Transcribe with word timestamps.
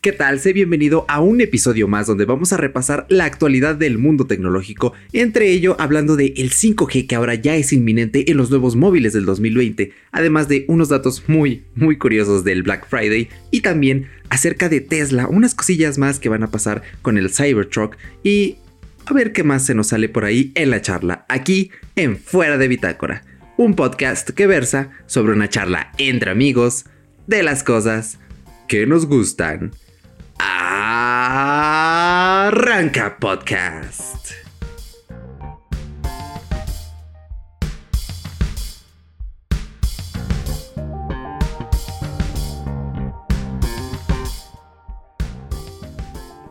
¿Qué 0.00 0.12
tal? 0.12 0.38
Sé 0.38 0.52
bienvenido 0.52 1.04
a 1.08 1.20
un 1.20 1.40
episodio 1.40 1.88
más 1.88 2.06
donde 2.06 2.24
vamos 2.24 2.52
a 2.52 2.56
repasar 2.56 3.04
la 3.08 3.24
actualidad 3.24 3.74
del 3.74 3.98
mundo 3.98 4.28
tecnológico, 4.28 4.92
entre 5.12 5.50
ello 5.50 5.74
hablando 5.80 6.14
de 6.14 6.34
el 6.36 6.52
5G 6.52 7.08
que 7.08 7.16
ahora 7.16 7.34
ya 7.34 7.56
es 7.56 7.72
inminente 7.72 8.30
en 8.30 8.36
los 8.36 8.48
nuevos 8.48 8.76
móviles 8.76 9.12
del 9.12 9.24
2020, 9.24 9.90
además 10.12 10.46
de 10.46 10.64
unos 10.68 10.88
datos 10.88 11.24
muy, 11.26 11.64
muy 11.74 11.98
curiosos 11.98 12.44
del 12.44 12.62
Black 12.62 12.86
Friday 12.88 13.28
y 13.50 13.60
también 13.60 14.06
acerca 14.30 14.68
de 14.68 14.80
Tesla, 14.80 15.26
unas 15.26 15.56
cosillas 15.56 15.98
más 15.98 16.20
que 16.20 16.28
van 16.28 16.44
a 16.44 16.52
pasar 16.52 16.82
con 17.02 17.18
el 17.18 17.34
Cybertruck 17.34 17.96
y 18.22 18.58
a 19.04 19.12
ver 19.12 19.32
qué 19.32 19.42
más 19.42 19.66
se 19.66 19.74
nos 19.74 19.88
sale 19.88 20.08
por 20.08 20.24
ahí 20.24 20.52
en 20.54 20.70
la 20.70 20.80
charla, 20.80 21.26
aquí 21.28 21.72
en 21.96 22.18
Fuera 22.18 22.56
de 22.56 22.68
Bitácora, 22.68 23.24
un 23.56 23.74
podcast 23.74 24.30
que 24.30 24.46
versa 24.46 24.90
sobre 25.06 25.32
una 25.32 25.48
charla 25.48 25.90
entre 25.98 26.30
amigos 26.30 26.84
de 27.26 27.42
las 27.42 27.64
cosas 27.64 28.20
que 28.68 28.86
nos 28.86 29.06
gustan. 29.06 29.72
Arranca 30.38 31.98
Podcast. 33.18 34.47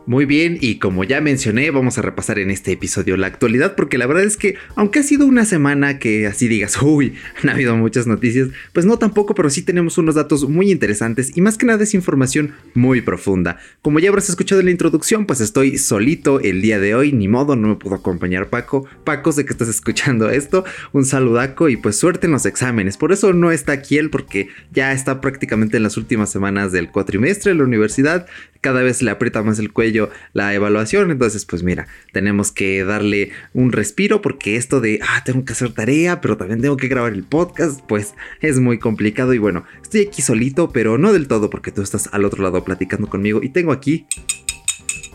Muy 0.08 0.24
bien, 0.24 0.56
y 0.58 0.78
como 0.78 1.04
ya 1.04 1.20
mencioné, 1.20 1.70
vamos 1.70 1.98
a 1.98 2.00
repasar 2.00 2.38
en 2.38 2.50
este 2.50 2.72
episodio 2.72 3.18
la 3.18 3.26
actualidad, 3.26 3.76
porque 3.76 3.98
la 3.98 4.06
verdad 4.06 4.24
es 4.24 4.38
que, 4.38 4.54
aunque 4.74 5.00
ha 5.00 5.02
sido 5.02 5.26
una 5.26 5.44
semana 5.44 5.98
que 5.98 6.26
así 6.26 6.48
digas, 6.48 6.80
uy, 6.80 7.12
han 7.42 7.50
habido 7.50 7.76
muchas 7.76 8.06
noticias, 8.06 8.48
pues 8.72 8.86
no 8.86 8.98
tampoco, 8.98 9.34
pero 9.34 9.50
sí 9.50 9.60
tenemos 9.60 9.98
unos 9.98 10.14
datos 10.14 10.48
muy 10.48 10.70
interesantes 10.70 11.36
y 11.36 11.42
más 11.42 11.58
que 11.58 11.66
nada 11.66 11.84
es 11.84 11.92
información 11.92 12.54
muy 12.72 13.02
profunda. 13.02 13.58
Como 13.82 13.98
ya 13.98 14.08
habrás 14.08 14.30
escuchado 14.30 14.60
en 14.60 14.64
la 14.68 14.72
introducción, 14.72 15.26
pues 15.26 15.42
estoy 15.42 15.76
solito 15.76 16.40
el 16.40 16.62
día 16.62 16.80
de 16.80 16.94
hoy, 16.94 17.12
ni 17.12 17.28
modo, 17.28 17.54
no 17.54 17.68
me 17.68 17.74
pudo 17.74 17.96
acompañar 17.96 18.48
Paco. 18.48 18.86
Paco, 19.04 19.30
sé 19.32 19.44
que 19.44 19.52
estás 19.52 19.68
escuchando 19.68 20.30
esto, 20.30 20.64
un 20.94 21.04
saludaco 21.04 21.68
y 21.68 21.76
pues 21.76 21.98
suerte 21.98 22.28
en 22.28 22.32
los 22.32 22.46
exámenes. 22.46 22.96
Por 22.96 23.12
eso 23.12 23.34
no 23.34 23.52
está 23.52 23.72
aquí 23.72 23.98
él, 23.98 24.08
porque 24.08 24.48
ya 24.72 24.94
está 24.94 25.20
prácticamente 25.20 25.76
en 25.76 25.82
las 25.82 25.98
últimas 25.98 26.30
semanas 26.30 26.72
del 26.72 26.90
cuatrimestre 26.90 27.52
de 27.52 27.58
la 27.58 27.64
universidad, 27.64 28.26
cada 28.60 28.82
vez 28.82 29.02
le 29.02 29.10
aprieta 29.10 29.42
más 29.42 29.58
el 29.58 29.72
cuello 29.72 30.10
la 30.32 30.54
evaluación. 30.54 31.10
Entonces, 31.10 31.44
pues 31.44 31.62
mira, 31.62 31.86
tenemos 32.12 32.52
que 32.52 32.84
darle 32.84 33.30
un 33.54 33.72
respiro 33.72 34.22
porque 34.22 34.56
esto 34.56 34.80
de, 34.80 35.00
ah, 35.02 35.22
tengo 35.24 35.44
que 35.44 35.52
hacer 35.52 35.72
tarea, 35.72 36.20
pero 36.20 36.36
también 36.36 36.60
tengo 36.60 36.76
que 36.76 36.88
grabar 36.88 37.12
el 37.12 37.24
podcast, 37.24 37.80
pues 37.86 38.14
es 38.40 38.60
muy 38.60 38.78
complicado. 38.78 39.34
Y 39.34 39.38
bueno, 39.38 39.64
estoy 39.82 40.06
aquí 40.06 40.22
solito, 40.22 40.70
pero 40.70 40.98
no 40.98 41.12
del 41.12 41.28
todo 41.28 41.50
porque 41.50 41.72
tú 41.72 41.82
estás 41.82 42.08
al 42.12 42.24
otro 42.24 42.42
lado 42.42 42.64
platicando 42.64 43.08
conmigo 43.08 43.40
y 43.42 43.50
tengo 43.50 43.72
aquí 43.72 44.06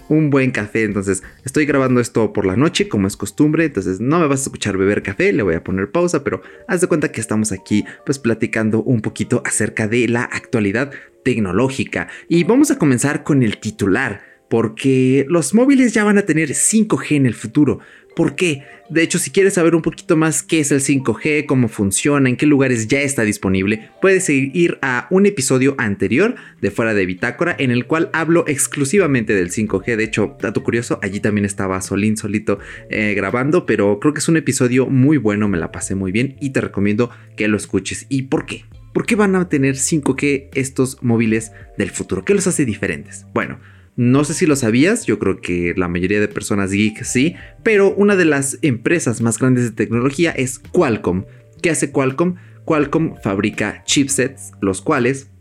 un 0.09 0.29
buen 0.29 0.51
café. 0.51 0.83
Entonces, 0.83 1.23
estoy 1.45 1.65
grabando 1.65 1.99
esto 1.99 2.33
por 2.33 2.45
la 2.45 2.55
noche, 2.55 2.87
como 2.87 3.07
es 3.07 3.17
costumbre. 3.17 3.65
Entonces, 3.65 3.99
no 3.99 4.19
me 4.19 4.27
vas 4.27 4.41
a 4.41 4.43
escuchar 4.43 4.77
beber 4.77 5.03
café, 5.03 5.33
le 5.33 5.43
voy 5.43 5.55
a 5.55 5.63
poner 5.63 5.91
pausa, 5.91 6.23
pero 6.23 6.41
haz 6.67 6.81
de 6.81 6.87
cuenta 6.87 7.11
que 7.11 7.21
estamos 7.21 7.51
aquí, 7.51 7.85
pues 8.05 8.19
platicando 8.19 8.83
un 8.83 9.01
poquito 9.01 9.41
acerca 9.45 9.87
de 9.87 10.07
la 10.07 10.23
actualidad 10.23 10.91
tecnológica. 11.23 12.07
Y 12.27 12.43
vamos 12.43 12.71
a 12.71 12.77
comenzar 12.77 13.23
con 13.23 13.43
el 13.43 13.57
titular, 13.57 14.21
porque 14.49 15.25
los 15.29 15.53
móviles 15.53 15.93
ya 15.93 16.03
van 16.03 16.17
a 16.17 16.25
tener 16.25 16.49
5G 16.49 17.15
en 17.15 17.25
el 17.25 17.33
futuro. 17.33 17.79
¿Por 18.15 18.35
qué? 18.35 18.63
De 18.89 19.01
hecho, 19.01 19.17
si 19.17 19.31
quieres 19.31 19.55
saber 19.55 19.73
un 19.73 19.81
poquito 19.81 20.15
más 20.15 20.43
qué 20.43 20.59
es 20.59 20.71
el 20.71 20.81
5G, 20.81 21.47
cómo 21.47 21.67
funciona, 21.67 22.29
en 22.29 22.35
qué 22.35 22.45
lugares 22.45 22.87
ya 22.87 23.01
está 23.01 23.23
disponible, 23.23 23.89
puedes 24.01 24.29
ir 24.29 24.77
a 24.81 25.07
un 25.09 25.25
episodio 25.25 25.73
anterior 25.79 26.35
de 26.61 26.69
Fuera 26.69 26.93
de 26.93 27.05
Bitácora 27.05 27.55
en 27.57 27.71
el 27.71 27.87
cual 27.87 28.09
hablo 28.13 28.45
exclusivamente 28.47 29.33
del 29.33 29.49
5G. 29.49 29.95
De 29.95 30.03
hecho, 30.03 30.37
dato 30.39 30.63
curioso, 30.63 30.99
allí 31.01 31.19
también 31.19 31.45
estaba 31.45 31.81
Solín 31.81 32.17
solito 32.17 32.59
eh, 32.89 33.13
grabando, 33.15 33.65
pero 33.65 33.99
creo 33.99 34.13
que 34.13 34.19
es 34.19 34.27
un 34.27 34.37
episodio 34.37 34.85
muy 34.85 35.17
bueno, 35.17 35.47
me 35.47 35.57
la 35.57 35.71
pasé 35.71 35.95
muy 35.95 36.11
bien 36.11 36.35
y 36.39 36.51
te 36.51 36.61
recomiendo 36.61 37.09
que 37.35 37.47
lo 37.47 37.57
escuches. 37.57 38.05
¿Y 38.09 38.23
por 38.23 38.45
qué? 38.45 38.65
¿Por 38.93 39.07
qué 39.07 39.15
van 39.15 39.35
a 39.35 39.49
tener 39.49 39.75
5G 39.75 40.49
estos 40.53 41.01
móviles 41.01 41.51
del 41.77 41.89
futuro? 41.89 42.23
¿Qué 42.23 42.35
los 42.35 42.45
hace 42.45 42.63
diferentes? 42.63 43.25
Bueno, 43.33 43.59
no 43.95 44.23
sé 44.23 44.35
si 44.35 44.45
lo 44.45 44.55
sabías, 44.55 45.05
yo 45.05 45.17
creo 45.17 45.41
que 45.41 45.73
la 45.75 45.87
mayoría 45.87 46.19
de 46.19 46.27
personas 46.27 46.71
geek 46.71 47.03
sí, 47.03 47.35
pero 47.63 47.93
una 47.93 48.15
de 48.15 48.25
las 48.25 48.59
empresas 48.61 49.21
más 49.21 49.39
grandes 49.39 49.63
de 49.63 49.71
tecnología 49.71 50.31
es 50.31 50.59
Qualcomm. 50.59 51.25
¿Qué 51.61 51.71
hace 51.71 51.91
Qualcomm? 51.91 52.35
Qualcomm 52.65 53.15
fabrica 53.21 53.83
chipsets, 53.85 54.51
los 54.61 54.81
cuales 54.81 55.31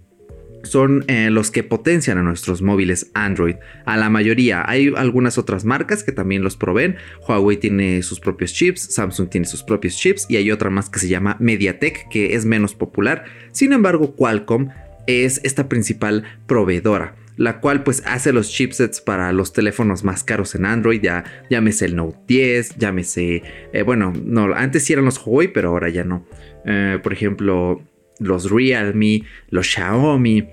son 0.65 1.05
eh, 1.09 1.31
los 1.31 1.51
que 1.51 1.63
potencian 1.63 2.19
a 2.19 2.23
nuestros 2.23 2.63
móviles 2.63 3.11
Android. 3.15 3.57
A 3.85 3.97
la 3.97 4.11
mayoría, 4.11 4.65
hay 4.69 4.93
algunas 4.97 5.39
otras 5.39 5.65
marcas 5.65 6.05
que 6.05 6.13
también 6.13 6.43
los 6.43 6.57
proveen. 6.57 6.97
Huawei 7.27 7.57
tiene 7.57 8.03
sus 8.03 8.21
propios 8.21 8.53
chips, 8.53 8.95
Samsung 8.95 9.29
tiene 9.29 9.47
sus 9.47 9.63
propios 9.63 9.97
chips 9.97 10.27
y 10.29 10.37
hay 10.37 10.51
otra 10.51 10.71
más 10.71 10.89
que 10.89 10.99
se 10.99 11.09
llama 11.09 11.37
MediaTek 11.41 12.09
que 12.09 12.35
es 12.35 12.45
menos 12.45 12.75
popular. 12.75 13.25
Sin 13.53 13.73
embargo, 13.73 14.15
Qualcomm 14.15 14.69
es 15.07 15.41
esta 15.43 15.69
principal 15.69 16.25
proveedora 16.47 17.17
la 17.37 17.61
cual 17.61 17.83
pues 17.83 18.03
hace 18.07 18.33
los 18.33 18.51
chipsets 18.51 19.01
para 19.01 19.33
los 19.33 19.53
teléfonos 19.53 20.05
más 20.05 20.23
caros 20.23 20.55
en 20.55 20.67
Android, 20.67 21.01
ya 21.03 21.25
llámese 21.51 21.87
el 21.87 21.97
Note 21.97 22.19
10, 22.29 22.77
llámese, 22.77 23.43
eh, 23.73 23.83
bueno, 23.83 24.13
no, 24.25 24.55
antes 24.55 24.85
sí 24.85 24.93
eran 24.93 25.05
los 25.05 25.19
Huawei, 25.25 25.49
pero 25.49 25.71
ahora 25.71 25.89
ya 25.89 26.05
no. 26.05 26.27
Eh, 26.65 26.99
por 27.03 27.13
ejemplo, 27.13 27.83
los 28.23 28.51
Realme, 28.51 29.25
los 29.51 29.67
Xiaomi. 29.67 30.49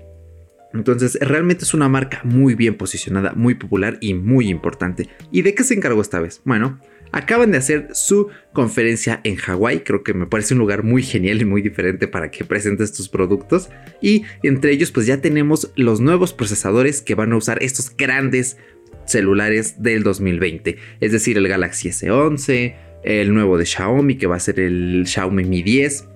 Entonces, 0.72 1.18
realmente 1.20 1.64
es 1.64 1.74
una 1.74 1.88
marca 1.88 2.20
muy 2.24 2.54
bien 2.54 2.76
posicionada, 2.76 3.32
muy 3.34 3.54
popular 3.54 3.98
y 4.00 4.14
muy 4.14 4.48
importante. 4.48 5.08
¿Y 5.32 5.42
de 5.42 5.54
qué 5.54 5.64
se 5.64 5.74
encargó 5.74 6.00
esta 6.00 6.20
vez? 6.20 6.42
Bueno, 6.44 6.78
acaban 7.12 7.50
de 7.50 7.58
hacer 7.58 7.88
su 7.92 8.28
conferencia 8.52 9.20
en 9.24 9.36
Hawái. 9.36 9.80
Creo 9.80 10.02
que 10.02 10.14
me 10.14 10.26
parece 10.26 10.54
un 10.54 10.60
lugar 10.60 10.84
muy 10.84 11.02
genial 11.02 11.40
y 11.40 11.44
muy 11.44 11.62
diferente 11.62 12.08
para 12.08 12.30
que 12.30 12.44
presentes 12.44 12.92
tus 12.92 13.08
productos. 13.08 13.68
Y 14.00 14.24
entre 14.42 14.72
ellos 14.72 14.92
pues 14.92 15.06
ya 15.06 15.20
tenemos 15.20 15.72
los 15.76 16.00
nuevos 16.00 16.32
procesadores 16.32 17.02
que 17.02 17.14
van 17.14 17.32
a 17.32 17.36
usar 17.36 17.62
estos 17.62 17.94
grandes 17.96 18.56
celulares 19.06 19.82
del 19.82 20.02
2020. 20.02 20.76
Es 21.00 21.12
decir, 21.12 21.36
el 21.36 21.48
Galaxy 21.48 21.88
S11, 21.88 22.76
el 23.02 23.34
nuevo 23.34 23.58
de 23.58 23.66
Xiaomi 23.66 24.16
que 24.16 24.26
va 24.26 24.36
a 24.36 24.40
ser 24.40 24.60
el 24.60 25.04
Xiaomi 25.06 25.44
Mi 25.44 25.62
10 25.62 26.06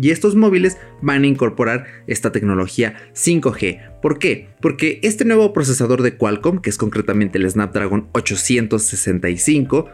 y 0.00 0.10
estos 0.10 0.34
móviles 0.34 0.78
van 1.00 1.24
a 1.24 1.26
incorporar 1.26 1.86
esta 2.06 2.32
tecnología 2.32 2.94
5G. 3.14 4.00
¿Por 4.00 4.18
qué? 4.18 4.48
Porque 4.60 5.00
este 5.02 5.24
nuevo 5.24 5.52
procesador 5.52 6.02
de 6.02 6.16
Qualcomm, 6.16 6.60
que 6.60 6.70
es 6.70 6.78
concretamente 6.78 7.38
el 7.38 7.50
Snapdragon 7.50 8.08
865, 8.12 9.88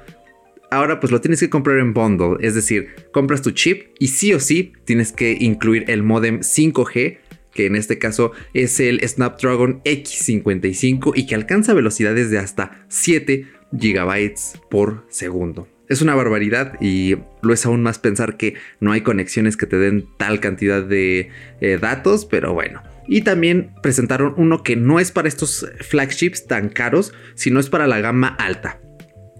ahora 0.70 1.00
pues 1.00 1.12
lo 1.12 1.20
tienes 1.20 1.40
que 1.40 1.50
comprar 1.50 1.78
en 1.78 1.94
bundle, 1.94 2.36
es 2.40 2.54
decir, 2.54 2.88
compras 3.12 3.42
tu 3.42 3.50
chip 3.52 3.88
y 3.98 4.08
sí 4.08 4.32
o 4.32 4.40
sí 4.40 4.72
tienes 4.84 5.12
que 5.12 5.36
incluir 5.40 5.84
el 5.88 6.02
modem 6.02 6.40
5G 6.40 7.18
que 7.52 7.66
en 7.66 7.74
este 7.74 7.98
caso 7.98 8.30
es 8.54 8.78
el 8.78 9.00
Snapdragon 9.00 9.82
X55 9.82 11.12
y 11.16 11.26
que 11.26 11.34
alcanza 11.34 11.74
velocidades 11.74 12.30
de 12.30 12.38
hasta 12.38 12.86
7 12.88 13.46
GB 13.72 14.34
por 14.70 15.04
segundo. 15.08 15.66
Es 15.88 16.02
una 16.02 16.14
barbaridad 16.14 16.74
y 16.80 17.16
lo 17.42 17.52
es 17.52 17.64
aún 17.64 17.82
más 17.82 17.98
pensar 17.98 18.36
que 18.36 18.54
no 18.80 18.92
hay 18.92 19.00
conexiones 19.00 19.56
que 19.56 19.66
te 19.66 19.78
den 19.78 20.06
tal 20.18 20.40
cantidad 20.40 20.82
de 20.82 21.30
eh, 21.60 21.78
datos, 21.80 22.26
pero 22.26 22.52
bueno. 22.52 22.82
Y 23.06 23.22
también 23.22 23.72
presentaron 23.82 24.34
uno 24.36 24.62
que 24.62 24.76
no 24.76 25.00
es 25.00 25.12
para 25.12 25.28
estos 25.28 25.66
flagships 25.80 26.46
tan 26.46 26.68
caros, 26.68 27.14
sino 27.34 27.58
es 27.58 27.70
para 27.70 27.86
la 27.86 28.00
gama 28.00 28.28
alta. 28.28 28.80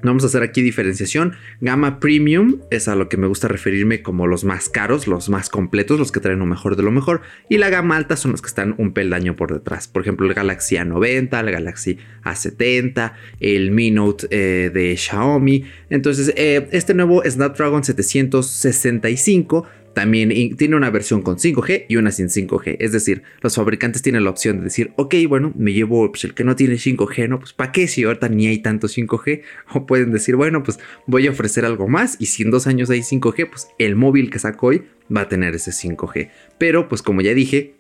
Vamos 0.03 0.23
a 0.23 0.29
hacer 0.29 0.45
aquí 0.45 0.63
diferenciación. 0.63 1.35
Gama 1.61 1.99
premium 1.99 2.61
es 2.71 2.87
a 2.87 2.95
lo 2.95 3.09
que 3.09 3.17
me 3.17 3.27
gusta 3.27 3.49
referirme 3.49 4.01
como 4.01 4.29
los 4.29 4.45
más 4.45 4.69
caros, 4.69 5.09
los 5.09 5.29
más 5.29 5.49
completos, 5.49 5.99
los 5.99 6.13
que 6.13 6.21
traen 6.21 6.39
lo 6.39 6.47
mejor 6.47 6.77
de 6.77 6.85
lo 6.85 6.93
mejor. 6.93 7.23
Y 7.49 7.59
la 7.59 7.69
gama 7.69 7.97
alta 7.97 8.17
son 8.17 8.31
los 8.31 8.41
que 8.41 8.47
están 8.47 8.77
un 8.79 8.93
peldaño 8.93 9.35
por 9.35 9.53
detrás. 9.53 9.89
Por 9.89 10.03
ejemplo, 10.03 10.27
el 10.27 10.35
Galaxy 10.35 10.77
A90, 10.77 11.41
el 11.41 11.51
Galaxy 11.51 11.99
A70, 12.23 13.15
el 13.41 13.73
Mi 13.73 13.91
Note 13.91 14.29
eh, 14.31 14.71
de 14.71 14.97
Xiaomi. 14.97 15.65
Entonces, 15.91 16.33
eh, 16.37 16.69
este 16.71 16.95
nuevo 16.95 17.23
Snapdragon 17.25 17.83
765 17.83 19.67
también 19.99 20.55
tiene 20.57 20.77
una 20.77 20.91
versión 20.91 21.23
con 21.23 21.39
5G 21.39 21.87
y 21.89 21.97
una 21.97 22.13
sin 22.13 22.29
5G. 22.29 22.77
Es 22.79 22.93
decir, 22.93 23.25
los 23.41 23.57
fabricantes 23.57 24.01
tienen 24.01 24.23
la 24.23 24.31
opción 24.31 24.59
de 24.59 24.63
decir, 24.63 24.93
ok, 24.95 25.13
bueno, 25.29 25.53
me 25.57 25.73
llevo 25.73 26.09
pues, 26.13 26.23
el 26.23 26.35
que 26.35 26.45
no 26.45 26.55
tiene 26.55 26.75
5G, 26.75 27.29
¿no? 27.29 27.41
Pues 27.41 27.53
¿para 27.53 27.73
qué 27.73 27.89
si 27.89 28.05
ahorita 28.05 28.29
ni 28.29 28.47
hay 28.47 28.59
tanto 28.61 28.87
5G? 28.87 29.43
O 29.75 29.87
pueden 29.87 30.13
decir, 30.13 30.37
bueno, 30.37 30.63
pues 30.63 30.79
voy 31.07 31.27
a 31.27 31.33
ofrecer 31.33 31.65
algo 31.65 31.89
más 31.89 32.15
y 32.21 32.27
si 32.27 32.45
en 32.45 32.53
dos 32.53 32.69
años 32.69 32.91
hay 32.91 33.01
5G, 33.01 33.51
pues 33.51 33.67
el 33.81 33.97
móvil 33.97 34.31
que 34.31 34.39
saco 34.39 34.69
hoy 34.69 34.85
va 35.15 35.23
a 35.23 35.29
tener 35.29 35.57
ese 35.57 35.73
5G. 35.73 36.31
Pero 36.59 36.89
pues 36.89 37.03
como 37.03 37.21
ya 37.21 37.35
dije, 37.35 37.75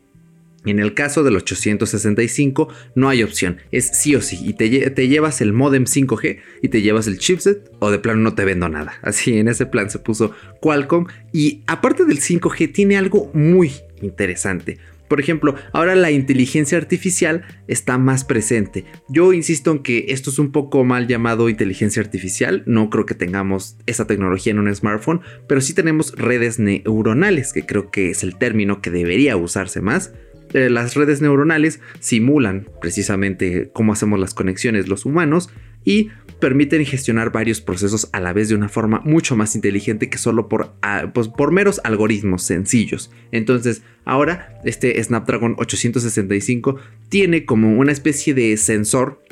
en 0.65 0.81
el 0.81 0.95
caso 0.95 1.23
del 1.23 1.37
865 1.37 2.69
no 2.95 3.09
hay 3.09 3.23
opción, 3.23 3.59
es 3.71 3.91
sí 3.93 4.15
o 4.17 4.21
sí, 4.21 4.39
y 4.43 4.55
te, 4.55 5.09
llevas 5.09 5.41
el 5.41 5.53
modem 5.53 5.85
5G 5.85 6.41
y 6.63 6.69
te 6.69 6.83
llevas 6.83 7.07
el 7.07 7.19
chipset 7.19 7.71
o 7.79 7.91
de 7.91 7.99
plano 7.99 8.21
no 8.21 8.35
te 8.35 8.45
vendo 8.45 8.69
nada. 8.69 8.95
Así 9.03 9.39
en 9.39 9.49
ese 9.49 9.67
plan 9.67 9.91
se 9.91 9.99
puso 9.99 10.33
Qualcomm 10.61 11.07
y 11.33 11.63
aparte 11.67 12.05
del 12.05 12.21
5G 12.21 12.73
tiene 12.73 12.97
algo 12.97 13.31
muy 13.35 13.73
interesante 14.03 14.79
Por 15.09 15.21
ejemplo, 15.21 15.55
ahora 15.73 15.95
la 15.97 16.11
inteligencia 16.11 16.77
artificial 16.77 17.45
está 17.67 17.97
más 17.97 18.25
presente. 18.25 18.85
Yo 19.09 19.33
insisto 19.33 19.73
en 19.73 19.79
que 19.79 20.07
esto 20.09 20.31
es 20.31 20.39
un 20.39 20.53
poco 20.53 20.85
mal 20.85 21.07
llamado 21.07 21.49
inteligencia 21.49 22.03
artificial. 22.03 22.63
No 22.67 22.91
creo 22.91 23.07
que 23.07 23.15
tengamos 23.15 23.77
esa 23.87 24.07
tecnología 24.07 24.53
en 24.53 24.59
un 24.59 24.75
smartphone, 24.75 25.23
pero 25.49 25.61
sí 25.61 25.73
tenemos 25.73 26.13
redes 26.15 26.59
neuronales, 26.59 27.53
que 27.53 27.65
creo 27.65 27.91
que 27.91 28.11
es 28.11 28.23
el 28.23 28.37
término 28.37 28.83
que 28.83 28.91
debería 28.91 29.37
usarse 29.37 29.81
más. 29.81 30.13
Eh, 30.55 30.71
las 30.71 30.95
redes 30.95 31.21
neuronales 31.21 31.81
simulan 32.01 32.69
precisamente 32.81 33.71
cómo 33.73 33.93
hacemos 33.93 34.19
las 34.19 34.35
conexiones 34.35 34.89
los 34.89 35.05
humanos 35.05 35.51
y 35.85 36.11
permiten 36.41 36.85
gestionar 36.85 37.33
varios 37.33 37.61
procesos 37.61 38.09
a 38.13 38.21
la 38.21 38.33
vez 38.33 38.49
de 38.49 38.55
una 38.55 38.69
forma 38.69 39.01
mucho 39.05 39.37
más 39.37 39.55
inteligente 39.55 40.09
que 40.09 40.19
solo 40.19 40.49
por, 40.49 40.75
ah, 40.83 41.11
pues, 41.13 41.29
por 41.29 41.53
meros 41.53 41.81
algoritmos 41.85 42.43
sencillos. 42.43 43.11
Entonces, 43.33 43.83
ahora 44.05 44.61
este 44.65 45.03
Snapdragon 45.03 45.57
865 45.59 46.77
tiene 47.09 47.45
como 47.45 47.77
una 47.77 47.93
especie 47.93 48.35
de 48.35 48.57
sensor 48.57 49.23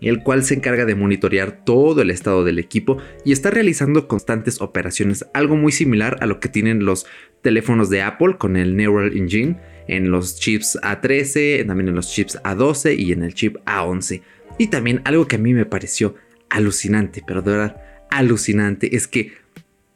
el 0.00 0.22
cual 0.22 0.44
se 0.44 0.54
encarga 0.54 0.84
de 0.84 0.94
monitorear 0.94 1.64
todo 1.64 2.00
el 2.02 2.10
estado 2.10 2.44
del 2.44 2.58
equipo 2.58 2.98
y 3.24 3.32
está 3.32 3.50
realizando 3.50 4.08
constantes 4.08 4.60
operaciones, 4.60 5.26
algo 5.34 5.56
muy 5.56 5.72
similar 5.72 6.16
a 6.20 6.26
lo 6.26 6.40
que 6.40 6.48
tienen 6.48 6.84
los 6.84 7.06
teléfonos 7.42 7.90
de 7.90 8.02
Apple 8.02 8.36
con 8.38 8.56
el 8.56 8.76
Neural 8.76 9.16
Engine 9.16 9.60
en 9.90 10.12
los 10.12 10.38
chips 10.38 10.78
A13, 10.82 11.66
también 11.66 11.88
en 11.88 11.96
los 11.96 12.08
chips 12.08 12.38
A12 12.44 12.96
y 12.96 13.12
en 13.12 13.24
el 13.24 13.34
chip 13.34 13.56
A11. 13.66 14.22
Y 14.56 14.68
también 14.68 15.02
algo 15.04 15.26
que 15.26 15.36
a 15.36 15.40
mí 15.40 15.52
me 15.52 15.66
pareció 15.66 16.14
alucinante, 16.48 17.22
pero 17.26 17.42
de 17.42 17.50
verdad 17.50 17.82
alucinante, 18.10 18.94
es 18.94 19.08
que 19.08 19.32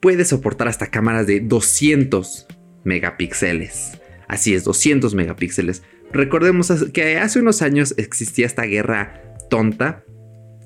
puede 0.00 0.24
soportar 0.24 0.66
hasta 0.66 0.88
cámaras 0.88 1.26
de 1.26 1.40
200 1.40 2.46
megapíxeles. 2.82 4.00
Así 4.26 4.54
es, 4.54 4.64
200 4.64 5.14
megapíxeles. 5.14 5.82
Recordemos 6.12 6.72
que 6.92 7.18
hace 7.18 7.38
unos 7.38 7.62
años 7.62 7.94
existía 7.96 8.46
esta 8.46 8.64
guerra 8.64 9.36
tonta, 9.48 10.04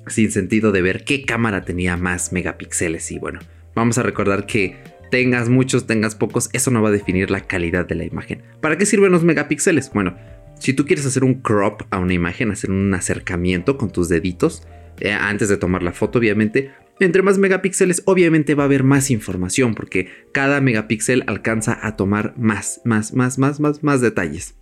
sin 0.07 0.31
sentido 0.31 0.71
de 0.71 0.81
ver 0.81 1.03
qué 1.03 1.23
cámara 1.23 1.65
tenía 1.65 1.97
más 1.97 2.33
megapíxeles. 2.33 3.11
Y 3.11 3.19
bueno, 3.19 3.39
vamos 3.75 3.99
a 3.99 4.03
recordar 4.03 4.47
que 4.47 4.77
tengas 5.09 5.49
muchos, 5.49 5.87
tengas 5.87 6.15
pocos, 6.15 6.49
eso 6.53 6.71
no 6.71 6.81
va 6.81 6.89
a 6.89 6.93
definir 6.93 7.31
la 7.31 7.41
calidad 7.41 7.87
de 7.87 7.95
la 7.95 8.05
imagen. 8.05 8.43
¿Para 8.61 8.77
qué 8.77 8.85
sirven 8.85 9.11
los 9.11 9.23
megapíxeles? 9.23 9.91
Bueno, 9.93 10.15
si 10.59 10.73
tú 10.73 10.85
quieres 10.85 11.05
hacer 11.05 11.23
un 11.23 11.35
crop 11.35 11.83
a 11.89 11.99
una 11.99 12.13
imagen, 12.13 12.51
hacer 12.51 12.71
un 12.71 12.93
acercamiento 12.93 13.77
con 13.77 13.91
tus 13.91 14.09
deditos, 14.09 14.63
eh, 14.99 15.11
antes 15.11 15.49
de 15.49 15.57
tomar 15.57 15.83
la 15.83 15.93
foto, 15.93 16.19
obviamente, 16.19 16.71
entre 16.99 17.21
más 17.21 17.37
megapíxeles, 17.37 18.03
obviamente 18.05 18.55
va 18.55 18.63
a 18.63 18.65
haber 18.65 18.83
más 18.83 19.09
información, 19.09 19.73
porque 19.73 20.09
cada 20.33 20.59
megapíxel 20.59 21.23
alcanza 21.27 21.79
a 21.81 21.95
tomar 21.95 22.37
más, 22.37 22.81
más, 22.83 23.13
más, 23.13 23.37
más, 23.37 23.59
más, 23.59 23.83
más 23.83 24.01
detalles. 24.01 24.55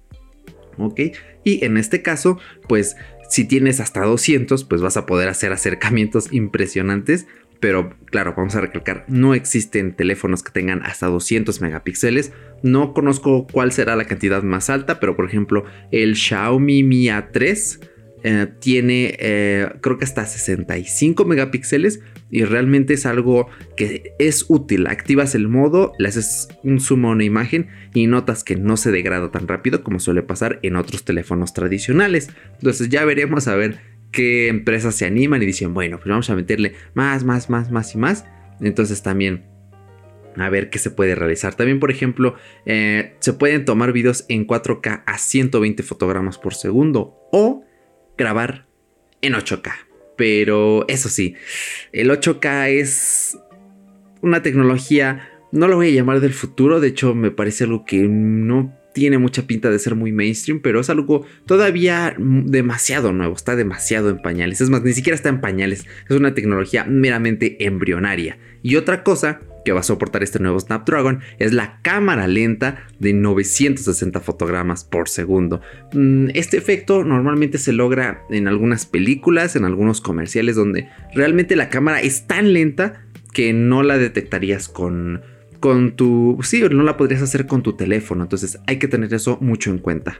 ¿Ok? 0.77 0.99
Y 1.44 1.65
en 1.65 1.77
este 1.77 2.03
caso, 2.03 2.39
pues 2.67 2.95
si 3.29 3.45
tienes 3.45 3.79
hasta 3.79 4.03
200, 4.03 4.63
pues 4.65 4.81
vas 4.81 4.97
a 4.97 5.05
poder 5.07 5.29
hacer 5.29 5.51
acercamientos 5.51 6.31
impresionantes. 6.31 7.27
Pero 7.59 7.95
claro, 8.06 8.33
vamos 8.38 8.56
a 8.56 8.62
recalcar, 8.62 9.06
no 9.07 9.33
existen 9.33 9.95
teléfonos 9.95 10.44
que 10.44 10.51
tengan 10.51 10.83
hasta 10.83 11.07
200 11.07 11.62
megapíxeles. 11.62 12.33
No 12.63 12.94
conozco 12.94 13.48
cuál 13.51 13.71
será 13.71 13.95
la 13.95 14.06
cantidad 14.06 14.44
más 14.44 14.69
alta, 14.69 15.00
pero 15.00 15.15
por 15.15 15.25
ejemplo 15.25 15.65
el 15.92 16.15
Xiaomi 16.15 16.83
Mi 16.83 17.06
A3 17.06 17.80
eh, 18.24 18.48
tiene 18.59 19.15
eh, 19.19 19.69
creo 19.80 19.98
que 20.00 20.06
hasta 20.06 20.25
65 20.25 21.24
megapíxeles 21.25 22.01
y 22.31 22.44
realmente 22.44 22.94
es 22.94 23.06
algo 23.06 23.48
que 23.75 24.13
es 24.19 24.45
útil. 24.50 24.88
Activas 24.88 25.36
el 25.36 25.48
modo, 25.48 25.94
le 26.00 26.07
haces 26.07 26.48
un 26.63 26.80
zoom 26.80 27.06
a 27.06 27.12
una 27.12 27.24
imagen 27.24 27.68
y 27.94 28.07
notas 28.07 28.44
que 28.44 28.56
no 28.56 28.75
se 28.75 28.92
degrada 28.92 29.31
tan 29.31 29.48
rápido 29.48 29.83
como 29.83 30.00
suele 30.00 30.24
pasar 30.24 30.59
en 30.63 30.75
otros 30.75 31.06
teléfonos 31.06 31.54
tradicionales. 31.54 32.30
Entonces 32.54 32.89
ya 32.89 33.06
veremos 33.06 33.48
a 33.48 33.56
ver 33.56 33.96
qué 34.18 34.48
empresas 34.48 34.96
se 34.96 35.06
animan 35.06 35.44
y 35.44 35.46
dicen, 35.46 35.75
bueno, 35.75 35.98
pues 35.98 36.10
vamos 36.10 36.28
a 36.31 36.36
meterle 36.36 36.74
más, 36.96 37.24
más, 37.24 37.52
más, 37.52 37.69
más 37.69 37.94
y 37.94 38.00
más. 38.00 38.25
Entonces 38.60 39.04
también 39.04 39.46
a 40.36 40.50
ver 40.50 40.72
qué 40.72 40.80
se 40.80 40.90
puede 40.90 41.14
realizar. 41.14 41.54
También, 41.54 41.80
por 41.80 41.92
ejemplo, 41.92 42.34
eh, 42.66 43.14
se 43.19 43.34
pueden 43.34 43.64
tomar 43.64 43.92
videos 43.94 44.25
en 44.28 44.48
4K 44.48 45.04
a 45.06 45.18
120 45.19 45.84
fotogramas 45.84 46.40
por 46.40 46.56
segundo 46.56 47.16
o 47.31 47.64
grabar 48.18 48.66
en 49.22 49.34
8K. 49.34 49.72
Pero 50.18 50.88
eso 50.88 51.10
sí, 51.10 51.36
el 51.92 52.10
8K 52.10 52.69
es 52.69 53.38
una 54.24 54.42
tecnología, 54.42 55.30
no 55.52 55.68
lo 55.68 55.75
voy 55.75 55.90
a 55.90 55.92
llamar 55.92 56.22
del 56.22 56.34
futuro, 56.34 56.80
de 56.80 56.88
hecho 56.88 57.14
me 57.14 57.30
parece 57.30 57.66
algo 57.66 57.86
que 57.86 58.08
no 58.08 58.75
tiene 58.97 59.19
mucha 59.19 59.44
pinta 59.44 59.69
de 59.69 59.77
ser 59.77 59.94
muy 59.94 60.11
mainstream, 60.11 60.59
pero 60.59 60.79
es 60.79 60.89
algo 60.89 61.23
todavía 61.45 62.15
demasiado 62.17 63.13
nuevo, 63.13 63.35
está 63.35 63.55
demasiado 63.55 64.09
en 64.09 64.23
pañales. 64.23 64.59
Es 64.59 64.71
más, 64.71 64.81
ni 64.81 64.91
siquiera 64.94 65.15
está 65.15 65.29
en 65.29 65.39
pañales, 65.39 65.85
es 66.09 66.15
una 66.15 66.33
tecnología 66.33 66.83
meramente 66.83 67.63
embrionaria. 67.63 68.39
Y 68.63 68.75
otra 68.75 69.03
cosa 69.03 69.39
que 69.63 69.71
va 69.71 69.81
a 69.81 69.83
soportar 69.83 70.23
este 70.23 70.39
nuevo 70.39 70.59
Snapdragon 70.59 71.19
es 71.38 71.53
la 71.53 71.79
cámara 71.83 72.27
lenta 72.27 72.88
de 72.97 73.13
960 73.13 74.19
fotogramas 74.19 74.83
por 74.83 75.09
segundo. 75.09 75.61
Mm, 75.94 76.29
este 76.33 76.57
efecto 76.57 77.03
normalmente 77.03 77.59
se 77.59 77.73
logra 77.73 78.23
en 78.31 78.47
algunas 78.47 78.88
películas, 78.88 79.55
en 79.55 79.63
algunos 79.63 80.01
comerciales 80.01 80.55
donde 80.55 80.89
realmente 81.13 81.55
la 81.55 81.69
cámara 81.69 82.01
es 82.01 82.25
tan 82.25 82.53
lenta 82.53 83.03
que 83.31 83.53
no 83.53 83.83
la 83.83 83.99
detectarías 83.99 84.67
con 84.67 85.21
con 85.59 85.95
tu 85.95 86.38
sí, 86.44 86.62
no 86.69 86.83
la 86.83 86.98
podrías 86.98 87.21
hacer 87.21 87.48
con 87.48 87.63
tu 87.63 87.74
teléfono, 87.74 88.24
entonces 88.24 88.59
hay 88.68 88.77
que 88.77 88.88
tener 88.88 89.13
eso 89.13 89.38
mucho 89.42 89.71
en 89.71 89.80
cuenta. 89.80 90.19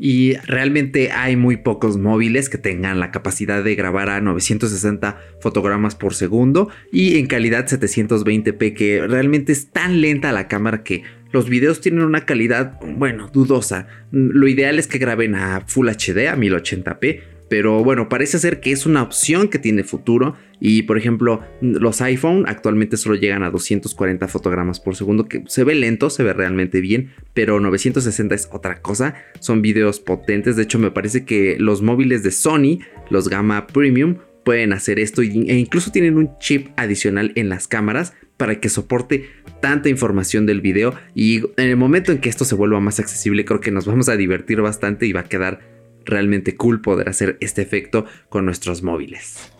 Y 0.00 0.34
realmente 0.46 1.10
hay 1.10 1.34
muy 1.34 1.56
pocos 1.56 1.96
móviles 1.96 2.48
que 2.48 2.56
tengan 2.56 3.00
la 3.00 3.10
capacidad 3.10 3.64
de 3.64 3.74
grabar 3.74 4.10
a 4.10 4.20
960 4.20 5.18
fotogramas 5.40 5.96
por 5.96 6.14
segundo 6.14 6.68
y 6.92 7.18
en 7.18 7.26
calidad 7.26 7.66
720p 7.66 8.74
que 8.74 9.04
realmente 9.08 9.50
es 9.50 9.72
tan 9.72 10.00
lenta 10.00 10.30
la 10.30 10.46
cámara 10.46 10.84
que 10.84 11.02
los 11.32 11.48
videos 11.48 11.80
tienen 11.80 12.02
una 12.02 12.24
calidad, 12.24 12.78
bueno, 12.96 13.28
dudosa. 13.32 13.86
Lo 14.10 14.48
ideal 14.48 14.78
es 14.78 14.86
que 14.86 14.98
graben 14.98 15.34
a 15.34 15.62
Full 15.66 15.88
HD, 15.88 16.28
a 16.28 16.36
1080p, 16.36 17.20
pero 17.48 17.82
bueno, 17.82 18.08
parece 18.08 18.38
ser 18.38 18.60
que 18.60 18.72
es 18.72 18.86
una 18.86 19.02
opción 19.02 19.48
que 19.48 19.58
tiene 19.58 19.82
futuro. 19.82 20.34
Y 20.60 20.82
por 20.82 20.98
ejemplo, 20.98 21.40
los 21.60 22.00
iPhone 22.02 22.44
actualmente 22.46 22.96
solo 22.96 23.14
llegan 23.14 23.42
a 23.42 23.50
240 23.50 24.26
fotogramas 24.28 24.80
por 24.80 24.96
segundo, 24.96 25.26
que 25.26 25.44
se 25.46 25.64
ve 25.64 25.74
lento, 25.74 26.10
se 26.10 26.22
ve 26.24 26.32
realmente 26.32 26.80
bien, 26.80 27.12
pero 27.32 27.60
960 27.60 28.34
es 28.34 28.48
otra 28.52 28.82
cosa. 28.82 29.14
Son 29.40 29.62
videos 29.62 30.00
potentes. 30.00 30.56
De 30.56 30.64
hecho, 30.64 30.78
me 30.78 30.90
parece 30.90 31.24
que 31.24 31.56
los 31.58 31.80
móviles 31.80 32.22
de 32.22 32.32
Sony, 32.32 32.80
los 33.08 33.28
Gamma 33.28 33.66
Premium, 33.66 34.16
pueden 34.44 34.72
hacer 34.72 34.98
esto 34.98 35.20
e 35.20 35.26
incluso 35.26 35.92
tienen 35.92 36.16
un 36.16 36.38
chip 36.38 36.68
adicional 36.76 37.32
en 37.34 37.50
las 37.50 37.68
cámaras 37.68 38.14
para 38.38 38.60
que 38.60 38.70
soporte 38.70 39.28
tanta 39.60 39.90
información 39.90 40.46
del 40.46 40.62
video 40.62 40.94
y 41.14 41.40
en 41.58 41.68
el 41.68 41.76
momento 41.76 42.12
en 42.12 42.18
que 42.18 42.30
esto 42.30 42.46
se 42.46 42.54
vuelva 42.54 42.80
más 42.80 42.98
accesible 42.98 43.44
creo 43.44 43.60
que 43.60 43.70
nos 43.72 43.84
vamos 43.84 44.08
a 44.08 44.16
divertir 44.16 44.62
bastante 44.62 45.04
y 45.04 45.12
va 45.12 45.20
a 45.20 45.24
quedar 45.24 45.77
realmente 46.08 46.56
cool 46.56 46.80
poder 46.80 47.08
hacer 47.08 47.36
este 47.40 47.62
efecto 47.62 48.06
con 48.28 48.44
nuestros 48.44 48.82
móviles. 48.82 49.52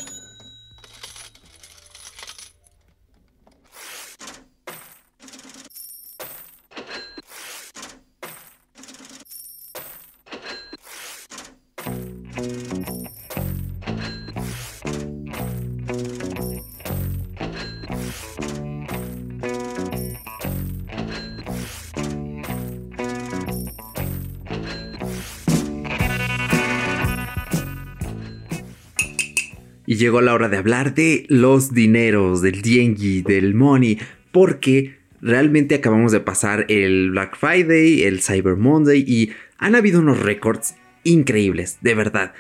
Llegó 29.99 30.23
la 30.23 30.33
hora 30.33 30.49
de 30.49 30.57
hablar 30.57 30.95
de 30.95 31.27
los 31.29 31.75
dineros, 31.75 32.41
del 32.41 32.63
diengi, 32.63 33.21
del 33.23 33.55
money, 33.55 33.99
porque 34.33 34.97
realmente 35.21 35.75
acabamos 35.75 36.13
de 36.13 36.21
pasar 36.21 36.65
el 36.69 37.11
Black 37.11 37.37
Friday, 37.37 38.05
el 38.05 38.23
Cyber 38.23 38.55
Monday 38.57 39.05
y 39.07 39.33
han 39.59 39.75
habido 39.75 40.01
unos 40.01 40.21
récords 40.21 40.77
increíbles, 41.05 41.77
de 41.83 41.95
verdad. 41.95 42.33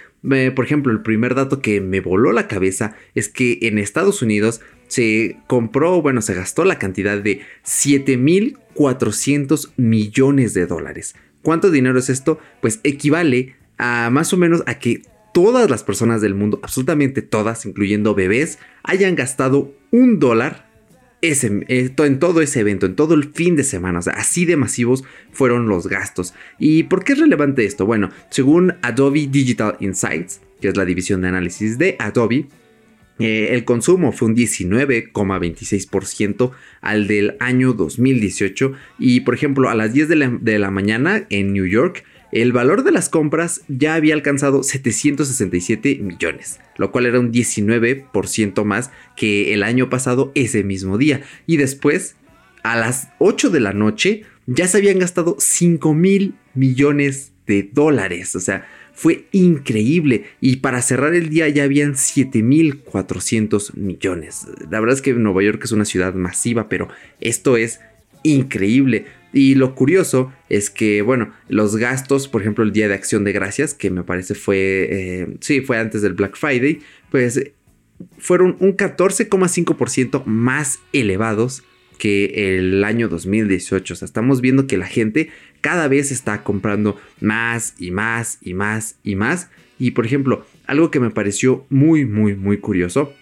por 0.55 0.65
ejemplo, 0.65 0.91
el 0.93 1.03
primer 1.03 1.35
dato 1.35 1.61
que 1.61 1.81
me 1.81 2.01
voló 2.01 2.33
la 2.33 2.49
cabeza 2.49 2.97
es 3.15 3.29
que 3.29 3.59
en 3.63 3.79
Estados 3.79 4.23
Unidos 4.23 4.61
se 4.87 5.39
compró, 5.47 6.01
bueno, 6.01 6.23
se 6.23 6.35
gastó 6.35 6.65
la 6.65 6.79
cantidad 6.79 7.19
de 7.19 7.43
7.400 7.65 9.73
millones 9.77 10.55
de 10.55 10.67
dólares. 10.67 11.15
¿Cuánto 11.43 11.71
dinero 11.71 11.99
es 11.99 12.09
esto? 12.09 12.39
Pues 12.61 12.81
equivale 12.85 13.57
a 13.79 14.11
más 14.11 14.33
o 14.33 14.37
menos 14.37 14.63
a 14.67 14.79
que 14.79 15.03
todas 15.39 15.71
las 15.71 15.85
personas 15.85 16.21
del 16.21 16.35
mundo, 16.35 16.59
absolutamente 16.65 17.23
todas, 17.23 17.65
incluyendo 17.65 18.13
bebés, 18.13 18.59
hayan 18.83 19.15
gastado 19.15 19.73
un 19.93 20.19
dólar 20.19 20.69
eh, 21.23 21.95
en 21.97 22.19
todo 22.19 22.43
ese 22.43 22.59
evento, 22.59 22.87
en 22.87 22.97
todo 22.97 23.15
el 23.15 23.31
fin 23.33 23.55
de 23.55 23.63
semana. 23.63 24.01
Así 24.15 24.47
de 24.47 24.57
masivos 24.57 25.05
fueron 25.31 25.69
los 25.69 25.87
gastos. 25.87 26.35
¿Y 26.59 26.83
por 26.83 27.05
qué 27.05 27.13
es 27.13 27.21
relevante 27.21 27.65
esto? 27.65 27.87
Bueno, 27.87 28.11
según 28.31 28.75
Adobe 28.83 29.29
Digital 29.29 29.77
Insights, 29.79 30.41
que 30.61 30.71
es 30.71 30.77
la 30.77 30.85
división 30.85 31.21
de 31.21 31.29
análisis 31.29 31.79
de 31.79 31.95
Adobe, 32.01 32.49
eh, 33.21 33.51
el 33.53 33.65
consumo 33.65 34.11
fue 34.11 34.27
un 34.27 34.35
19,26% 34.35 36.51
al 36.81 37.07
del 37.07 37.37
año 37.39 37.75
2018 37.75 38.73
y 38.99 39.21
por 39.21 39.35
ejemplo 39.35 39.69
a 39.69 39.77
las 39.77 39.93
10 39.93 40.09
de 40.09 40.17
la, 40.17 40.37
de 40.41 40.59
la, 40.59 40.73
mañana 40.73 41.27
en 41.31 41.53
New 41.53 41.67
York 41.67 42.03
el 42.33 42.53
valor 42.53 42.85
de 42.85 42.93
las 42.93 43.09
compras 43.09 43.63
ya 43.69 43.95
había 43.95 44.15
alcanzado 44.15 44.63
767 44.63 45.99
millones, 46.03 46.61
lo 46.77 46.93
cual 46.93 47.07
era 47.07 47.21
un 47.21 47.33
19% 47.33 48.65
más 48.65 48.91
que 49.17 49.55
el 49.55 49.63
año 49.63 49.89
pasado 49.89 50.33
ese 50.35 50.65
mismo 50.65 50.99
día 50.99 51.23
y 51.47 51.57
después 51.57 52.17
a 52.63 52.77
las 52.77 53.09
8 53.19 53.51
de 53.51 53.61
la 53.61 53.73
noche 53.73 54.23
ya 54.47 54.69
se 54.69 54.79
habían 54.79 54.99
gastado 54.99 55.37
5 55.39 55.95
mil 55.95 56.35
millones 56.55 57.33
de 57.47 57.63
dólares, 57.73 58.37
o 58.37 58.41
sea, 58.41 58.67
fue 58.93 59.27
increíble 59.31 60.25
y 60.41 60.57
para 60.57 60.83
cerrar 60.83 61.15
el 61.15 61.29
día 61.29 61.49
ya 61.49 61.63
habían 61.63 61.95
7.400 61.95 63.75
millones. 63.75 64.49
La 64.71 64.81
verdad 64.81 64.97
es 64.97 65.03
que 65.03 65.15
Nueva 65.15 65.43
York 65.43 65.63
es 65.63 65.71
una 65.71 65.85
ciudad 65.85 66.15
masiva, 66.15 66.69
pero 66.69 66.89
esto 67.21 67.57
es 67.57 67.81
increíble. 68.25 69.07
Y 69.33 69.55
lo 69.55 69.75
curioso 69.75 70.33
es 70.49 70.71
que, 70.71 71.03
bueno, 71.03 71.33
los 71.49 71.77
gastos, 71.77 72.29
por 72.29 72.41
ejemplo, 72.41 72.65
el 72.65 72.73
Día 72.73 72.89
de 72.89 72.95
Acción 72.95 73.25
de 73.25 73.33
Gracias, 73.33 73.75
que 73.75 73.91
me 73.91 74.03
parece 74.03 74.35
fue, 74.35 74.89
eh, 74.91 75.37
sí, 75.41 75.61
fue 75.61 75.79
antes 75.79 76.01
del 76.03 76.15
Black 76.15 76.37
Friday, 76.37 76.81
pues 77.11 77.41
fueron 78.19 78.57
un 78.61 78.77
14,5% 78.77 80.25
más 80.25 80.79
elevados 80.93 81.63
que 81.99 82.57
el 82.57 82.85
año 82.85 83.09
2018. 83.09 83.93
O 83.93 83.97
sea, 83.97 84.07
estamos 84.07 84.41
viendo 84.41 84.67
que 84.67 84.79
la 84.79 84.87
gente 84.87 85.31
cada 85.61 85.89
vez 85.89 86.11
está 86.11 86.43
comprando 86.43 86.97
más 87.21 87.75
y 87.79 87.91
más 87.91 88.39
y 88.41 88.55
más 88.55 88.97
y 89.03 89.17
más. 89.17 89.51
Y 89.79 89.91
por 89.91 90.07
ejemplo, 90.07 90.47
algo 90.67 90.91
que 90.91 91.01
me 91.01 91.11
pareció 91.11 91.67
muy, 91.69 92.05
muy, 92.07 92.35
muy 92.35 92.59
curioso 92.59 93.13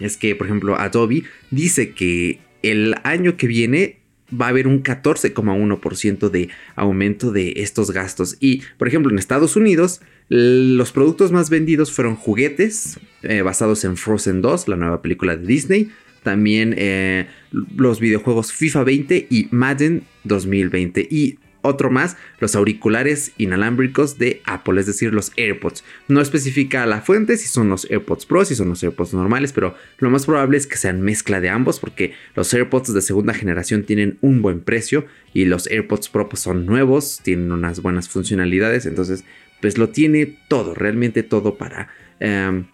es 0.00 0.16
que, 0.16 0.34
por 0.34 0.46
ejemplo, 0.46 0.76
Adobe 0.76 1.24
dice 1.50 1.90
que 1.90 2.40
el 2.62 2.94
año 3.04 3.36
que 3.36 3.46
viene 3.46 3.98
va 4.32 4.46
a 4.46 4.48
haber 4.50 4.66
un 4.66 4.82
14,1% 4.82 6.28
de 6.30 6.48
aumento 6.76 7.32
de 7.32 7.54
estos 7.56 7.90
gastos. 7.90 8.36
Y, 8.40 8.62
por 8.76 8.88
ejemplo, 8.88 9.10
en 9.10 9.18
Estados 9.18 9.56
Unidos, 9.56 10.00
los 10.28 10.92
productos 10.92 11.32
más 11.32 11.50
vendidos 11.50 11.92
fueron 11.92 12.16
juguetes 12.16 13.00
eh, 13.22 13.42
basados 13.42 13.84
en 13.84 13.96
Frozen 13.96 14.42
2, 14.42 14.68
la 14.68 14.76
nueva 14.76 15.02
película 15.02 15.36
de 15.36 15.46
Disney, 15.46 15.90
también 16.22 16.74
eh, 16.76 17.26
los 17.50 18.00
videojuegos 18.00 18.52
FIFA 18.52 18.84
20 18.84 19.26
y 19.30 19.48
Madden 19.50 20.02
2020. 20.24 21.08
Y 21.10 21.38
otro 21.68 21.90
más, 21.90 22.16
los 22.40 22.56
auriculares 22.56 23.32
inalámbricos 23.38 24.18
de 24.18 24.42
Apple, 24.44 24.80
es 24.80 24.86
decir, 24.86 25.12
los 25.12 25.32
AirPods. 25.36 25.84
No 26.08 26.20
especifica 26.20 26.86
la 26.86 27.00
fuente 27.00 27.36
si 27.36 27.48
son 27.48 27.68
los 27.68 27.88
AirPods 27.90 28.26
Pro, 28.26 28.44
si 28.44 28.54
son 28.54 28.68
los 28.68 28.82
AirPods 28.82 29.14
normales, 29.14 29.52
pero 29.52 29.74
lo 29.98 30.10
más 30.10 30.26
probable 30.26 30.56
es 30.56 30.66
que 30.66 30.76
sean 30.76 31.00
mezcla 31.00 31.40
de 31.40 31.48
ambos 31.48 31.80
porque 31.80 32.14
los 32.34 32.52
AirPods 32.52 32.94
de 32.94 33.02
segunda 33.02 33.34
generación 33.34 33.84
tienen 33.84 34.18
un 34.20 34.42
buen 34.42 34.60
precio 34.60 35.06
y 35.32 35.44
los 35.44 35.66
AirPods 35.66 36.08
Pro 36.08 36.28
pues, 36.28 36.40
son 36.40 36.66
nuevos, 36.66 37.20
tienen 37.22 37.52
unas 37.52 37.80
buenas 37.82 38.08
funcionalidades, 38.08 38.86
entonces 38.86 39.24
pues 39.60 39.78
lo 39.78 39.88
tiene 39.88 40.38
todo, 40.48 40.74
realmente 40.74 41.22
todo 41.22 41.56
para, 41.58 41.88
em, 42.20 42.66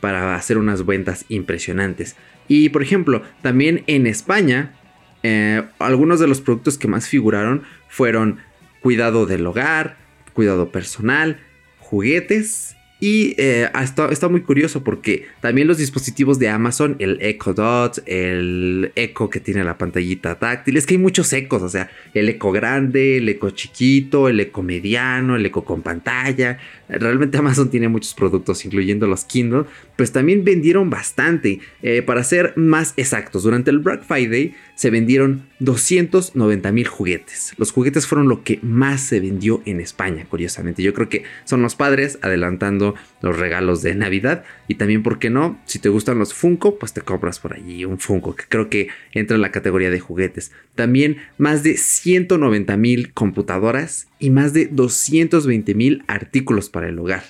para 0.00 0.34
hacer 0.34 0.58
unas 0.58 0.84
ventas 0.84 1.24
impresionantes. 1.28 2.16
Y 2.48 2.70
por 2.70 2.82
ejemplo, 2.82 3.22
también 3.42 3.84
en 3.86 4.06
España, 4.06 4.74
eh, 5.22 5.62
algunos 5.78 6.20
de 6.20 6.26
los 6.26 6.40
productos 6.40 6.78
que 6.78 6.88
más 6.88 7.08
figuraron 7.08 7.62
fueron 7.88 8.38
cuidado 8.80 9.26
del 9.26 9.46
hogar, 9.46 9.98
cuidado 10.32 10.70
personal, 10.70 11.38
juguetes 11.78 12.76
y 13.00 13.34
eh, 13.38 13.70
está, 13.80 14.28
muy 14.28 14.42
curioso 14.42 14.84
porque 14.84 15.26
también 15.40 15.66
los 15.66 15.78
dispositivos 15.78 16.38
de 16.38 16.50
Amazon, 16.50 16.96
el 16.98 17.16
Echo 17.22 17.54
Dot, 17.54 18.02
el 18.04 18.92
Echo 18.94 19.30
que 19.30 19.40
tiene 19.40 19.64
la 19.64 19.78
pantallita 19.78 20.38
táctil, 20.38 20.76
es 20.76 20.86
que 20.86 20.94
hay 20.94 20.98
muchos 20.98 21.32
ecos, 21.32 21.62
o 21.62 21.68
sea, 21.70 21.90
el 22.12 22.28
Echo 22.28 22.52
grande, 22.52 23.16
el 23.16 23.28
Echo 23.30 23.50
chiquito, 23.50 24.28
el 24.28 24.38
Echo 24.38 24.62
mediano, 24.62 25.34
el 25.34 25.46
Echo 25.46 25.64
con 25.64 25.80
pantalla. 25.80 26.58
Realmente 26.90 27.38
Amazon 27.38 27.70
tiene 27.70 27.88
muchos 27.88 28.12
productos, 28.12 28.66
incluyendo 28.66 29.06
los 29.06 29.24
Kindle, 29.24 29.64
pues 30.00 30.12
también 30.12 30.46
vendieron 30.46 30.88
bastante. 30.88 31.60
Eh, 31.82 32.00
para 32.00 32.24
ser 32.24 32.54
más 32.56 32.94
exactos, 32.96 33.42
durante 33.42 33.70
el 33.70 33.80
Black 33.80 34.02
Friday 34.02 34.54
se 34.74 34.88
vendieron 34.88 35.42
290 35.58 36.72
mil 36.72 36.88
juguetes. 36.88 37.52
Los 37.58 37.70
juguetes 37.70 38.06
fueron 38.06 38.26
lo 38.26 38.42
que 38.42 38.60
más 38.62 39.02
se 39.02 39.20
vendió 39.20 39.60
en 39.66 39.78
España, 39.78 40.24
curiosamente. 40.26 40.82
Yo 40.82 40.94
creo 40.94 41.10
que 41.10 41.24
son 41.44 41.60
los 41.60 41.74
padres 41.74 42.18
adelantando 42.22 42.94
los 43.20 43.38
regalos 43.38 43.82
de 43.82 43.94
Navidad. 43.94 44.42
Y 44.68 44.76
también, 44.76 45.02
¿por 45.02 45.18
qué 45.18 45.28
no? 45.28 45.60
Si 45.66 45.78
te 45.78 45.90
gustan 45.90 46.18
los 46.18 46.32
Funko, 46.32 46.78
pues 46.78 46.94
te 46.94 47.02
compras 47.02 47.38
por 47.38 47.52
allí 47.52 47.84
un 47.84 47.98
Funko, 47.98 48.34
que 48.34 48.44
creo 48.48 48.70
que 48.70 48.88
entra 49.12 49.34
en 49.34 49.42
la 49.42 49.52
categoría 49.52 49.90
de 49.90 50.00
juguetes. 50.00 50.50
También 50.76 51.18
más 51.36 51.62
de 51.62 51.76
190 51.76 52.74
mil 52.78 53.12
computadoras 53.12 54.08
y 54.18 54.30
más 54.30 54.54
de 54.54 54.64
220 54.64 55.74
mil 55.74 56.04
artículos 56.06 56.70
para 56.70 56.88
el 56.88 56.98
hogar. 56.98 57.24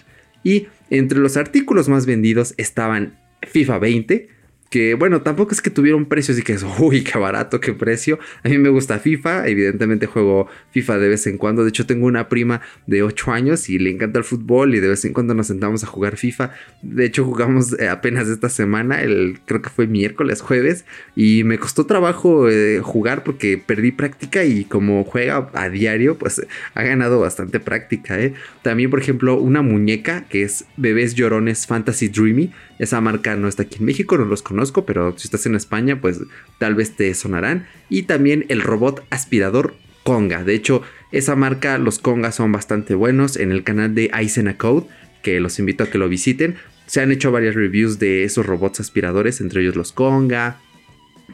Y 0.45 0.69
entre 0.90 1.18
los 1.18 1.37
artículos 1.37 1.88
más 1.88 2.06
vendidos 2.06 2.54
estaban 2.56 3.18
FIFA 3.42 3.78
20, 3.78 4.28
que 4.71 4.95
bueno, 4.95 5.23
tampoco 5.23 5.50
es 5.50 5.61
que 5.61 5.69
tuvieron 5.69 6.07
precios 6.07 6.39
y 6.39 6.43
que 6.43 6.53
es, 6.53 6.65
uy, 6.79 7.03
qué 7.03 7.19
barato, 7.19 7.61
qué 7.61 7.73
precio. 7.73 8.21
A 8.45 8.49
mí 8.49 8.57
me 8.57 8.69
gusta 8.69 9.00
FIFA, 9.00 9.49
evidentemente 9.49 10.07
juego 10.07 10.47
FIFA 10.71 10.99
de 10.99 11.09
vez 11.09 11.27
en 11.27 11.39
cuando. 11.39 11.65
De 11.65 11.71
hecho, 11.71 11.87
tengo 11.87 12.07
una 12.07 12.29
prima 12.29 12.61
de 12.87 13.03
8 13.03 13.33
años 13.33 13.69
y 13.69 13.81
le 13.81 13.91
encanta 13.91 14.21
el 14.21 14.25
fútbol 14.25 14.77
y 14.77 14.81
de 14.81 14.87
vez 14.87 15.05
en 15.05 15.12
cuando 15.12 15.35
nos 15.35 15.49
sentamos 15.49 15.83
a 15.83 15.89
jugar 15.89 16.17
FIFA. 16.17 16.53
De 16.83 17.05
hecho, 17.05 17.25
jugamos 17.25 17.77
eh, 17.81 17.89
apenas 17.89 18.29
esta 18.29 18.49
semana, 18.49 19.03
el, 19.03 19.41
creo 19.45 19.61
que 19.61 19.71
fue 19.71 19.89
miércoles, 19.89 20.41
jueves, 20.41 20.85
y 21.17 21.43
me 21.43 21.59
costó 21.59 21.87
trabajo 21.87 22.49
eh, 22.49 22.79
jugar 22.81 23.25
porque 23.25 23.59
perdí 23.59 23.91
práctica 23.91 24.45
y 24.45 24.67
como 24.67 25.03
juega 25.03 25.50
a 25.53 25.69
diario, 25.69 26.17
pues 26.17 26.47
ha 26.75 26.83
ganado 26.85 27.19
bastante 27.19 27.59
práctica. 27.59 28.21
¿eh? 28.21 28.35
También, 28.62 28.89
por 28.89 29.00
ejemplo, 29.00 29.37
una 29.37 29.62
muñeca 29.62 30.27
que 30.29 30.45
es 30.45 30.65
Bebés 30.77 31.17
Llorones 31.17 31.67
Fantasy 31.67 32.07
Dreamy. 32.07 32.53
Esa 32.79 33.00
marca 33.03 33.37
no 33.37 33.47
está 33.47 33.65
aquí 33.65 33.77
en 33.81 33.85
México, 33.85 34.17
no 34.17 34.25
los 34.25 34.43
conozco 34.43 34.60
pero 34.87 35.17
si 35.17 35.26
estás 35.26 35.47
en 35.47 35.55
España, 35.55 36.00
pues 36.00 36.21
tal 36.59 36.75
vez 36.75 36.97
te 36.97 37.12
sonarán. 37.14 37.67
Y 37.88 38.02
también 38.02 38.45
el 38.49 38.61
robot 38.61 39.05
aspirador 39.11 39.75
Conga. 40.05 40.45
De 40.45 40.55
hecho, 40.55 40.83
esa 41.12 41.37
marca, 41.37 41.79
los 41.79 41.99
Conga 41.99 42.33
son 42.33 42.52
bastante 42.52 42.95
buenos. 42.95 43.37
En 43.37 43.52
el 43.52 43.64
canal 43.64 43.95
de 43.95 44.11
Aisena 44.12 44.57
Code, 44.57 44.87
que 45.23 45.40
los 45.40 45.59
invito 45.59 45.85
a 45.85 45.87
que 45.88 45.99
lo 45.99 46.09
visiten, 46.09 46.57
se 46.87 47.00
han 47.00 47.12
hecho 47.12 47.33
varias 47.33 47.55
reviews 47.55 47.99
de 47.99 48.25
esos 48.25 48.47
robots 48.47 48.81
aspiradores, 48.81 49.40
entre 49.40 49.62
ellos 49.62 49.76
los 49.76 49.93
Conga. 49.93 50.61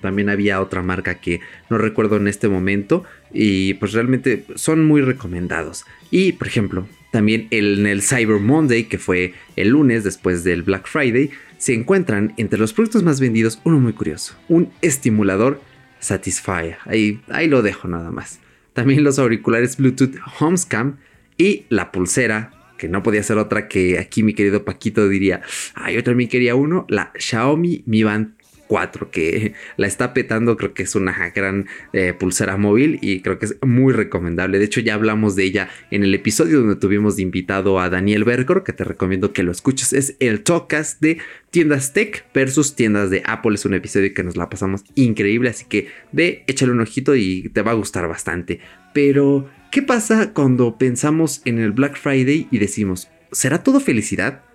También 0.02 0.28
había 0.28 0.60
otra 0.60 0.82
marca 0.82 1.16
que 1.16 1.40
no 1.70 1.78
recuerdo 1.78 2.16
en 2.16 2.28
este 2.28 2.48
momento. 2.48 3.04
Y 3.32 3.74
pues 3.74 3.92
realmente 3.92 4.44
son 4.54 4.84
muy 4.84 5.00
recomendados. 5.00 5.84
Y 6.10 6.32
por 6.32 6.46
ejemplo, 6.46 6.86
también 7.10 7.48
en 7.50 7.86
el 7.86 8.02
Cyber 8.02 8.40
Monday, 8.40 8.84
que 8.84 8.98
fue 8.98 9.34
el 9.56 9.70
lunes 9.70 10.04
después 10.04 10.44
del 10.44 10.62
Black 10.62 10.86
Friday, 10.86 11.30
se 11.58 11.74
encuentran 11.74 12.34
entre 12.36 12.58
los 12.58 12.72
productos 12.72 13.02
más 13.02 13.20
vendidos 13.20 13.60
uno 13.64 13.78
muy 13.78 13.92
curioso, 13.92 14.34
un 14.48 14.70
estimulador 14.82 15.60
Satisfyer. 15.98 16.76
Ahí, 16.84 17.20
ahí 17.28 17.48
lo 17.48 17.62
dejo 17.62 17.88
nada 17.88 18.10
más. 18.10 18.40
También 18.72 19.04
los 19.04 19.18
auriculares 19.18 19.76
Bluetooth 19.76 20.16
Homescam 20.38 20.98
y 21.38 21.64
la 21.68 21.92
pulsera, 21.92 22.52
que 22.76 22.88
no 22.88 23.02
podía 23.02 23.22
ser 23.22 23.38
otra 23.38 23.68
que 23.68 23.98
aquí 23.98 24.22
mi 24.22 24.34
querido 24.34 24.64
Paquito 24.64 25.08
diría, 25.08 25.40
ay, 25.74 25.94
yo 25.94 26.04
también 26.04 26.28
quería 26.28 26.54
uno, 26.54 26.84
la 26.88 27.10
Xiaomi 27.14 27.82
Mi 27.86 28.02
Band 28.02 28.35
4 28.66 29.10
que 29.10 29.54
la 29.76 29.86
está 29.86 30.14
petando, 30.14 30.56
creo 30.56 30.74
que 30.74 30.82
es 30.82 30.94
una 30.94 31.30
gran 31.34 31.66
eh, 31.92 32.14
pulsera 32.18 32.56
móvil 32.56 32.98
y 33.02 33.20
creo 33.20 33.38
que 33.38 33.46
es 33.46 33.56
muy 33.62 33.92
recomendable. 33.92 34.58
De 34.58 34.64
hecho 34.64 34.80
ya 34.80 34.94
hablamos 34.94 35.36
de 35.36 35.44
ella 35.44 35.68
en 35.90 36.02
el 36.02 36.14
episodio 36.14 36.60
donde 36.60 36.76
tuvimos 36.76 37.16
de 37.16 37.22
invitado 37.22 37.80
a 37.80 37.90
Daniel 37.90 38.24
Bergor, 38.24 38.64
que 38.64 38.72
te 38.72 38.84
recomiendo 38.84 39.32
que 39.32 39.42
lo 39.42 39.52
escuches. 39.52 39.92
Es 39.92 40.16
el 40.20 40.42
Tocas 40.42 41.00
de 41.00 41.18
tiendas 41.50 41.92
tech 41.92 42.24
versus 42.34 42.74
tiendas 42.74 43.10
de 43.10 43.22
Apple. 43.24 43.54
Es 43.54 43.64
un 43.64 43.74
episodio 43.74 44.12
que 44.14 44.22
nos 44.22 44.36
la 44.36 44.48
pasamos 44.48 44.84
increíble, 44.94 45.50
así 45.50 45.64
que 45.64 45.88
ve, 46.12 46.44
échale 46.46 46.72
un 46.72 46.80
ojito 46.80 47.16
y 47.16 47.48
te 47.50 47.62
va 47.62 47.72
a 47.72 47.74
gustar 47.74 48.08
bastante. 48.08 48.60
Pero, 48.92 49.48
¿qué 49.70 49.82
pasa 49.82 50.32
cuando 50.32 50.78
pensamos 50.78 51.42
en 51.44 51.58
el 51.58 51.72
Black 51.72 51.96
Friday 51.96 52.48
y 52.50 52.58
decimos, 52.58 53.08
¿será 53.32 53.62
todo 53.62 53.80
felicidad? 53.80 54.45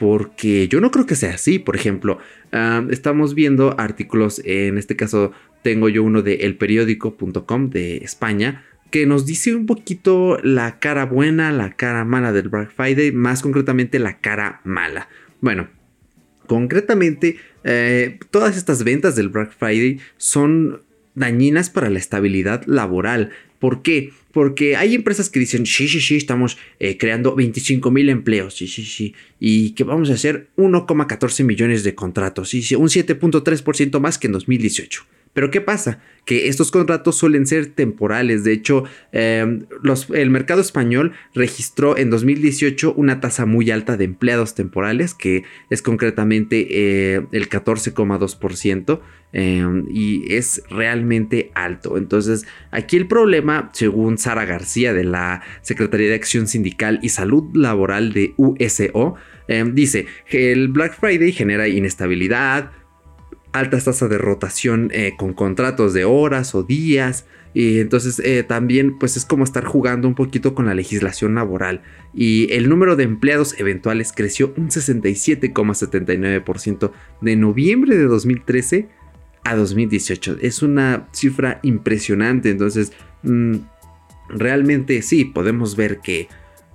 Porque 0.00 0.66
yo 0.66 0.80
no 0.80 0.90
creo 0.90 1.04
que 1.04 1.14
sea 1.14 1.34
así. 1.34 1.58
Por 1.58 1.76
ejemplo, 1.76 2.18
estamos 2.88 3.34
viendo 3.34 3.78
artículos, 3.78 4.40
en 4.46 4.78
este 4.78 4.96
caso 4.96 5.32
tengo 5.60 5.90
yo 5.90 6.02
uno 6.02 6.22
de 6.22 6.36
elperiódico.com 6.36 7.68
de 7.68 7.98
España, 7.98 8.64
que 8.90 9.04
nos 9.04 9.26
dice 9.26 9.54
un 9.54 9.66
poquito 9.66 10.38
la 10.42 10.78
cara 10.78 11.04
buena, 11.04 11.52
la 11.52 11.76
cara 11.76 12.06
mala 12.06 12.32
del 12.32 12.48
Black 12.48 12.72
Friday, 12.74 13.12
más 13.12 13.42
concretamente 13.42 13.98
la 13.98 14.20
cara 14.20 14.62
mala. 14.64 15.10
Bueno, 15.42 15.68
Concretamente, 16.46 17.36
eh, 17.62 18.18
todas 18.32 18.56
estas 18.56 18.82
ventas 18.82 19.14
del 19.14 19.28
Black 19.28 19.52
Friday 19.56 20.00
son 20.16 20.82
dañinas 21.14 21.70
para 21.70 21.90
la 21.90 22.00
estabilidad 22.00 22.64
laboral. 22.66 23.30
¿Por 23.60 23.82
qué? 23.82 24.12
Porque 24.32 24.74
hay 24.74 24.94
empresas 24.94 25.28
que 25.28 25.38
dicen, 25.38 25.66
sí, 25.66 25.86
sí, 25.86 26.00
sí, 26.00 26.16
estamos 26.16 26.58
eh, 26.80 26.96
creando 26.96 27.36
25 27.36 27.90
mil 27.90 28.08
empleos, 28.08 28.54
sí, 28.54 28.66
sí, 28.66 28.84
sí, 28.84 29.14
y 29.38 29.70
que 29.72 29.84
vamos 29.84 30.10
a 30.10 30.14
hacer 30.14 30.48
1,14 30.56 31.44
millones 31.44 31.84
de 31.84 31.94
contratos, 31.94 32.48
sí, 32.48 32.62
sí, 32.62 32.74
un 32.74 32.88
7.3% 32.88 34.00
más 34.00 34.18
que 34.18 34.26
en 34.28 34.32
2018. 34.32 35.04
Pero 35.32 35.50
¿qué 35.50 35.60
pasa? 35.60 36.00
Que 36.24 36.48
estos 36.48 36.70
contratos 36.70 37.16
suelen 37.16 37.46
ser 37.46 37.66
temporales. 37.66 38.44
De 38.44 38.52
hecho, 38.52 38.84
em, 39.12 39.66
el 40.14 40.30
mercado 40.30 40.60
español 40.60 41.12
registró 41.34 41.96
en 41.96 42.10
2018 42.10 42.92
una 42.94 43.20
tasa 43.20 43.46
muy 43.46 43.70
alta 43.70 43.96
de 43.96 44.04
empleados 44.04 44.54
temporales, 44.54 45.14
que 45.14 45.44
es 45.70 45.82
concretamente 45.82 46.66
eh, 46.70 47.26
el 47.32 47.48
14,2%. 47.48 49.00
Em, 49.32 49.86
y 49.88 50.34
es 50.34 50.60
realmente 50.70 51.52
alto. 51.54 51.96
Entonces, 51.96 52.46
aquí 52.72 52.96
el 52.96 53.06
problema, 53.06 53.70
según 53.72 54.18
Sara 54.18 54.44
García 54.44 54.92
de 54.92 55.04
la 55.04 55.42
Secretaría 55.62 56.08
de 56.08 56.16
Acción 56.16 56.48
Sindical 56.48 56.98
y 57.00 57.10
Salud 57.10 57.44
Laboral 57.54 58.12
de 58.12 58.34
USO, 58.36 59.14
em, 59.46 59.74
dice 59.76 60.06
que 60.28 60.50
el 60.50 60.68
Black 60.68 60.98
Friday 60.98 61.30
genera 61.30 61.68
inestabilidad, 61.68 62.72
altas 63.52 63.84
tasas 63.84 64.10
de 64.10 64.18
rotación 64.18 64.90
eh, 64.92 65.14
con 65.16 65.32
contratos 65.34 65.94
de 65.94 66.04
horas 66.04 66.54
o 66.54 66.62
días. 66.62 67.26
Y 67.52 67.80
entonces 67.80 68.20
eh, 68.20 68.44
también 68.44 68.96
pues 68.98 69.16
es 69.16 69.24
como 69.24 69.42
estar 69.42 69.64
jugando 69.64 70.06
un 70.06 70.14
poquito 70.14 70.54
con 70.54 70.66
la 70.66 70.74
legislación 70.74 71.34
laboral. 71.34 71.82
Y 72.14 72.52
el 72.52 72.68
número 72.68 72.94
de 72.96 73.02
empleados 73.04 73.58
eventuales 73.58 74.12
creció 74.14 74.52
un 74.56 74.68
67,79% 74.68 76.92
de 77.20 77.36
noviembre 77.36 77.96
de 77.96 78.04
2013 78.04 78.88
a 79.44 79.56
2018. 79.56 80.36
Es 80.40 80.62
una 80.62 81.08
cifra 81.12 81.58
impresionante. 81.62 82.50
Entonces 82.50 82.92
mm, 83.24 83.56
realmente 84.28 85.02
sí, 85.02 85.24
podemos 85.24 85.74
ver 85.74 85.98
que 85.98 86.28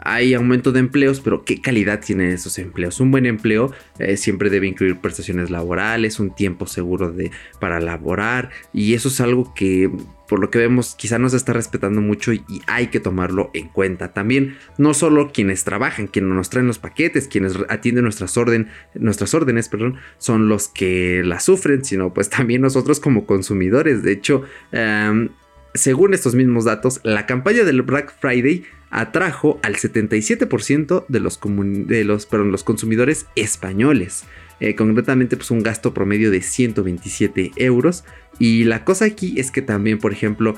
hay 0.05 0.35
aumento 0.35 0.71
de 0.71 0.79
empleos, 0.79 1.19
pero 1.19 1.43
¿qué 1.43 1.59
calidad 1.59 1.99
tienen 1.99 2.29
esos 2.29 2.59
empleos? 2.59 2.99
Un 2.99 3.11
buen 3.11 3.25
empleo 3.25 3.73
eh, 3.99 4.17
siempre 4.17 4.51
debe 4.51 4.67
incluir 4.67 4.99
prestaciones 4.99 5.49
laborales, 5.49 6.19
un 6.19 6.33
tiempo 6.33 6.67
seguro 6.67 7.11
de, 7.11 7.31
para 7.59 7.79
laborar 7.81 8.51
y 8.71 8.93
eso 8.93 9.09
es 9.09 9.19
algo 9.19 9.53
que 9.55 9.89
por 10.27 10.39
lo 10.39 10.49
que 10.49 10.59
vemos 10.59 10.95
quizá 10.95 11.19
no 11.19 11.27
se 11.29 11.37
está 11.37 11.53
respetando 11.53 12.01
mucho 12.01 12.33
y, 12.33 12.43
hay 12.67 12.87
que 12.87 12.99
tomarlo 12.99 13.49
en 13.53 13.67
cuenta. 13.67 14.13
También 14.13 14.57
no 14.77 14.93
solo 14.93 15.31
quienes 15.31 15.63
trabajan, 15.63 16.07
quienes 16.07 16.31
nos 16.31 16.49
traen 16.49 16.67
los 16.67 16.79
paquetes, 16.79 17.27
quienes 17.27 17.57
atienden 17.69 18.03
nuestras, 18.03 18.37
orden, 18.37 18.69
nuestras 18.93 19.33
órdenes, 19.33 19.69
perdón, 19.69 19.97
son 20.17 20.49
los 20.49 20.67
que 20.67 21.23
la 21.23 21.39
sufren, 21.39 21.83
sino 21.83 22.13
pues 22.13 22.29
también 22.35 22.61
nosotros 22.61 22.99
como 22.99 23.25
consumidores. 23.25 24.03
De 24.03 24.11
hecho, 24.11 24.43
em, 24.71 25.29
según 25.75 26.13
estos 26.13 26.35
mismos 26.35 26.65
datos, 26.65 26.99
la 27.03 27.25
campaña 27.25 27.63
del 27.63 27.81
Black 27.81 28.13
Friday 28.19 28.63
atrajo 28.89 29.59
al 29.61 29.75
77% 29.75 31.05
de 31.07 31.19
los, 31.19 31.39
de 31.43 32.03
los, 32.05 32.63
consumidores 32.63 33.27
españoles. 33.35 34.23
Eh, 34.61 34.75
concretamente 34.75 35.35
pues 35.35 35.51
un 35.51 35.61
gasto 35.61 35.93
promedio 35.93 36.31
de 36.31 36.41
127 36.41 37.51
euros. 37.57 38.05
Y 38.39 38.63
la 38.63 38.85
cosa 38.85 39.05
aquí 39.05 39.39
es 39.39 39.51
que 39.51 39.61
también, 39.61 39.99
por 39.99 40.13
ejemplo, 40.13 40.55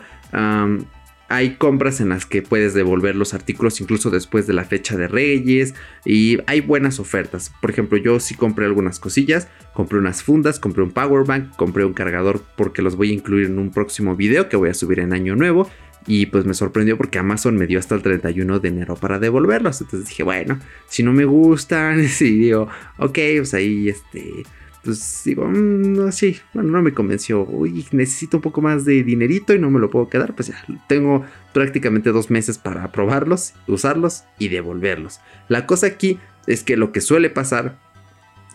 hay 1.30 1.56
compras 1.56 2.00
en 2.00 2.10
las 2.10 2.26
que 2.26 2.42
puedes 2.42 2.74
devolver 2.74 3.16
los 3.16 3.34
artículos 3.34 3.82
incluso 3.82 4.10
después 4.10 4.48
de 4.48 4.54
la 4.54 4.64
fecha 4.64 4.96
de 4.96 5.08
Reyes 5.08 5.74
y 6.06 6.40
hay 6.48 6.62
buenas 6.62 7.00
ofertas. 7.00 7.52
Por 7.62 7.70
ejemplo, 7.70 7.98
yo 7.98 8.20
sí 8.20 8.36
compré 8.36 8.66
algunas 8.66 9.00
cosillas, 9.00 9.48
compré 9.74 10.00
unas 10.00 10.24
fundas, 10.24 10.60
compré 10.60 10.84
un 10.84 10.92
power 10.92 11.26
bank, 11.26 11.56
compré 11.56 11.86
un 11.86 11.94
cargador 11.94 12.44
porque 12.56 12.82
los 12.82 12.96
voy 12.96 13.12
a 13.12 13.14
incluir 13.14 13.48
en 13.48 13.60
un 13.60 13.72
próximo 13.72 14.16
video 14.16 14.50
que 14.50 14.58
voy 14.58 14.70
a 14.70 14.74
subir 14.74 15.00
en 15.00 15.14
año 15.14 15.36
nuevo 15.36 15.70
y 16.08 16.28
pues 16.28 16.46
me 16.46 16.54
sorprendió 16.54 16.98
porque 16.98 17.20
Amazon 17.20 17.58
me 17.58 17.68
dio 17.68 17.78
hasta 17.80 17.94
el 17.94 18.02
31 18.02 18.60
de 18.60 18.70
enero 18.70 18.96
para 18.96 19.20
devolverlos. 19.20 19.82
Entonces 19.82 20.08
dije, 20.08 20.24
bueno, 20.24 20.58
si 20.88 21.04
no 21.04 21.12
me 21.12 21.26
gustan, 21.26 22.08
si 22.08 22.38
digo, 22.38 22.70
ok, 22.98 23.20
pues 23.38 23.54
ahí 23.54 23.90
este. 23.90 24.44
Pues 24.88 25.22
digo, 25.26 25.46
mm, 25.46 25.98
no, 25.98 26.12
sí, 26.14 26.38
bueno, 26.54 26.72
no 26.72 26.82
me 26.82 26.94
convenció. 26.94 27.44
Uy, 27.44 27.86
necesito 27.92 28.38
un 28.38 28.42
poco 28.42 28.62
más 28.62 28.86
de 28.86 29.04
dinerito 29.04 29.54
y 29.54 29.60
no 29.60 29.70
me 29.70 29.82
lo 29.82 29.90
puedo 29.90 30.08
quedar. 30.08 30.34
Pues 30.34 30.48
ya, 30.48 30.64
tengo 30.88 31.26
prácticamente 31.54 32.14
dos 32.14 32.30
meses 32.30 32.58
para 32.58 32.90
probarlos, 32.94 33.54
usarlos 33.68 34.24
y 34.40 34.48
devolverlos. 34.48 35.20
La 35.50 35.66
cosa 35.66 35.88
aquí 35.88 36.20
es 36.46 36.64
que 36.64 36.78
lo 36.78 36.94
que 36.94 37.02
suele 37.02 37.30
pasar, 37.30 37.78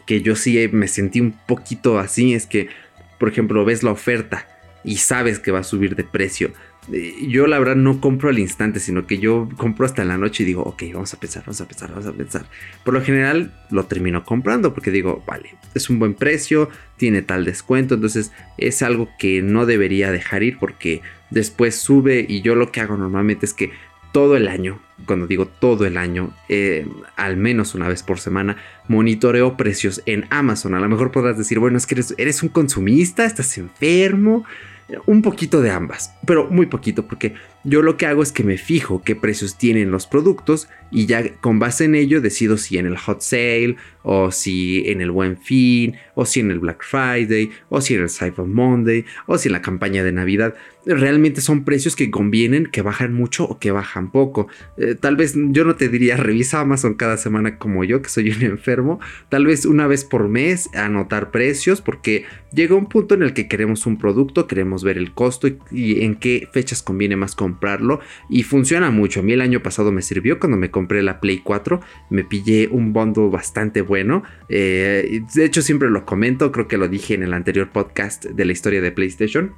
que 0.06 0.22
yo 0.22 0.35
sí 0.35 0.70
me 0.72 0.88
sentí 0.88 1.20
un 1.20 1.38
poquito 1.46 1.98
así, 1.98 2.33
es 2.33 2.46
que, 2.46 2.70
por 3.20 3.28
ejemplo, 3.28 3.62
ves 3.66 3.83
la 3.83 3.90
oferta 3.90 4.48
y 4.85 4.96
sabes 4.96 5.38
que 5.38 5.52
va 5.52 5.59
a 5.59 5.64
subir 5.64 5.96
de 5.96 6.04
precio 6.04 6.54
yo 6.88 7.46
la 7.46 7.58
verdad 7.60 7.76
no 7.76 8.00
compro 8.00 8.28
al 8.28 8.38
instante, 8.38 8.80
sino 8.80 9.06
que 9.06 9.18
yo 9.18 9.48
compro 9.56 9.86
hasta 9.86 10.04
la 10.04 10.18
noche 10.18 10.42
y 10.42 10.46
digo, 10.46 10.62
ok, 10.62 10.82
vamos 10.92 11.14
a 11.14 11.20
pensar, 11.20 11.44
vamos 11.44 11.60
a 11.60 11.68
pensar, 11.68 11.90
vamos 11.90 12.06
a 12.06 12.12
pensar. 12.12 12.46
Por 12.84 12.94
lo 12.94 13.02
general 13.02 13.52
lo 13.70 13.84
termino 13.84 14.24
comprando 14.24 14.74
porque 14.74 14.90
digo, 14.90 15.22
vale, 15.26 15.54
es 15.74 15.88
un 15.90 16.00
buen 16.00 16.14
precio, 16.14 16.68
tiene 16.96 17.22
tal 17.22 17.44
descuento, 17.44 17.94
entonces 17.94 18.32
es 18.58 18.82
algo 18.82 19.08
que 19.18 19.42
no 19.42 19.64
debería 19.64 20.10
dejar 20.10 20.42
ir 20.42 20.58
porque 20.58 21.02
después 21.30 21.76
sube 21.76 22.26
y 22.28 22.42
yo 22.42 22.56
lo 22.56 22.72
que 22.72 22.80
hago 22.80 22.96
normalmente 22.96 23.46
es 23.46 23.54
que 23.54 23.70
todo 24.10 24.36
el 24.36 24.48
año, 24.48 24.78
cuando 25.06 25.26
digo 25.26 25.46
todo 25.46 25.86
el 25.86 25.96
año, 25.96 26.34
eh, 26.48 26.86
al 27.16 27.36
menos 27.36 27.74
una 27.74 27.88
vez 27.88 28.02
por 28.02 28.18
semana, 28.18 28.56
monitoreo 28.88 29.56
precios 29.56 30.02
en 30.04 30.26
Amazon. 30.28 30.74
A 30.74 30.80
lo 30.80 30.88
mejor 30.88 31.12
podrás 31.12 31.38
decir, 31.38 31.58
bueno, 31.58 31.78
es 31.78 31.86
que 31.86 31.98
eres 32.18 32.42
un 32.42 32.50
consumista, 32.50 33.24
estás 33.24 33.56
enfermo 33.56 34.44
un 35.07 35.22
poquito 35.22 35.61
de 35.61 35.70
ambas, 35.70 36.14
pero 36.26 36.48
muy 36.48 36.66
poquito 36.66 37.07
porque 37.07 37.35
yo 37.64 37.83
lo 37.83 37.96
que 37.96 38.07
hago 38.07 38.22
es 38.22 38.33
que 38.33 38.42
me 38.44 38.59
fijo 38.59 39.02
qué 39.02 39.14
precios 39.14 39.57
tienen 39.57 39.90
los 39.90 40.07
productos 40.07 40.68
y 40.90 41.07
ya 41.07 41.28
con 41.40 41.59
base 41.59 41.85
en 41.85 41.94
ello 41.94 42.20
decido 42.20 42.57
si 42.57 42.78
en 42.78 42.87
el 42.87 42.96
hot 42.98 43.20
sale 43.20 43.76
o 44.02 44.33
si 44.33 44.88
en 44.88 45.00
el 45.00 45.11
buen 45.11 45.37
fin 45.37 45.96
o 46.14 46.26
si 46.26 46.40
en 46.40 46.50
el 46.50 46.59
Black 46.59 46.85
Friday 46.85 47.50
o 47.68 47.81
si 47.81 47.94
en 47.94 48.02
el 48.02 48.11
Cyber 48.11 48.46
Monday 48.46 49.05
o 49.26 49.38
si 49.38 49.48
en 49.48 49.52
la 49.52 49.62
campaña 49.62 50.02
de 50.02 50.12
Navidad. 50.12 50.55
Realmente 50.84 51.40
son 51.40 51.64
precios 51.64 51.94
que 51.94 52.10
convienen, 52.10 52.66
que 52.66 52.82
bajan 52.82 53.14
mucho 53.14 53.44
o 53.44 53.60
que 53.60 53.70
bajan 53.70 54.10
poco. 54.10 54.48
Eh, 54.76 54.96
tal 54.98 55.16
vez 55.16 55.34
yo 55.36 55.64
no 55.64 55.76
te 55.76 55.88
diría 55.88 56.16
revisa 56.16 56.60
Amazon 56.60 56.94
cada 56.94 57.16
semana 57.16 57.56
como 57.58 57.84
yo, 57.84 58.02
que 58.02 58.08
soy 58.08 58.30
un 58.30 58.42
enfermo. 58.42 58.98
Tal 59.28 59.46
vez 59.46 59.64
una 59.64 59.86
vez 59.86 60.04
por 60.04 60.28
mes 60.28 60.68
anotar 60.74 61.30
precios 61.30 61.80
porque 61.80 62.24
llega 62.52 62.74
un 62.74 62.86
punto 62.86 63.14
en 63.14 63.22
el 63.22 63.32
que 63.32 63.46
queremos 63.46 63.86
un 63.86 63.96
producto, 63.96 64.48
queremos 64.48 64.82
ver 64.82 64.98
el 64.98 65.14
costo 65.14 65.48
y, 65.70 66.02
en 66.02 66.16
qué 66.16 66.48
fechas 66.52 66.82
conviene 66.82 67.14
más 67.14 67.36
comprarlo 67.36 68.00
y 68.28 68.42
funciona 68.42 68.90
mucho. 68.90 69.20
A 69.20 69.22
mí 69.22 69.32
el 69.32 69.40
año 69.40 69.62
pasado 69.62 69.92
me 69.92 70.02
sirvió 70.02 70.40
cuando 70.40 70.56
me 70.56 70.72
compré 70.72 71.02
la 71.02 71.20
Play 71.20 71.38
4, 71.38 71.80
me 72.10 72.24
pillé 72.24 72.68
un 72.68 72.92
bundle 72.92 73.28
bastante 73.28 73.82
bueno. 73.82 74.24
Eh, 74.48 75.22
de 75.32 75.44
hecho 75.44 75.62
siempre 75.62 75.90
lo 75.90 76.04
comento, 76.04 76.50
creo 76.50 76.66
que 76.66 76.76
lo 76.76 76.88
dije 76.88 77.14
en 77.14 77.22
el 77.22 77.34
anterior 77.34 77.70
podcast 77.70 78.24
de 78.24 78.44
la 78.44 78.52
historia 78.52 78.80
de 78.80 78.90
PlayStation. 78.90 79.52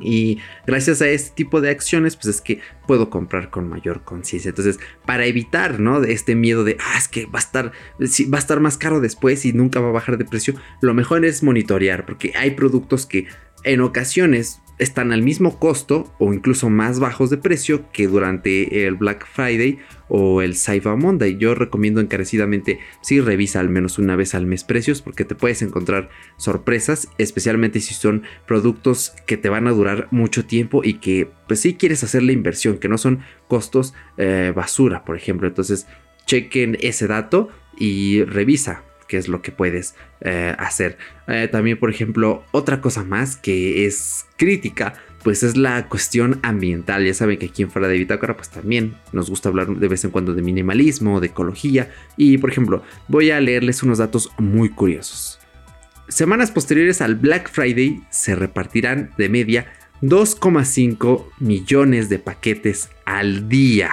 Y 0.00 0.38
gracias 0.66 1.00
a 1.02 1.08
este 1.08 1.34
tipo 1.34 1.60
de 1.60 1.70
acciones, 1.70 2.16
pues 2.16 2.26
es 2.26 2.40
que 2.40 2.60
puedo 2.86 3.10
comprar 3.10 3.50
con 3.50 3.68
mayor 3.68 4.02
conciencia. 4.04 4.48
Entonces, 4.48 4.78
para 5.06 5.26
evitar, 5.26 5.80
¿no? 5.80 6.02
Este 6.02 6.34
miedo 6.34 6.64
de, 6.64 6.76
ah, 6.80 6.98
es 6.98 7.08
que 7.08 7.26
va 7.26 7.38
a 7.38 7.42
estar, 7.42 7.72
va 8.00 8.36
a 8.36 8.40
estar 8.40 8.60
más 8.60 8.78
caro 8.78 9.00
después 9.00 9.44
y 9.44 9.52
nunca 9.52 9.80
va 9.80 9.88
a 9.88 9.92
bajar 9.92 10.18
de 10.18 10.24
precio, 10.24 10.54
lo 10.80 10.94
mejor 10.94 11.24
es 11.24 11.42
monitorear, 11.42 12.06
porque 12.06 12.32
hay 12.36 12.52
productos 12.52 13.06
que 13.06 13.26
en 13.64 13.80
ocasiones 13.80 14.60
están 14.78 15.12
al 15.12 15.22
mismo 15.22 15.58
costo 15.58 16.12
o 16.18 16.32
incluso 16.32 16.68
más 16.68 16.98
bajos 16.98 17.30
de 17.30 17.36
precio 17.36 17.90
que 17.92 18.08
durante 18.08 18.86
el 18.86 18.96
Black 18.96 19.26
Friday 19.26 19.78
o 20.08 20.42
el 20.42 20.56
Cyber 20.56 20.96
Monday. 20.96 21.36
Yo 21.36 21.54
recomiendo 21.54 22.00
encarecidamente 22.00 22.80
si 23.00 23.20
revisa 23.20 23.60
al 23.60 23.68
menos 23.68 23.98
una 23.98 24.16
vez 24.16 24.34
al 24.34 24.46
mes 24.46 24.64
precios 24.64 25.00
porque 25.00 25.24
te 25.24 25.34
puedes 25.34 25.62
encontrar 25.62 26.10
sorpresas, 26.36 27.08
especialmente 27.18 27.80
si 27.80 27.94
son 27.94 28.24
productos 28.46 29.14
que 29.26 29.36
te 29.36 29.48
van 29.48 29.68
a 29.68 29.72
durar 29.72 30.08
mucho 30.10 30.44
tiempo 30.44 30.82
y 30.82 30.94
que 30.94 31.30
pues 31.46 31.60
si 31.60 31.74
quieres 31.74 32.02
hacer 32.02 32.22
la 32.22 32.32
inversión, 32.32 32.78
que 32.78 32.88
no 32.88 32.98
son 32.98 33.20
costos 33.48 33.94
eh, 34.16 34.52
basura, 34.54 35.04
por 35.04 35.16
ejemplo. 35.16 35.46
Entonces 35.46 35.86
chequen 36.26 36.76
ese 36.80 37.06
dato 37.06 37.48
y 37.76 38.24
revisa 38.24 38.82
qué 39.08 39.16
es 39.16 39.28
lo 39.28 39.42
que 39.42 39.52
puedes 39.52 39.94
eh, 40.20 40.54
hacer. 40.58 40.98
Eh, 41.26 41.48
también, 41.50 41.78
por 41.78 41.90
ejemplo, 41.90 42.44
otra 42.52 42.80
cosa 42.80 43.04
más 43.04 43.36
que 43.36 43.86
es 43.86 44.26
crítica, 44.36 44.94
pues 45.22 45.42
es 45.42 45.56
la 45.56 45.88
cuestión 45.88 46.38
ambiental. 46.42 47.04
Ya 47.04 47.14
saben 47.14 47.38
que 47.38 47.46
aquí 47.46 47.62
en 47.62 47.70
Fuera 47.70 47.88
de 47.88 47.98
Bitácora, 47.98 48.36
pues 48.36 48.50
también 48.50 48.94
nos 49.12 49.30
gusta 49.30 49.48
hablar 49.48 49.68
de 49.68 49.88
vez 49.88 50.04
en 50.04 50.10
cuando 50.10 50.34
de 50.34 50.42
minimalismo, 50.42 51.20
de 51.20 51.28
ecología. 51.28 51.90
Y, 52.16 52.38
por 52.38 52.50
ejemplo, 52.50 52.82
voy 53.08 53.30
a 53.30 53.40
leerles 53.40 53.82
unos 53.82 53.98
datos 53.98 54.30
muy 54.38 54.68
curiosos. 54.68 55.40
Semanas 56.08 56.50
posteriores 56.50 57.00
al 57.00 57.14
Black 57.14 57.50
Friday 57.50 58.02
se 58.10 58.34
repartirán 58.34 59.10
de 59.16 59.30
media 59.30 59.72
2,5 60.02 61.24
millones 61.38 62.10
de 62.10 62.18
paquetes 62.18 62.90
al 63.06 63.48
día. 63.48 63.90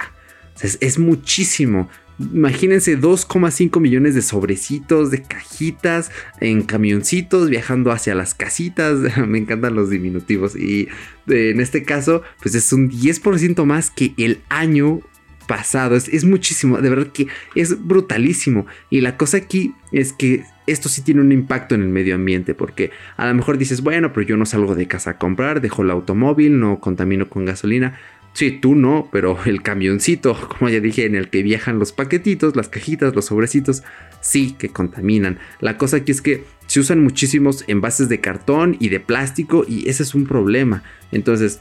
es, 0.62 0.98
muchísimo. 0.98 1.88
Imagínense 2.18 2.98
2,5 2.98 3.80
millones 3.80 4.14
de 4.14 4.22
sobrecitos, 4.22 5.10
de 5.10 5.22
cajitas, 5.22 6.10
en 6.40 6.62
camioncitos, 6.62 7.48
viajando 7.48 7.90
hacia 7.90 8.14
las 8.14 8.34
casitas. 8.34 8.98
Me 9.26 9.38
encantan 9.38 9.74
los 9.74 9.90
diminutivos. 9.90 10.56
Y 10.56 10.88
eh, 11.28 11.50
en 11.50 11.60
este 11.60 11.82
caso, 11.82 12.22
pues 12.40 12.54
es 12.54 12.72
un 12.72 12.90
10% 12.90 13.64
más 13.64 13.90
que 13.90 14.14
el 14.16 14.40
año 14.48 15.00
pasado. 15.46 15.96
Es, 15.96 16.08
es, 16.08 16.24
muchísimo, 16.24 16.78
de 16.80 16.90
verdad 16.90 17.08
que 17.12 17.28
es 17.54 17.84
brutalísimo. 17.84 18.66
Y 18.90 19.00
la 19.00 19.16
cosa 19.16 19.38
aquí 19.38 19.74
es 19.90 20.12
que 20.12 20.44
esto 20.66 20.88
sí 20.88 21.02
tiene 21.02 21.20
un 21.20 21.32
impacto 21.32 21.74
en 21.74 21.82
el 21.82 21.88
medio 21.88 22.14
ambiente, 22.14 22.54
porque 22.54 22.90
a 23.16 23.26
lo 23.26 23.34
mejor 23.34 23.58
dices, 23.58 23.82
bueno, 23.82 24.12
pero 24.12 24.26
yo 24.26 24.36
no 24.36 24.46
salgo 24.46 24.74
de 24.74 24.86
casa 24.86 25.10
a 25.10 25.18
comprar, 25.18 25.60
dejo 25.60 25.82
el 25.82 25.90
automóvil, 25.90 26.60
no 26.60 26.80
contamino 26.80 27.28
con 27.28 27.44
gasolina. 27.44 27.98
Sí, 28.32 28.50
tú 28.50 28.74
no, 28.74 29.08
pero 29.12 29.38
el 29.46 29.62
camioncito, 29.62 30.36
como 30.48 30.70
ya 30.70 30.80
dije, 30.80 31.04
en 31.06 31.14
el 31.14 31.28
que 31.28 31.42
viajan 31.42 31.78
los 31.78 31.92
paquetitos, 31.92 32.56
las 32.56 32.68
cajitas, 32.68 33.14
los 33.14 33.26
sobrecitos, 33.26 33.82
sí 34.20 34.54
que 34.58 34.68
contaminan. 34.68 35.38
La 35.60 35.76
cosa 35.76 35.98
aquí 35.98 36.12
es 36.12 36.22
que 36.22 36.44
se 36.66 36.80
usan 36.80 37.02
muchísimos 37.02 37.64
envases 37.66 38.08
de 38.08 38.20
cartón 38.20 38.76
y 38.80 38.88
de 38.88 39.00
plástico 39.00 39.64
y 39.68 39.88
ese 39.88 40.02
es 40.02 40.14
un 40.14 40.26
problema. 40.26 40.82
Entonces, 41.10 41.60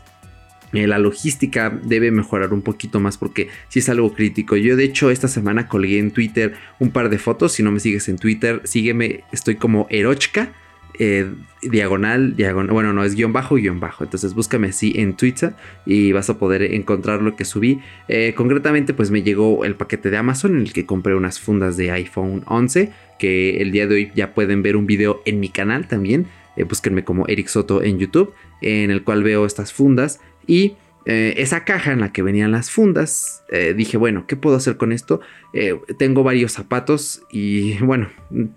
eh, 0.74 0.88
la 0.88 1.00
logística 1.00 1.70
debe 1.70 2.12
mejorar 2.12 2.54
un 2.54 2.62
poquito 2.62 3.00
más 3.00 3.18
porque 3.18 3.50
si 3.68 3.80
es 3.80 3.90
algo 3.90 4.14
crítico. 4.14 4.56
Yo 4.56 4.78
de 4.78 4.86
hecho 4.86 5.12
esta 5.12 5.28
semana 5.28 5.68
colgué 5.68 6.00
en 6.00 6.12
Twitter 6.12 6.54
un 6.80 6.92
par 6.92 7.10
de 7.10 7.18
fotos. 7.18 7.54
Si 7.54 7.64
no 7.64 7.72
me 7.72 7.80
sigues 7.80 8.08
en 8.08 8.18
Twitter, 8.18 8.62
sígueme. 8.64 9.24
Estoy 9.32 9.56
como 9.56 9.88
Erochka. 9.90 10.54
Eh, 11.00 11.32
diagonal, 11.62 12.36
diagonal, 12.36 12.74
bueno, 12.74 12.94
no 12.94 13.04
es 13.04 13.16
guion 13.16 13.34
bajo, 13.34 13.56
guion 13.56 13.80
bajo. 13.80 14.04
Entonces 14.04 14.34
búscame 14.34 14.70
así 14.70 14.94
en 14.96 15.16
Twitter 15.16 15.54
y 15.86 16.12
vas 16.12 16.30
a 16.30 16.38
poder 16.38 16.64
encontrar 16.64 17.22
lo 17.22 17.36
que 17.36 17.46
subí. 17.46 17.80
Eh, 18.08 18.34
concretamente, 18.36 18.94
pues 18.94 19.12
me 19.12 19.24
llegó 19.24 19.64
el 19.66 19.76
paquete 19.76 20.10
de 20.10 20.18
Amazon 20.18 20.56
en 20.56 20.62
el 20.62 20.74
que 20.74 20.86
compré 20.86 21.16
unas 21.16 21.40
fundas 21.40 21.78
de 21.78 21.92
iPhone 21.92 22.44
11 22.48 22.92
que 23.20 23.62
el 23.62 23.72
día 23.72 23.86
de 23.86 23.96
hoy 23.96 24.12
ya 24.16 24.34
pueden 24.34 24.64
ver 24.64 24.76
un 24.76 24.88
video 24.88 25.22
en 25.26 25.40
mi 25.40 25.50
canal 25.50 25.88
también. 25.88 26.28
búsquenme 26.68 27.04
como 27.04 27.28
Eric 27.28 27.48
Soto 27.48 27.84
en 27.84 28.00
YouTube, 28.00 28.34
en 28.62 28.92
el 28.92 29.04
cual 29.04 29.24
veo 29.24 29.46
estas 29.46 29.72
fundas 29.72 30.20
y 30.48 30.74
eh, 31.06 31.34
esa 31.38 31.66
caja 31.66 31.92
en 31.92 32.00
la 32.00 32.14
que 32.14 32.22
venían 32.22 32.52
las 32.52 32.70
fundas, 32.70 33.44
eh, 33.50 33.74
dije, 33.76 33.98
bueno, 33.98 34.28
¿qué 34.28 34.36
puedo 34.36 34.56
hacer 34.56 34.78
con 34.78 34.92
esto? 34.92 35.20
Eh, 35.52 35.76
tengo 35.98 36.24
varios 36.24 36.52
zapatos 36.52 37.24
y 37.32 37.80
bueno, 37.80 38.10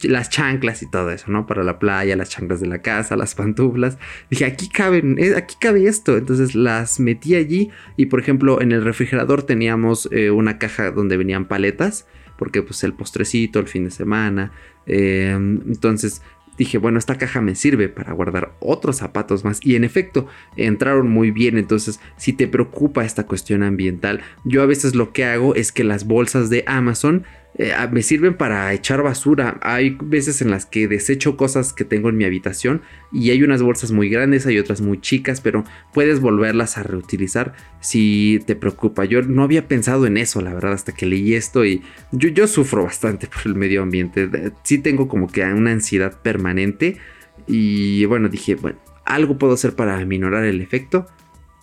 las 0.02 0.28
chanclas 0.28 0.82
y 0.82 0.90
todo 0.90 1.10
eso, 1.10 1.30
¿no? 1.30 1.46
Para 1.46 1.64
la 1.64 1.78
playa, 1.78 2.16
las 2.16 2.28
chanclas 2.28 2.60
de 2.60 2.66
la 2.66 2.82
casa, 2.82 3.16
las 3.16 3.34
pantuflas. 3.34 3.98
Dije, 4.28 4.44
aquí 4.44 4.68
caben, 4.68 5.18
aquí 5.36 5.56
cabe 5.58 5.86
esto. 5.86 6.18
Entonces 6.18 6.54
las 6.54 7.00
metí 7.00 7.34
allí 7.34 7.70
y 7.96 8.06
por 8.06 8.20
ejemplo 8.20 8.60
en 8.60 8.72
el 8.72 8.84
refrigerador 8.84 9.42
teníamos 9.42 10.08
una 10.32 10.58
caja 10.58 10.90
donde 10.90 11.16
venían 11.16 11.46
paletas, 11.46 12.06
porque 12.36 12.62
pues 12.62 12.84
el 12.84 12.92
postrecito, 12.92 13.58
el 13.58 13.68
fin 13.68 13.84
de 13.84 13.90
semana. 13.90 14.52
entonces 14.86 16.22
dije, 16.56 16.78
bueno, 16.78 16.98
esta 16.98 17.16
caja 17.16 17.40
me 17.40 17.54
sirve 17.54 17.88
para 17.88 18.12
guardar 18.12 18.54
otros 18.60 18.96
zapatos 18.96 19.44
más. 19.44 19.60
Y 19.62 19.76
en 19.76 19.84
efecto, 19.84 20.26
entraron 20.56 21.10
muy 21.10 21.30
bien. 21.30 21.58
Entonces, 21.58 22.00
si 22.16 22.32
te 22.32 22.48
preocupa 22.48 23.04
esta 23.04 23.26
cuestión 23.26 23.62
ambiental, 23.62 24.20
yo 24.44 24.62
a 24.62 24.66
veces 24.66 24.94
lo 24.94 25.12
que 25.12 25.24
hago 25.24 25.54
es 25.54 25.72
que 25.72 25.84
las 25.84 26.06
bolsas 26.06 26.50
de 26.50 26.64
Amazon 26.66 27.24
eh, 27.56 27.72
me 27.92 28.02
sirven 28.02 28.36
para 28.36 28.72
echar 28.72 29.02
basura. 29.02 29.58
Hay 29.62 29.96
veces 30.02 30.42
en 30.42 30.50
las 30.50 30.66
que 30.66 30.88
desecho 30.88 31.36
cosas 31.36 31.72
que 31.72 31.84
tengo 31.84 32.08
en 32.08 32.16
mi 32.16 32.24
habitación 32.24 32.82
y 33.12 33.30
hay 33.30 33.42
unas 33.42 33.62
bolsas 33.62 33.92
muy 33.92 34.08
grandes, 34.08 34.46
hay 34.46 34.58
otras 34.58 34.80
muy 34.80 35.00
chicas, 35.00 35.40
pero 35.40 35.64
puedes 35.92 36.20
volverlas 36.20 36.78
a 36.78 36.82
reutilizar 36.82 37.54
si 37.80 38.40
te 38.46 38.56
preocupa. 38.56 39.04
Yo 39.04 39.22
no 39.22 39.44
había 39.44 39.68
pensado 39.68 40.06
en 40.06 40.16
eso, 40.16 40.40
la 40.40 40.52
verdad, 40.52 40.72
hasta 40.72 40.92
que 40.92 41.06
leí 41.06 41.34
esto 41.34 41.64
y 41.64 41.82
yo, 42.10 42.28
yo 42.28 42.48
sufro 42.48 42.84
bastante 42.84 43.26
por 43.32 43.46
el 43.46 43.54
medio 43.54 43.82
ambiente. 43.82 44.28
Sí 44.64 44.78
tengo 44.78 45.06
como 45.06 45.28
que 45.28 45.44
una 45.44 45.70
ansiedad 45.70 46.20
permanente 46.20 46.98
y 47.46 48.04
bueno, 48.06 48.28
dije, 48.28 48.56
bueno, 48.56 48.78
algo 49.04 49.38
puedo 49.38 49.54
hacer 49.54 49.76
para 49.76 50.04
minorar 50.04 50.44
el 50.44 50.60
efecto. 50.60 51.06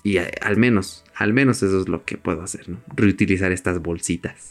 Y 0.03 0.17
al 0.17 0.57
menos, 0.57 1.03
al 1.15 1.31
menos 1.31 1.61
eso 1.61 1.81
es 1.81 1.87
lo 1.87 2.05
que 2.05 2.17
puedo 2.17 2.41
hacer, 2.41 2.67
¿no? 2.69 2.77
Reutilizar 2.95 3.51
estas 3.51 3.79
bolsitas. 3.83 4.49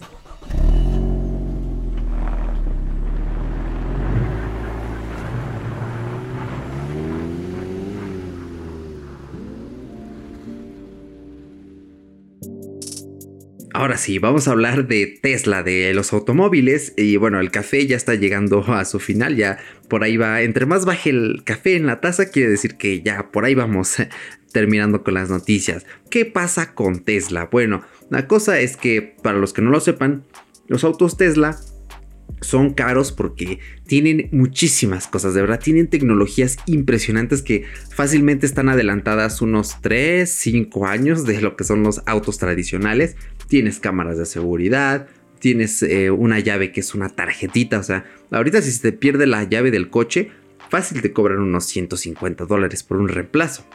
Ahora 13.73 13.97
sí, 13.97 14.19
vamos 14.19 14.49
a 14.49 14.51
hablar 14.51 14.89
de 14.89 15.07
Tesla, 15.07 15.63
de 15.63 15.95
los 15.95 16.13
automóviles. 16.13 16.93
Y 16.97 17.17
bueno, 17.17 17.39
el 17.39 17.51
café 17.51 17.87
ya 17.87 17.97
está 17.97 18.15
llegando 18.15 18.65
a 18.73 18.85
su 18.85 18.99
final. 18.99 19.37
Ya 19.37 19.59
por 19.89 20.03
ahí 20.03 20.17
va. 20.17 20.43
Entre 20.43 20.67
más 20.67 20.85
baje 20.85 21.11
el 21.11 21.43
café 21.45 21.77
en 21.77 21.87
la 21.87 22.01
taza, 22.01 22.31
quiere 22.31 22.51
decir 22.51 22.77
que 22.77 23.03
ya 23.03 23.31
por 23.31 23.45
ahí 23.45 23.55
vamos 23.55 23.97
terminando 24.53 25.05
con 25.05 25.15
las 25.15 25.31
noticias. 25.31 25.87
¿Qué 26.11 26.25
pasa 26.25 26.75
con 26.75 27.05
Tesla? 27.05 27.49
Bueno, 27.51 27.83
la 28.11 28.27
cosa 28.27 28.59
es 28.59 28.77
que, 28.77 29.15
para 29.23 29.39
los 29.39 29.53
que 29.53 29.63
no 29.63 29.71
lo 29.71 29.81
sepan, 29.81 30.25
los 30.67 30.83
autos 30.83 31.17
Tesla 31.17 31.57
son 32.41 32.75
caros 32.75 33.13
porque 33.13 33.59
tienen 33.87 34.29
muchísimas 34.33 35.07
cosas, 35.07 35.35
de 35.35 35.43
verdad, 35.43 35.61
tienen 35.61 35.89
tecnologías 35.89 36.57
impresionantes 36.67 37.43
que 37.43 37.65
fácilmente 37.91 38.47
están 38.47 38.69
adelantadas 38.69 39.43
unos 39.43 39.81
3, 39.81 40.29
5 40.29 40.87
años 40.87 41.27
de 41.27 41.41
lo 41.41 41.57
que 41.57 41.65
son 41.65 41.83
los 41.83 42.03
autos 42.07 42.39
tradicionales. 42.39 43.17
Tienes 43.51 43.81
cámaras 43.81 44.17
de 44.17 44.27
seguridad, 44.27 45.09
tienes 45.41 45.83
eh, 45.83 46.13
una 46.13 46.39
llave 46.39 46.71
que 46.71 46.79
es 46.79 46.95
una 46.95 47.09
tarjetita, 47.09 47.81
o 47.81 47.83
sea, 47.83 48.05
ahorita 48.31 48.63
si 48.63 48.71
se 48.71 48.81
te 48.81 48.93
pierde 48.97 49.27
la 49.27 49.43
llave 49.43 49.73
del 49.73 49.91
coche, 49.91 50.31
fácil 50.69 51.03
te 51.03 51.13
cobran 51.13 51.41
unos 51.41 51.65
150 51.65 52.45
dólares 52.45 52.85
por 52.85 52.99
un 52.99 53.09
reemplazo. 53.09 53.67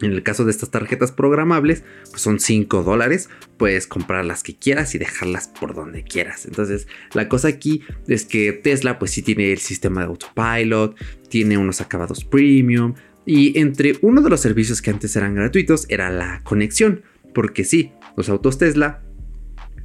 En 0.00 0.12
el 0.12 0.22
caso 0.22 0.44
de 0.44 0.52
estas 0.52 0.70
tarjetas 0.70 1.10
programables, 1.10 1.82
pues 2.08 2.22
son 2.22 2.38
5 2.38 2.84
dólares. 2.84 3.28
Puedes 3.58 3.88
comprar 3.88 4.24
las 4.24 4.44
que 4.44 4.56
quieras 4.56 4.94
y 4.94 4.98
dejarlas 4.98 5.48
por 5.48 5.74
donde 5.74 6.04
quieras. 6.04 6.46
Entonces, 6.46 6.86
la 7.12 7.28
cosa 7.28 7.48
aquí 7.48 7.82
es 8.06 8.24
que 8.24 8.52
Tesla, 8.52 8.98
pues 9.00 9.10
sí 9.10 9.22
tiene 9.22 9.52
el 9.52 9.58
sistema 9.58 10.02
de 10.02 10.06
autopilot, 10.06 10.96
tiene 11.28 11.58
unos 11.58 11.80
acabados 11.80 12.24
premium. 12.24 12.94
Y 13.26 13.58
entre 13.58 13.98
uno 14.00 14.22
de 14.22 14.30
los 14.30 14.40
servicios 14.40 14.80
que 14.80 14.90
antes 14.90 15.14
eran 15.16 15.34
gratuitos 15.34 15.84
era 15.90 16.10
la 16.10 16.40
conexión. 16.44 17.02
Porque 17.34 17.64
sí, 17.64 17.92
los 18.16 18.28
autos 18.28 18.58
Tesla 18.58 19.02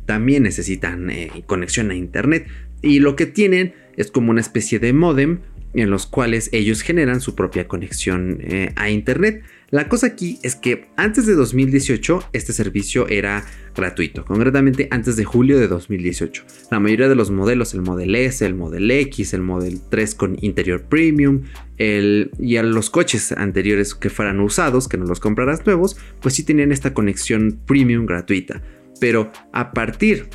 también 0.05 0.43
necesitan 0.43 1.09
eh, 1.09 1.43
conexión 1.45 1.91
a 1.91 1.95
internet. 1.95 2.47
Y 2.81 2.99
lo 2.99 3.15
que 3.15 3.25
tienen 3.25 3.73
es 3.97 4.11
como 4.11 4.31
una 4.31 4.41
especie 4.41 4.79
de 4.79 4.93
modem 4.93 5.39
en 5.73 5.89
los 5.89 6.05
cuales 6.05 6.49
ellos 6.53 6.81
generan 6.81 7.21
su 7.21 7.35
propia 7.35 7.67
conexión 7.67 8.39
eh, 8.41 8.71
a 8.75 8.89
internet. 8.89 9.43
La 9.75 9.89
cosa 9.89 10.07
aquí 10.07 10.39
es 10.41 10.55
que 10.55 10.87
antes 10.95 11.25
de 11.25 11.33
2018 11.33 12.29
este 12.31 12.53
servicio 12.53 13.09
era 13.09 13.43
gratuito, 13.75 14.23
concretamente 14.23 14.87
antes 14.89 15.17
de 15.17 15.25
julio 15.25 15.59
de 15.59 15.67
2018. 15.67 16.45
La 16.71 16.79
mayoría 16.79 17.09
de 17.09 17.15
los 17.15 17.29
modelos, 17.29 17.73
el 17.73 17.81
Model 17.81 18.15
S, 18.15 18.45
el 18.45 18.55
Model 18.55 18.89
X, 18.89 19.33
el 19.33 19.41
Model 19.41 19.81
3 19.89 20.15
con 20.15 20.37
interior 20.39 20.83
premium, 20.83 21.41
y 21.77 22.55
a 22.55 22.63
los 22.63 22.89
coches 22.89 23.33
anteriores 23.33 23.95
que 23.95 24.09
fueran 24.09 24.39
usados, 24.39 24.87
que 24.87 24.95
no 24.95 25.07
los 25.07 25.19
comprarás 25.19 25.65
nuevos, 25.65 25.97
pues 26.21 26.35
sí 26.35 26.43
tenían 26.43 26.71
esta 26.71 26.93
conexión 26.93 27.59
premium 27.65 28.05
gratuita. 28.05 28.63
Pero 29.01 29.29
a 29.51 29.73
partir 29.73 30.29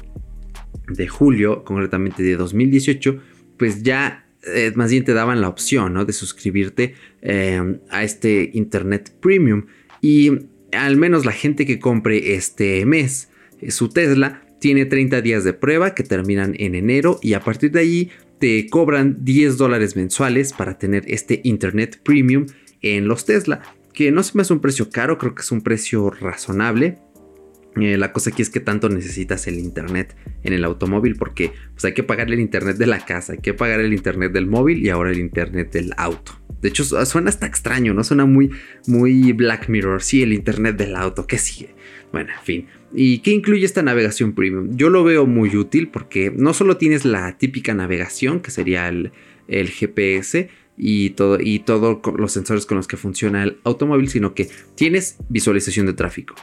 de 0.87 1.09
julio, 1.09 1.65
concretamente 1.65 2.23
de 2.23 2.37
2018, 2.37 3.17
pues 3.57 3.83
ya 3.83 4.27
eh, 4.47 4.73
más 4.75 4.91
bien 4.91 5.05
te 5.05 5.13
daban 5.13 5.41
la 5.41 5.49
opción 5.49 5.93
¿no? 5.93 6.05
de 6.05 6.13
suscribirte 6.13 6.95
eh, 7.23 7.79
a 7.91 8.05
este 8.05 8.51
Internet 8.55 9.13
Premium. 9.21 9.67
Y 10.01 10.31
al 10.73 10.97
menos 10.97 11.25
la 11.27 11.33
gente 11.33 11.67
que 11.67 11.79
compre 11.79 12.35
este 12.35 12.85
mes 12.87 13.29
eh, 13.61 13.71
su 13.71 13.89
Tesla 13.89 14.43
tiene 14.61 14.87
30 14.87 15.21
días 15.21 15.45
de 15.45 15.53
prueba 15.53 15.95
que 15.95 16.03
terminan 16.03 16.55
en 16.59 16.75
enero 16.75 17.19
y 17.23 17.33
a 17.35 17.41
partir 17.41 17.73
de 17.73 17.81
allí 17.81 18.11
te 18.39 18.67
cobran 18.69 19.19
10 19.21 19.59
dólares 19.59 19.97
mensuales 19.97 20.53
para 20.53 20.79
tener 20.79 21.05
este 21.07 21.41
Internet 21.45 22.01
Premium 22.03 22.47
en 22.81 23.09
los 23.09 23.27
Tesla. 23.27 23.63
Que 23.93 24.11
no 24.13 24.23
se 24.23 24.33
me 24.35 24.43
hace 24.43 24.53
un 24.53 24.61
precio 24.61 24.89
caro, 24.89 25.19
creo 25.19 25.35
que 25.35 25.43
es 25.43 25.51
un 25.51 25.63
precio 25.63 26.11
razonable. 26.11 26.99
Eh, 27.77 27.97
la 27.97 28.13
cosa 28.13 28.31
aquí 28.31 28.43
es 28.43 28.51
que 28.51 28.61
tanto 28.61 28.89
necesitas 28.89 29.47
el 29.47 29.59
internet 29.59 30.17
en 30.43 30.53
el 30.53 30.65
automóvil 30.65 31.15
porque 31.17 31.53
pues 31.73 31.85
hay 31.85 31.95
que 31.95 32.03
pagar 32.03 32.29
el 32.33 32.41
internet 32.41 32.77
de 32.77 32.87
la 32.87 33.05
casa, 33.05 33.35
hay 33.35 33.39
que 33.39 33.55
pagar 33.55 33.81
el 33.81 33.93
internet 33.93 34.33
del 34.33 34.47
móvil 34.47 34.85
y 34.85 34.89
ahora 34.89 35.11
el 35.11 35.19
internet 35.19 35.73
del 35.73 35.93
auto. 35.97 36.33
De 36.63 36.69
hecho 36.69 36.85
suena 36.85 37.31
hasta 37.31 37.47
extraño, 37.47 37.95
¿no? 37.95 38.05
Suena 38.05 38.27
muy, 38.27 38.51
muy 38.87 39.33
Black 39.33 39.69
Mirror. 39.69 40.03
Sí, 40.03 40.23
el 40.23 40.33
internet 40.33 40.77
del 40.77 40.95
auto, 40.97 41.27
¿qué 41.27 41.39
sigue? 41.39 41.75
Bueno, 42.13 42.31
en 42.37 42.45
fin. 42.45 42.67
¿Y 42.93 43.21
qué 43.21 43.31
incluye 43.31 43.65
esta 43.65 43.83
navegación 43.83 44.35
premium? 44.35 44.77
Yo 44.77 44.91
lo 44.91 45.05
veo 45.05 45.27
muy 45.27 45.57
útil 45.57 45.89
porque 45.89 46.33
no 46.35 46.53
solo 46.53 46.77
tienes 46.77 47.05
la 47.05 47.39
típica 47.39 47.73
navegación, 47.73 48.41
que 48.41 48.51
sería 48.51 48.89
el, 48.89 49.13
el 49.49 49.71
GPS, 49.71 50.51
y 50.83 51.11
todo 51.11 51.39
y 51.39 51.59
todos 51.59 51.99
los 52.17 52.33
sensores 52.33 52.65
con 52.65 52.79
los 52.79 52.89
que 52.89 52.97
funciona 52.97 53.43
el 53.43 53.59
automóvil, 53.65 54.09
sino 54.09 54.35
que 54.35 54.49
tienes 54.75 55.19
visualización 55.29 55.85
de 55.85 55.93
tráfico, 55.93 56.35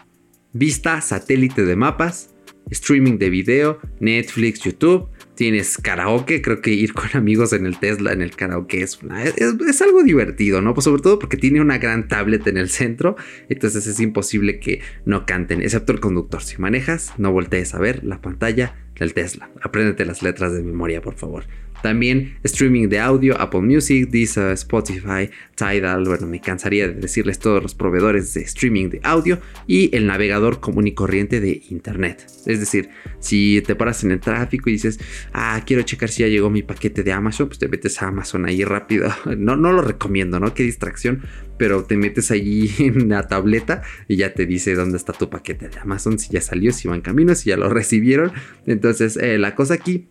vista 0.58 1.02
satélite 1.02 1.64
de 1.66 1.76
mapas, 1.76 2.34
streaming 2.70 3.18
de 3.18 3.30
video, 3.30 3.80
Netflix, 4.00 4.62
YouTube. 4.62 5.10
Tienes 5.36 5.78
karaoke, 5.78 6.42
creo 6.42 6.62
que 6.62 6.72
ir 6.72 6.94
con 6.94 7.10
amigos 7.14 7.54
en 7.54 7.68
el 7.68 7.78
Tesla, 7.80 8.12
en 8.12 8.24
el 8.24 8.36
karaoke 8.36 8.82
es, 8.82 9.00
es, 9.38 9.82
algo 9.84 10.04
divertido, 10.04 10.62
¿no? 10.62 10.74
Pues 10.74 10.86
sobre 10.86 11.04
todo 11.04 11.20
porque 11.20 11.38
tiene 11.38 11.62
una 11.62 11.78
gran 11.78 12.08
tablet 12.08 12.48
en 12.48 12.58
el 12.58 12.70
centro, 12.70 13.16
entonces 13.48 13.86
es 13.86 14.00
imposible 14.00 14.60
que 14.60 14.82
no 15.06 15.28
canten, 15.28 15.62
excepto 15.62 15.92
el 15.92 16.00
conductor. 16.00 16.42
Si 16.42 16.60
manejas, 16.60 17.14
no 17.20 17.32
voltees 17.32 17.76
a 17.76 17.80
ver 17.80 18.04
la 18.04 18.20
pantalla 18.20 18.76
del 19.00 19.14
Tesla. 19.14 19.52
Apréndete 19.62 20.06
las 20.06 20.24
letras 20.24 20.54
de 20.54 20.64
memoria, 20.64 21.02
por 21.02 21.14
favor. 21.14 21.44
También 21.82 22.38
streaming 22.44 22.90
de 22.90 23.00
audio, 23.00 23.40
Apple 23.40 23.62
Music, 23.62 24.10
Deezer, 24.10 24.52
Spotify, 24.54 25.30
Tidal, 25.56 26.06
bueno, 26.06 26.28
me 26.28 26.42
cansaría 26.42 26.88
de 26.88 26.96
decirles 26.96 27.40
todos 27.40 27.62
los 27.62 27.76
proveedores 27.76 28.34
de 28.34 28.42
streaming 28.42 28.90
de 28.90 29.00
audio 29.04 29.40
y 29.68 29.96
el 29.96 30.08
navegador 30.08 30.60
común 30.60 30.88
y 30.88 30.94
corriente 30.94 31.40
de 31.40 31.62
Internet. 31.70 32.26
Es 32.46 32.60
decir, 32.60 32.90
si 33.20 33.62
te 33.66 33.76
paras 33.76 34.04
en 34.04 34.12
el 34.12 34.20
tráfico 34.20 34.70
y 34.70 34.74
dices, 34.74 35.00
ah, 35.34 35.62
quiero 35.66 35.84
checar 35.84 36.10
si 36.10 36.24
ya 36.24 36.28
llegó 36.28 36.50
mi 36.50 36.64
paquete 36.64 37.04
de 37.04 37.12
Amazon, 37.12 37.48
pues 37.48 37.60
te 37.60 37.68
metes 37.68 38.02
a 38.02 38.08
Amazon 38.08 38.46
ahí 38.46 38.64
rápido. 38.64 39.10
No, 39.38 39.56
no 39.56 39.72
lo 39.72 39.82
recomiendo, 39.82 40.40
¿no? 40.40 40.54
Qué 40.54 40.64
distracción, 40.64 41.22
pero 41.58 41.84
te 41.84 41.96
metes 41.96 42.32
allí 42.32 42.72
en 42.80 43.10
la 43.10 43.28
tableta 43.28 43.84
y 44.08 44.16
ya 44.16 44.34
te 44.34 44.46
dice 44.46 44.74
dónde 44.74 44.98
está 44.98 45.14
tu 45.14 45.30
paquete 45.30 45.70
de 45.70 45.80
Amazon, 45.80 46.18
si 46.18 46.32
ya 46.32 46.42
salió, 46.42 46.72
si 46.72 46.88
va 46.88 46.96
en 46.96 47.02
camino, 47.02 47.36
si 47.36 47.50
ya 47.50 47.58
lo 47.58 47.70
recibieron. 47.74 48.32
Entonces, 48.66 49.18
eh, 49.18 49.38
la 49.38 49.56
cosa 49.56 49.76
aquí 49.76 50.08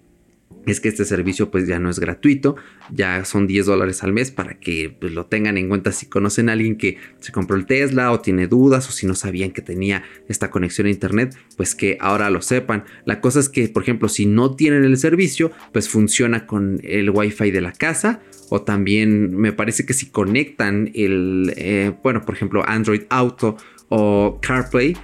es 0.66 0.80
que 0.80 0.88
este 0.88 1.04
servicio 1.04 1.50
pues 1.50 1.66
ya 1.66 1.78
no 1.78 1.88
es 1.88 2.00
gratuito, 2.00 2.56
ya 2.92 3.24
son 3.24 3.46
10 3.46 3.66
dólares 3.66 4.02
al 4.02 4.12
mes 4.12 4.32
para 4.32 4.58
que 4.58 4.94
pues, 5.00 5.12
lo 5.12 5.26
tengan 5.26 5.56
en 5.58 5.68
cuenta 5.68 5.92
si 5.92 6.06
conocen 6.06 6.48
a 6.48 6.52
alguien 6.52 6.76
que 6.76 6.98
se 7.20 7.32
compró 7.32 7.56
el 7.56 7.66
Tesla 7.66 8.10
o 8.10 8.20
tiene 8.20 8.48
dudas 8.48 8.88
o 8.88 8.92
si 8.92 9.06
no 9.06 9.14
sabían 9.14 9.52
que 9.52 9.62
tenía 9.62 10.02
esta 10.28 10.50
conexión 10.50 10.88
a 10.88 10.90
internet, 10.90 11.36
pues 11.56 11.74
que 11.74 11.96
ahora 12.00 12.30
lo 12.30 12.42
sepan. 12.42 12.84
La 13.04 13.20
cosa 13.20 13.38
es 13.38 13.48
que, 13.48 13.68
por 13.68 13.84
ejemplo, 13.84 14.08
si 14.08 14.26
no 14.26 14.56
tienen 14.56 14.84
el 14.84 14.96
servicio, 14.96 15.52
pues 15.72 15.88
funciona 15.88 16.46
con 16.46 16.80
el 16.82 17.10
wifi 17.10 17.52
de 17.52 17.60
la 17.60 17.72
casa 17.72 18.20
o 18.50 18.62
también 18.62 19.36
me 19.36 19.52
parece 19.52 19.86
que 19.86 19.94
si 19.94 20.10
conectan 20.10 20.90
el, 20.94 21.52
eh, 21.56 21.92
bueno, 22.02 22.22
por 22.22 22.34
ejemplo, 22.34 22.64
Android 22.66 23.02
Auto 23.08 23.56
o 23.88 24.40
CarPlay, 24.42 24.96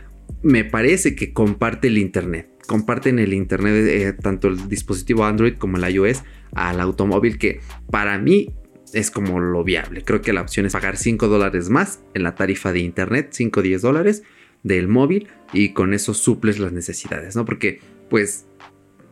me 0.42 0.64
parece 0.64 1.14
que 1.14 1.33
comparte 1.33 1.87
el 1.87 1.98
internet 1.98 2.51
comparten 2.66 3.18
el 3.18 3.33
internet, 3.33 3.87
eh, 3.88 4.12
tanto 4.12 4.48
el 4.48 4.68
dispositivo 4.68 5.25
Android 5.25 5.55
como 5.57 5.77
el 5.77 5.94
iOS, 5.94 6.22
al 6.55 6.81
automóvil, 6.81 7.38
que 7.38 7.61
para 7.90 8.18
mí 8.18 8.55
es 8.92 9.11
como 9.11 9.40
lo 9.40 9.64
viable. 9.64 10.03
Creo 10.05 10.20
que 10.20 10.33
la 10.33 10.42
opción 10.42 10.66
es 10.66 10.72
pagar 10.72 10.96
5 10.96 11.29
dólares 11.29 11.70
más 11.70 12.01
en 12.14 12.22
la 12.22 12.35
tarifa 12.35 12.72
de 12.72 12.81
internet, 12.81 13.29
5 13.31 13.61
o 13.61 13.62
10 13.62 13.83
dólares 13.83 14.22
del 14.62 14.88
móvil, 14.88 15.29
y 15.53 15.72
con 15.72 15.94
eso 15.94 16.14
suples 16.14 16.59
las 16.59 16.72
necesidades, 16.72 17.35
¿no? 17.35 17.44
Porque, 17.44 17.81
pues, 18.11 18.46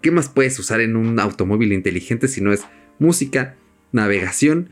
¿qué 0.01 0.11
más 0.11 0.29
puedes 0.29 0.59
usar 0.59 0.81
en 0.81 0.97
un 0.97 1.19
automóvil 1.19 1.73
inteligente 1.73 2.29
si 2.29 2.41
no 2.41 2.53
es 2.53 2.65
música, 2.99 3.57
navegación? 3.93 4.71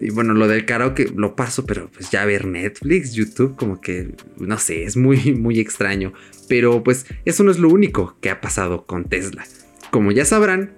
Y 0.00 0.10
bueno, 0.10 0.34
lo 0.34 0.46
del 0.46 0.66
karaoke 0.66 1.10
lo 1.14 1.36
paso, 1.36 1.64
pero 1.64 1.90
pues 1.90 2.10
ya 2.10 2.24
ver 2.24 2.46
Netflix, 2.46 3.14
YouTube, 3.14 3.56
como 3.56 3.80
que, 3.80 4.14
no 4.38 4.58
sé, 4.58 4.84
es 4.84 4.96
muy, 4.96 5.32
muy 5.38 5.58
extraño. 5.58 6.12
Pero 6.48 6.82
pues 6.82 7.06
eso 7.24 7.44
no 7.44 7.50
es 7.50 7.58
lo 7.58 7.68
único 7.68 8.16
que 8.20 8.30
ha 8.30 8.40
pasado 8.40 8.86
con 8.86 9.04
Tesla. 9.04 9.44
Como 9.90 10.12
ya 10.12 10.24
sabrán, 10.24 10.76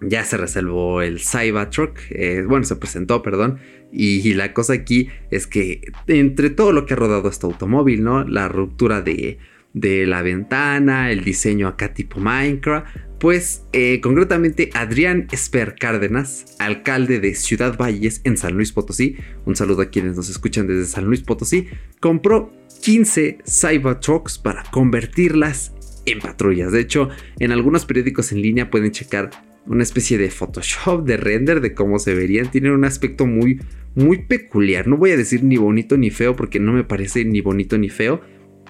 ya 0.00 0.24
se 0.24 0.36
reservó 0.36 1.02
el 1.02 1.20
Cybertruck, 1.20 1.98
eh, 2.10 2.44
bueno, 2.46 2.64
se 2.64 2.76
presentó, 2.76 3.22
perdón, 3.22 3.58
y, 3.90 4.34
la 4.34 4.52
cosa 4.52 4.74
aquí 4.74 5.08
es 5.30 5.46
que 5.46 5.80
entre 6.06 6.50
todo 6.50 6.72
lo 6.72 6.84
que 6.84 6.92
ha 6.92 6.96
rodado 6.96 7.28
este 7.30 7.46
automóvil, 7.46 8.04
¿no? 8.04 8.22
La 8.24 8.46
ruptura 8.46 9.00
de, 9.00 9.38
de 9.72 10.06
la 10.06 10.20
ventana, 10.20 11.10
el 11.10 11.24
diseño 11.24 11.68
acá 11.68 11.94
tipo 11.94 12.20
Minecraft, 12.20 12.86
pues 13.18 13.64
eh, 13.72 14.00
concretamente 14.00 14.70
Adrián 14.74 15.26
Esper 15.32 15.74
Cárdenas, 15.74 16.56
alcalde 16.58 17.20
de 17.20 17.34
Ciudad 17.34 17.76
Valles 17.76 18.20
en 18.24 18.36
San 18.36 18.54
Luis 18.54 18.72
Potosí, 18.72 19.16
un 19.44 19.56
saludo 19.56 19.82
a 19.82 19.90
quienes 19.90 20.16
nos 20.16 20.28
escuchan 20.28 20.66
desde 20.66 20.84
San 20.84 21.04
Luis 21.04 21.22
Potosí, 21.22 21.66
compró 22.00 22.52
15 22.82 23.38
Cybertrucks 23.44 24.38
para 24.38 24.62
convertirlas 24.70 25.72
en 26.06 26.20
patrullas. 26.20 26.72
De 26.72 26.80
hecho, 26.80 27.08
en 27.38 27.52
algunos 27.52 27.84
periódicos 27.86 28.32
en 28.32 28.42
línea 28.42 28.70
pueden 28.70 28.92
checar 28.92 29.30
una 29.66 29.82
especie 29.82 30.16
de 30.16 30.30
Photoshop, 30.30 31.04
de 31.04 31.16
render 31.16 31.60
de 31.60 31.74
cómo 31.74 31.98
se 31.98 32.14
verían. 32.14 32.50
Tienen 32.50 32.72
un 32.72 32.84
aspecto 32.84 33.26
muy, 33.26 33.60
muy 33.94 34.22
peculiar. 34.22 34.86
No 34.86 34.96
voy 34.96 35.10
a 35.10 35.16
decir 35.16 35.44
ni 35.44 35.56
bonito 35.56 35.98
ni 35.98 36.10
feo 36.10 36.34
porque 36.36 36.58
no 36.58 36.72
me 36.72 36.84
parece 36.84 37.24
ni 37.24 37.40
bonito 37.42 37.76
ni 37.76 37.90
feo 37.90 38.22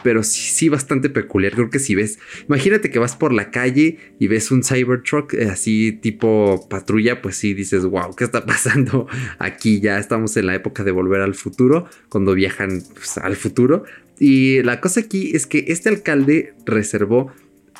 pero 0.03 0.23
sí, 0.23 0.41
sí 0.41 0.69
bastante 0.69 1.11
peculiar. 1.11 1.53
Creo 1.53 1.71
que 1.71 1.79
si 1.79 1.95
ves, 1.95 2.19
imagínate 2.47 2.91
que 2.91 2.99
vas 2.99 3.17
por 3.17 3.33
la 3.33 3.51
calle 3.51 3.99
y 4.19 4.29
ves 4.29 4.51
un 4.51 4.63
Cybertruck 4.63 5.35
eh, 5.35 5.49
así 5.51 5.93
tipo 5.93 6.67
patrulla, 6.69 7.23
pues 7.23 7.37
sí 7.37 7.55
dices, 7.55 7.85
wow, 7.85 8.15
¿qué 8.17 8.25
está 8.25 8.45
pasando 8.47 9.07
aquí? 9.39 9.81
Ya 9.81 9.99
estamos 9.99 10.37
en 10.37 10.47
la 10.47 10.55
época 10.55 10.85
de 10.85 10.91
volver 10.91 11.21
al 11.21 11.35
futuro, 11.35 11.87
cuando 12.09 12.35
viajan 12.35 12.83
pues, 12.95 13.19
al 13.19 13.37
futuro. 13.37 13.85
Y 14.19 14.63
la 14.63 14.81
cosa 14.81 15.01
aquí 15.01 15.33
es 15.35 15.47
que 15.47 15.67
este 15.69 15.89
alcalde 15.89 16.55
reservó 16.67 17.33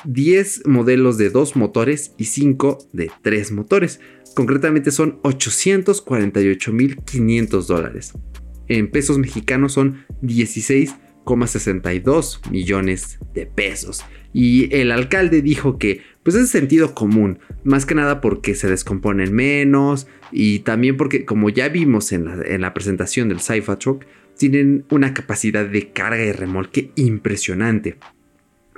10 0.05 0.65
modelos 0.65 1.17
de 1.17 1.29
2 1.29 1.57
motores 1.57 2.13
y 2.17 2.25
5 2.25 2.89
de 2.93 3.11
3 3.21 3.51
motores. 3.51 3.99
Concretamente 4.35 4.91
son 4.91 5.21
848.500 5.23 7.65
dólares. 7.65 8.13
En 8.67 8.91
pesos 8.91 9.17
mexicanos 9.17 9.73
son 9.73 10.05
16 10.21 10.93
62 11.47 12.41
millones 12.51 13.19
de 13.33 13.45
pesos. 13.45 14.03
Y 14.33 14.73
el 14.75 14.91
alcalde 14.91 15.41
dijo 15.41 15.77
que 15.77 16.01
pues 16.23 16.35
es 16.35 16.49
sentido 16.49 16.93
común, 16.93 17.39
más 17.63 17.85
que 17.85 17.95
nada 17.95 18.21
porque 18.21 18.55
se 18.55 18.69
descomponen 18.69 19.33
menos 19.33 20.07
y 20.31 20.59
también 20.59 20.97
porque 20.97 21.25
como 21.25 21.49
ya 21.49 21.69
vimos 21.69 22.11
en 22.11 22.25
la, 22.25 22.45
en 22.45 22.61
la 22.61 22.73
presentación 22.73 23.29
del 23.29 23.39
Cyphertruck, 23.39 24.05
tienen 24.37 24.85
una 24.89 25.13
capacidad 25.13 25.65
de 25.65 25.91
carga 25.91 26.23
y 26.23 26.31
remolque 26.31 26.91
impresionante 26.95 27.97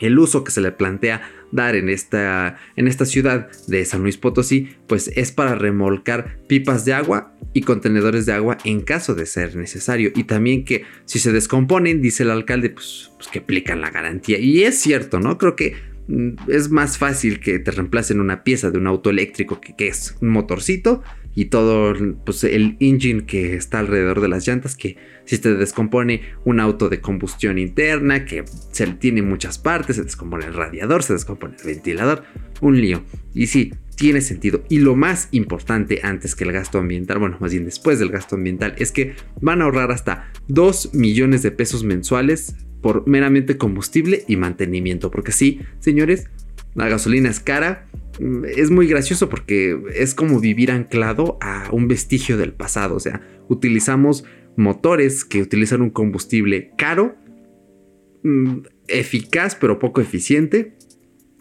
el 0.02 0.20
uso 0.20 0.44
que 0.44 0.52
se 0.52 0.62
le 0.62 0.72
plantea 0.72 1.22
dar 1.52 1.76
en 1.76 1.90
esta, 1.90 2.58
en 2.76 2.88
esta 2.88 3.06
ciudad 3.06 3.50
de 3.68 3.86
San 3.86 4.02
Luis 4.02 4.18
Potosí, 4.18 4.70
pues 4.88 5.12
es 5.16 5.32
para 5.32 5.56
remolcar 5.56 6.40
pipas 6.48 6.86
de 6.86 6.94
agua 6.94 7.34
y 7.54 7.62
contenedores 7.62 8.26
de 8.26 8.34
agua 8.34 8.58
en 8.64 8.82
caso 8.82 9.16
de 9.16 9.26
ser 9.26 9.56
necesario. 9.56 10.12
Y 10.16 10.24
también 10.24 10.66
que 10.66 10.84
si 11.06 11.20
se 11.20 11.32
descomponen, 11.32 12.02
dice 12.02 12.24
el 12.24 12.32
alcalde, 12.32 12.70
pues, 12.70 13.12
pues 13.18 13.28
que 13.30 13.40
aplican 13.40 13.82
la 13.82 13.92
garantía. 13.92 14.40
Y 14.40 14.64
es 14.64 14.80
cierto, 14.80 15.20
¿no? 15.20 15.38
Creo 15.38 15.56
que 15.56 15.76
mm, 16.08 16.50
es 16.50 16.70
más 16.70 16.98
fácil 16.98 17.40
que 17.40 17.60
te 17.60 17.72
reemplacen 17.72 18.20
una 18.20 18.44
pieza 18.44 18.72
de 18.72 18.78
un 18.78 18.88
auto 18.88 19.10
eléctrico 19.10 19.60
que, 19.60 19.76
que 19.76 19.88
es 19.88 20.16
un 20.22 20.30
motorcito 20.30 21.04
y 21.36 21.46
todo 21.46 21.94
pues, 22.26 22.44
el 22.44 22.78
engine 22.80 23.26
que 23.26 23.56
está 23.56 23.80
alrededor 23.80 24.22
de 24.22 24.28
las 24.28 24.48
llantas 24.48 24.76
que 24.76 24.98
si 25.26 25.38
se 25.38 25.56
descompone 25.56 26.22
un 26.46 26.60
auto 26.60 26.89
de 26.89 27.00
combustión 27.00 27.58
interna 27.58 28.26
que 28.26 28.44
se 28.72 28.88
tiene 28.88 29.22
muchas 29.22 29.58
partes, 29.58 29.96
se 29.96 30.04
descompone 30.04 30.46
el 30.46 30.54
radiador, 30.54 31.04
se 31.04 31.13
descompone 31.13 31.56
el 31.60 31.65
ventilador, 31.65 32.24
un 32.60 32.82
lío. 32.82 33.04
Y 33.34 33.48
sí, 33.48 33.72
tiene 33.96 34.22
sentido. 34.22 34.63
Y 34.67 34.80
lo 34.80 34.96
más 34.96 35.30
importante 35.32 36.00
antes 36.04 36.36
que 36.36 36.44
el 36.44 36.52
gasto 36.52 36.80
ambiental, 36.80 37.20
bueno, 37.20 37.38
más 37.39 37.52
bien 37.52 37.65
después 37.65 38.00
del 38.00 38.10
gasto 38.10 38.36
ambiental, 38.36 38.74
es 38.78 38.91
que 38.91 39.15
van 39.39 39.62
a 39.62 39.65
ahorrar 39.65 39.91
hasta 39.91 40.32
2 40.48 40.96
millones 40.96 41.44
de 41.44 41.52
pesos 41.52 41.84
mensuales 41.84 42.56
por 42.82 43.08
meramente 43.08 43.58
combustible 43.58 44.26
y 44.28 44.38
mantenimiento. 44.38 45.12
Porque 45.12 45.32
sí, 45.32 45.62
señores, 45.80 46.30
la 46.74 46.89
gasolina 46.89 47.30
es 47.30 47.39
cara. 47.39 47.88
Es 48.55 48.69
muy 48.69 48.88
gracioso 48.88 49.29
porque 49.29 49.79
es 49.95 50.13
como 50.13 50.39
vivir 50.39 50.71
anclado 50.71 51.38
a 51.41 51.69
un 51.71 51.88
vestigio 51.88 52.38
del 52.38 52.53
pasado. 52.53 52.95
O 52.95 52.99
sea, 52.99 53.21
utilizamos 53.49 54.25
motores 54.55 55.25
que 55.25 55.41
utilizan 55.41 55.81
un 55.81 55.89
combustible 55.89 56.71
caro, 56.77 57.15
mm, 58.23 58.60
eficaz 58.88 59.55
pero 59.55 59.79
poco 59.79 60.01
eficiente 60.01 60.77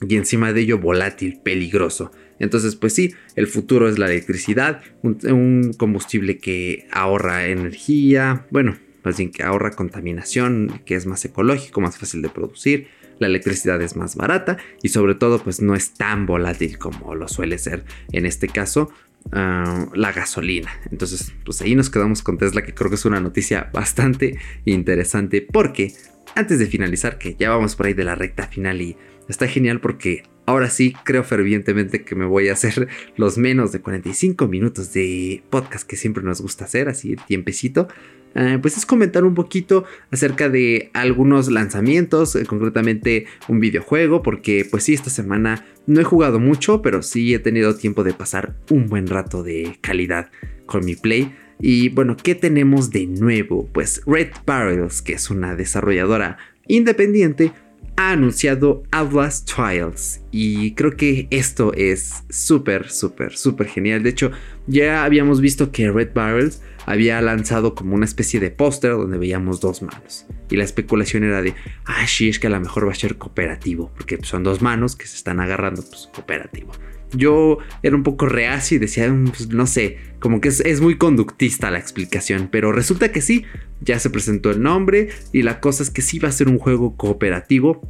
y 0.07 0.17
encima 0.17 0.53
de 0.53 0.63
ello 0.63 0.79
volátil, 0.79 1.41
peligroso. 1.43 2.13
Entonces, 2.39 2.75
pues 2.77 2.95
sí, 2.95 3.13
el 3.37 3.47
futuro 3.47 3.89
es 3.89 3.99
la 3.99 4.07
electricidad, 4.07 4.81
un, 5.03 5.73
combustible 5.77 6.39
que 6.39 6.87
ahorra 6.91 7.49
energía, 7.49 8.47
bueno, 8.51 8.79
más 9.05 9.19
bien 9.19 9.31
que 9.31 9.43
ahorra 9.43 9.73
contaminación, 9.73 10.81
que 10.87 10.95
es 10.95 11.05
más 11.05 11.25
ecológico, 11.27 11.83
más 11.83 11.99
fácil 11.99 12.23
de 12.23 12.31
producir, 12.31 12.89
la 13.21 13.29
electricidad 13.29 13.81
es 13.81 13.95
más 13.95 14.17
barata 14.17 14.59
y 14.83 14.89
sobre 14.89 15.15
todo 15.15 15.41
pues 15.41 15.63
no 15.63 15.77
es 15.77 15.95
tan 15.95 16.27
volátil 16.27 16.79
como 16.79 17.15
lo 17.15 17.29
suele 17.29 17.59
ser 17.59 17.85
en 18.11 18.27
este 18.27 18.49
caso 18.49 18.91
Ah, 19.33 19.87
la 19.95 20.13
gasolina. 20.13 20.71
Entonces, 20.91 21.33
pues 21.45 21.61
ahí 21.63 21.75
nos 21.75 21.91
quedamos 21.91 22.23
con 22.23 22.39
Tesla, 22.39 22.63
que 22.63 22.75
creo 22.75 22.89
que 22.91 22.97
es 22.97 23.05
una 23.05 23.21
noticia 23.21 23.71
bastante 23.73 24.39
interesante, 24.65 25.47
porque 25.53 25.93
antes 26.35 26.59
de 26.59 26.67
finalizar, 26.67 27.19
que 27.19 27.37
ya 27.39 27.51
vamos 27.51 27.77
por 27.77 27.87
ahí 27.87 27.95
de 27.95 28.05
la 28.05 28.15
recta 28.15 28.47
final 28.49 28.81
y 28.81 28.97
está 29.29 29.47
genial 29.47 29.81
porque 29.81 30.25
ahora 30.51 30.69
sí 30.69 30.95
creo 31.05 31.23
fervientemente 31.23 32.03
que 32.03 32.15
me 32.15 32.27
voy 32.27 32.49
a 32.49 32.53
hacer 32.53 32.89
los 33.17 33.39
menos 33.39 33.73
de 33.73 33.81
45 33.81 34.49
minutos 34.49 34.93
de 34.93 35.43
podcast 35.49 35.89
que 35.89 35.97
siempre 35.97 36.23
nos 36.23 36.41
gusta 36.41 36.65
hacer, 36.65 36.89
así 36.89 37.13
el 37.13 37.25
tiempecito. 37.25 37.89
Eh, 38.35 38.59
pues 38.63 38.77
es 38.77 38.87
comentar 38.87 39.25
un 39.25 39.35
poquito 39.35 39.85
acerca 40.13 40.49
de 40.49 40.91
algunos 40.93 41.51
lanzamientos, 41.51 42.37
eh, 42.37 42.47
concretamente 42.47 43.27
un 43.49 43.59
videojuego, 43.59 44.23
porque 44.23 44.67
pues 44.71 44.85
sí, 44.85 44.95
esta 44.95 45.11
semana 45.11 45.67
no 45.87 46.01
he 46.01 46.05
jugado 46.05 46.39
mucho, 46.39 46.81
pero 46.83 47.03
sí 47.03 47.35
he 47.35 47.41
tenido 47.41 47.75
tiempo 47.75 48.05
de 48.05 48.13
pasar 48.13 48.55
un 48.71 48.89
buen 48.89 49.09
rato 49.09 49.43
de 49.43 49.79
calidad 49.81 50.31
con 50.67 50.85
mi 50.85 50.95
play. 50.95 51.35
Y 51.59 51.89
bueno, 51.91 52.17
¿qué 52.17 52.35
tenemos 52.35 52.91
de 52.91 53.07
nuevo? 53.07 53.69
Pues 53.73 54.03
Red 54.07 54.31
Barrels, 54.47 55.03
que 55.03 55.15
es 55.15 55.29
una 55.31 55.57
desarrolladora 55.57 56.39
independiente, 56.69 57.53
ha 58.01 58.13
anunciado 58.13 58.83
Outlast 58.93 59.53
Trials 59.53 60.23
y 60.31 60.73
creo 60.73 60.97
que 60.97 61.29
esto 61.31 61.75
es 61.75 62.25
súper, 62.31 62.89
súper, 62.89 63.37
súper 63.37 63.69
genial. 63.69 64.03
De 64.03 64.09
hecho, 64.09 64.31
ya 64.67 65.05
habíamos 65.05 65.43
visto 65.43 65.71
que 65.71 65.91
Red 65.91 66.15
Barrels 66.15 66.63
había 66.87 67.21
lanzado 67.21 67.75
como 67.75 67.95
una 67.95 68.07
especie 68.07 68.41
de 68.41 68.51
póster 68.51 68.93
donde 68.93 69.19
veíamos 69.19 69.61
dos 69.61 69.83
manos. 69.83 70.25
Y 70.49 70.57
la 70.57 70.65
especulación 70.65 71.25
era 71.25 71.43
de, 71.43 71.55
ah, 71.85 72.07
sí, 72.07 72.31
es 72.31 72.39
que 72.39 72.47
a 72.47 72.51
lo 72.51 72.59
mejor 72.59 72.89
va 72.89 72.93
a 72.93 72.95
ser 72.95 73.19
cooperativo, 73.19 73.93
porque 73.95 74.19
son 74.23 74.45
dos 74.45 74.63
manos 74.63 74.97
que 74.97 75.07
se 75.07 75.17
están 75.17 75.39
agarrando, 75.39 75.83
pues 75.83 76.09
cooperativo. 76.15 76.73
Yo 77.13 77.59
era 77.83 77.97
un 77.97 78.03
poco 78.03 78.27
reacio 78.27 78.77
y 78.77 78.79
decía, 78.79 79.13
mm, 79.13 79.29
pues, 79.29 79.49
no 79.49 79.67
sé, 79.67 79.99
como 80.21 80.41
que 80.41 80.49
es, 80.49 80.61
es, 80.61 80.81
muy 80.81 80.97
conductista 80.97 81.71
la 81.71 81.79
explicación, 81.79 82.49
pero 82.51 82.73
resulta 82.73 83.13
que 83.13 83.21
sí, 83.21 83.45
ya 83.81 83.99
se 83.99 84.11
presentó 84.11 84.51
el 84.51 84.63
nombre 84.63 85.09
y 85.33 85.43
la 85.43 85.61
cosa 85.61 85.83
es 85.83 85.91
que 85.91 86.03
sí 86.03 86.19
va 86.19 86.29
a 86.29 86.33
ser 86.33 86.49
un 86.49 86.59
juego 86.59 86.97
cooperativo. 86.97 87.81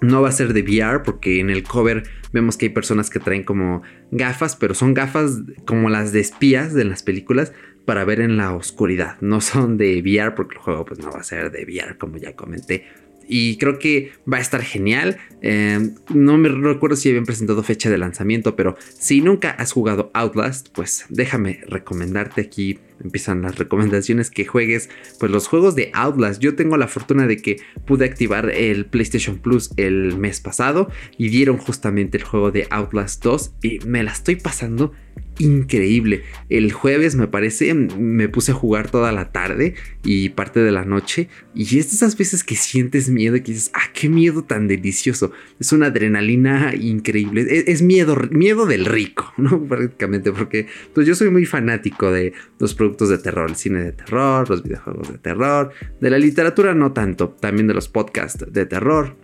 No 0.00 0.22
va 0.22 0.28
a 0.28 0.32
ser 0.32 0.52
de 0.52 0.62
VR 0.62 1.02
porque 1.02 1.40
en 1.40 1.50
el 1.50 1.64
cover 1.64 2.04
vemos 2.32 2.56
que 2.56 2.66
hay 2.66 2.70
personas 2.70 3.10
que 3.10 3.18
traen 3.18 3.42
como 3.42 3.82
gafas, 4.12 4.54
pero 4.54 4.74
son 4.74 4.94
gafas 4.94 5.40
como 5.66 5.90
las 5.90 6.12
de 6.12 6.20
espías 6.20 6.72
de 6.72 6.84
las 6.84 7.02
películas 7.02 7.52
para 7.84 8.04
ver 8.04 8.20
en 8.20 8.36
la 8.36 8.54
oscuridad. 8.54 9.16
No 9.20 9.40
son 9.40 9.76
de 9.76 10.00
VR 10.00 10.34
porque 10.34 10.54
el 10.56 10.60
juego 10.60 10.84
pues 10.84 11.00
no 11.00 11.10
va 11.10 11.20
a 11.20 11.24
ser 11.24 11.50
de 11.50 11.64
VR 11.64 11.98
como 11.98 12.16
ya 12.16 12.36
comenté 12.36 12.84
y 13.28 13.58
creo 13.58 13.78
que 13.78 14.12
va 14.30 14.38
a 14.38 14.40
estar 14.40 14.62
genial. 14.62 15.18
Em, 15.42 15.94
no 16.12 16.38
me 16.38 16.48
recuerdo 16.48 16.96
si 16.96 17.10
habían 17.10 17.26
presentado 17.26 17.62
fecha 17.62 17.90
de 17.90 17.98
lanzamiento, 17.98 18.56
pero 18.56 18.76
si 18.98 19.20
nunca 19.20 19.50
has 19.50 19.72
jugado 19.72 20.10
Outlast, 20.14 20.68
pues 20.72 21.04
déjame 21.10 21.60
recomendarte 21.68 22.40
aquí. 22.40 22.78
Empiezan 23.00 23.42
las 23.42 23.56
recomendaciones 23.56 24.30
que 24.30 24.44
juegues 24.44 24.90
pues 25.20 25.30
los 25.30 25.46
juegos 25.46 25.76
de 25.76 25.90
Outlast. 25.94 26.40
Yo 26.40 26.56
tengo 26.56 26.76
la 26.76 26.88
fortuna 26.88 27.28
de 27.28 27.36
que 27.36 27.60
pude 27.86 28.04
activar 28.04 28.50
el 28.50 28.86
PlayStation 28.86 29.38
Plus 29.38 29.70
el 29.76 30.18
mes 30.18 30.40
pasado 30.40 30.90
y 31.16 31.28
dieron 31.28 31.58
justamente 31.58 32.16
el 32.18 32.24
juego 32.24 32.50
de 32.50 32.66
Outlast 32.70 33.22
2 33.22 33.52
y 33.62 33.78
me 33.86 34.02
la 34.02 34.10
estoy 34.10 34.36
pasando 34.36 34.92
increíble. 35.38 36.22
El 36.48 36.72
jueves 36.72 37.14
me 37.14 37.26
parece, 37.26 37.72
me 37.74 38.28
puse 38.28 38.52
a 38.52 38.54
jugar 38.54 38.90
toda 38.90 39.12
la 39.12 39.32
tarde 39.32 39.74
y 40.04 40.30
parte 40.30 40.60
de 40.60 40.72
la 40.72 40.84
noche. 40.84 41.28
Y 41.54 41.62
es 41.78 41.90
de 41.90 41.96
esas 41.96 42.16
veces 42.16 42.44
que 42.44 42.56
sientes 42.56 43.08
miedo 43.08 43.36
y 43.36 43.42
que 43.42 43.52
dices, 43.52 43.70
ah, 43.74 43.90
qué 43.92 44.08
miedo 44.08 44.44
tan 44.44 44.68
delicioso. 44.68 45.32
Es 45.58 45.72
una 45.72 45.86
adrenalina 45.86 46.74
increíble. 46.74 47.46
Es, 47.66 47.82
miedo, 47.82 48.16
miedo 48.30 48.66
del 48.66 48.84
rico, 48.84 49.32
¿no? 49.36 49.62
Prácticamente, 49.64 50.32
porque 50.32 50.66
pues 50.94 51.06
yo 51.06 51.14
soy 51.14 51.30
muy 51.30 51.46
fanático 51.46 52.10
de 52.10 52.32
los 52.58 52.74
productos 52.74 53.08
de 53.08 53.18
terror, 53.18 53.48
el 53.50 53.56
cine 53.56 53.82
de 53.82 53.92
terror, 53.92 54.48
los 54.48 54.62
videojuegos 54.62 55.12
de 55.12 55.18
terror, 55.18 55.72
de 56.00 56.10
la 56.10 56.18
literatura 56.18 56.74
no 56.74 56.92
tanto, 56.92 57.30
también 57.40 57.66
de 57.66 57.74
los 57.74 57.88
podcasts 57.88 58.44
de 58.50 58.66
terror. 58.66 59.16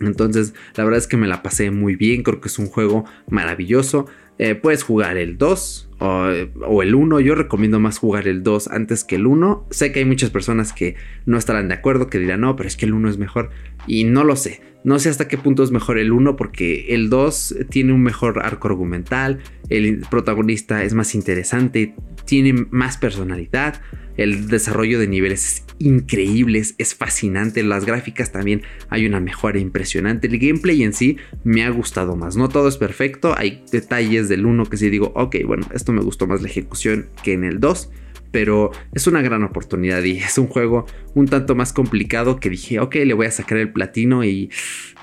Entonces, 0.00 0.54
la 0.74 0.84
verdad 0.84 0.98
es 0.98 1.06
que 1.06 1.16
me 1.16 1.28
la 1.28 1.42
pasé 1.42 1.70
muy 1.70 1.96
bien, 1.96 2.22
creo 2.22 2.40
que 2.40 2.48
es 2.48 2.58
un 2.58 2.66
juego 2.66 3.04
maravilloso. 3.28 4.06
Eh, 4.38 4.54
puedes 4.54 4.82
jugar 4.82 5.16
el 5.16 5.38
2 5.38 5.88
o, 5.98 6.82
el 6.82 6.94
1. 6.94 7.20
Yo 7.20 7.34
recomiendo 7.34 7.80
más 7.80 7.98
jugar 7.98 8.28
el 8.28 8.42
2 8.42 8.68
antes 8.68 9.04
que 9.04 9.16
el 9.16 9.26
1. 9.26 9.66
Sé 9.70 9.92
que 9.92 10.00
hay 10.00 10.04
muchas 10.04 10.30
personas 10.30 10.72
que 10.72 10.96
no 11.26 11.38
estarán 11.38 11.68
de 11.68 11.74
acuerdo, 11.74 12.08
que 12.08 12.18
dirán, 12.18 12.40
no, 12.42 12.56
pero 12.56 12.68
es 12.68 12.76
que 12.76 12.86
el 12.86 12.94
1 12.94 13.10
es 13.10 13.18
mejor. 13.18 13.50
Y 13.86 14.04
no 14.04 14.24
lo 14.24 14.36
sé. 14.36 14.60
No 14.84 14.98
sé 14.98 15.08
hasta 15.08 15.28
qué 15.28 15.38
punto 15.38 15.62
es 15.62 15.70
mejor 15.70 15.98
el 15.98 16.12
1 16.12 16.36
porque 16.36 16.94
el 16.94 17.08
2 17.08 17.56
tiene 17.70 17.94
un 17.94 18.02
mejor 18.02 18.40
arco 18.44 18.68
argumental. 18.68 19.40
El 19.70 20.00
protagonista 20.10 20.84
es 20.84 20.92
más 20.92 21.14
interesante, 21.14 21.94
tiene 22.26 22.66
más 22.70 22.98
personalidad. 22.98 23.80
El 24.16 24.46
desarrollo 24.46 25.00
de 25.00 25.08
niveles 25.08 25.44
es 25.44 25.64
increíble, 25.78 26.62
es 26.78 26.94
fascinante. 26.94 27.62
Las 27.62 27.84
gráficas 27.84 28.30
también 28.30 28.62
hay 28.88 29.06
una 29.06 29.20
mejora 29.20 29.58
impresionante. 29.58 30.28
El 30.28 30.38
gameplay 30.38 30.82
en 30.82 30.92
sí 30.92 31.16
me 31.42 31.64
ha 31.64 31.70
gustado 31.70 32.14
más. 32.14 32.36
No 32.36 32.48
todo 32.48 32.68
es 32.68 32.76
perfecto, 32.76 33.34
hay 33.36 33.64
detalles 33.72 34.28
del 34.28 34.46
1 34.46 34.66
que 34.66 34.76
sí 34.76 34.90
digo, 34.90 35.12
ok, 35.16 35.36
bueno, 35.46 35.66
esto 35.84 35.92
me 35.92 36.02
gustó 36.02 36.26
más 36.26 36.40
la 36.40 36.48
ejecución 36.48 37.10
que 37.22 37.34
en 37.34 37.44
el 37.44 37.60
2 37.60 37.90
pero 38.30 38.72
es 38.92 39.06
una 39.06 39.22
gran 39.22 39.44
oportunidad 39.44 40.02
y 40.02 40.16
es 40.16 40.38
un 40.38 40.48
juego 40.48 40.86
un 41.14 41.28
tanto 41.28 41.54
más 41.54 41.72
complicado 41.72 42.40
que 42.40 42.50
dije, 42.50 42.80
ok, 42.80 42.96
le 42.96 43.14
voy 43.14 43.26
a 43.26 43.30
sacar 43.30 43.58
el 43.58 43.70
platino 43.70 44.24
y 44.24 44.50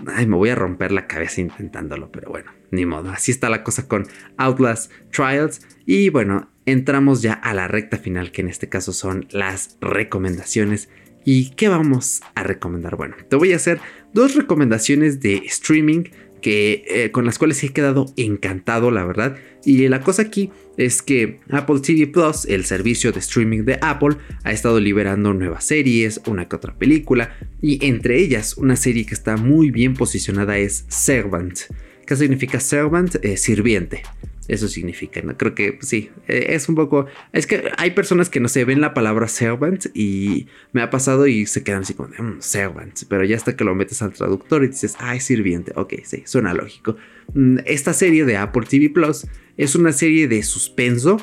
ay, 0.07 0.25
me 0.25 0.35
voy 0.35 0.49
a 0.49 0.55
romper 0.55 0.91
la 0.91 1.07
cabeza 1.07 1.39
intentándolo, 1.39 2.11
pero 2.11 2.29
bueno, 2.29 2.51
ni 2.71 2.85
modo, 2.85 3.09
así 3.11 3.31
está 3.31 3.49
la 3.49 3.63
cosa 3.63 3.87
con 3.87 4.05
Outlast 4.35 4.91
Trials 5.11 5.65
y 5.85 6.09
bueno, 6.09 6.49
entramos 6.65 7.21
ya 7.21 7.31
a 7.31 7.53
la 7.53 7.69
recta 7.69 7.97
final, 7.97 8.31
que 8.31 8.41
en 8.41 8.49
este 8.49 8.67
caso 8.67 8.91
son 8.91 9.27
las 9.31 9.77
recomendaciones. 9.79 10.89
¿Y 11.23 11.51
qué 11.51 11.69
vamos 11.69 12.21
a 12.33 12.43
recomendar? 12.43 12.97
Bueno, 12.97 13.15
te 13.29 13.35
voy 13.35 13.53
a 13.53 13.57
hacer 13.57 13.79
dos 14.11 14.35
recomendaciones 14.35 15.21
de 15.21 15.35
streaming 15.45 16.05
que, 16.41 16.84
eh, 16.88 17.12
con 17.12 17.25
las 17.25 17.38
cuales 17.38 17.63
he 17.63 17.69
quedado 17.69 18.08
encantado, 18.17 18.91
la 18.91 19.06
verdad. 19.06 19.38
Y 19.63 19.88
la 19.88 20.01
cosa 20.01 20.23
aquí 20.23 20.49
es 20.77 21.01
que 21.01 21.39
Apple 21.49 21.80
TV 21.80 22.08
Plus, 22.08 22.45
el 22.45 22.65
servicio 22.65 23.12
de 23.12 23.19
streaming 23.19 23.63
de 23.63 23.77
Apple, 23.82 24.17
ha 24.43 24.51
estado 24.51 24.80
liberando 24.80 25.34
nuevas 25.34 25.63
series, 25.63 26.21
una 26.25 26.47
que 26.47 26.56
otra 26.56 26.77
película, 26.77 27.36
y 27.62 27.86
entre 27.86 28.17
ellas 28.19 28.58
una 28.58 28.75
serie 28.75 29.06
que 29.06 29.13
está 29.13 29.38
muy 29.38 29.71
bien 29.71 29.93
posicionada 29.93 30.58
es 30.58 30.86
Servant. 30.88 31.60
¿Qué 32.12 32.17
significa 32.17 32.60
servant? 32.60 33.15
Eh, 33.24 33.38
sirviente. 33.38 34.04
Eso 34.50 34.67
significa, 34.67 35.21
¿no? 35.21 35.38
Creo 35.38 35.56
que 35.56 35.80
sí, 35.80 36.10
eh, 36.28 36.47
es 36.50 36.67
un 36.67 36.76
poco... 36.76 37.06
Es 37.32 37.47
que 37.47 37.71
hay 37.78 37.91
personas 37.91 38.30
que 38.30 38.41
no 38.41 38.50
se 38.50 38.65
ven 38.65 38.82
la 38.82 38.93
palabra 38.93 39.30
servant 39.30 39.86
y 39.93 40.47
me 40.74 40.82
ha 40.82 40.89
pasado 40.89 41.26
y 41.26 41.45
se 41.45 41.63
quedan 41.63 41.84
así 41.84 41.93
como, 41.93 42.10
mm, 42.10 42.41
servant, 42.41 43.00
pero 43.08 43.24
ya 43.24 43.38
hasta 43.38 43.56
que 43.56 43.63
lo 43.63 43.76
metes 43.76 44.02
al 44.02 44.12
traductor 44.12 44.65
y 44.65 44.67
dices, 44.67 44.97
ay, 45.00 45.21
sirviente, 45.21 45.71
ok, 45.78 45.93
sí, 46.04 46.24
suena 46.26 46.54
lógico. 46.54 46.97
Mm, 47.34 47.60
esta 47.65 47.93
serie 47.93 48.26
de 48.26 48.36
Apple 48.36 48.67
TV 48.69 48.89
Plus 48.89 49.26
es 49.56 49.76
una 49.76 49.93
serie 49.93 50.28
de 50.28 50.43
suspenso. 50.43 51.15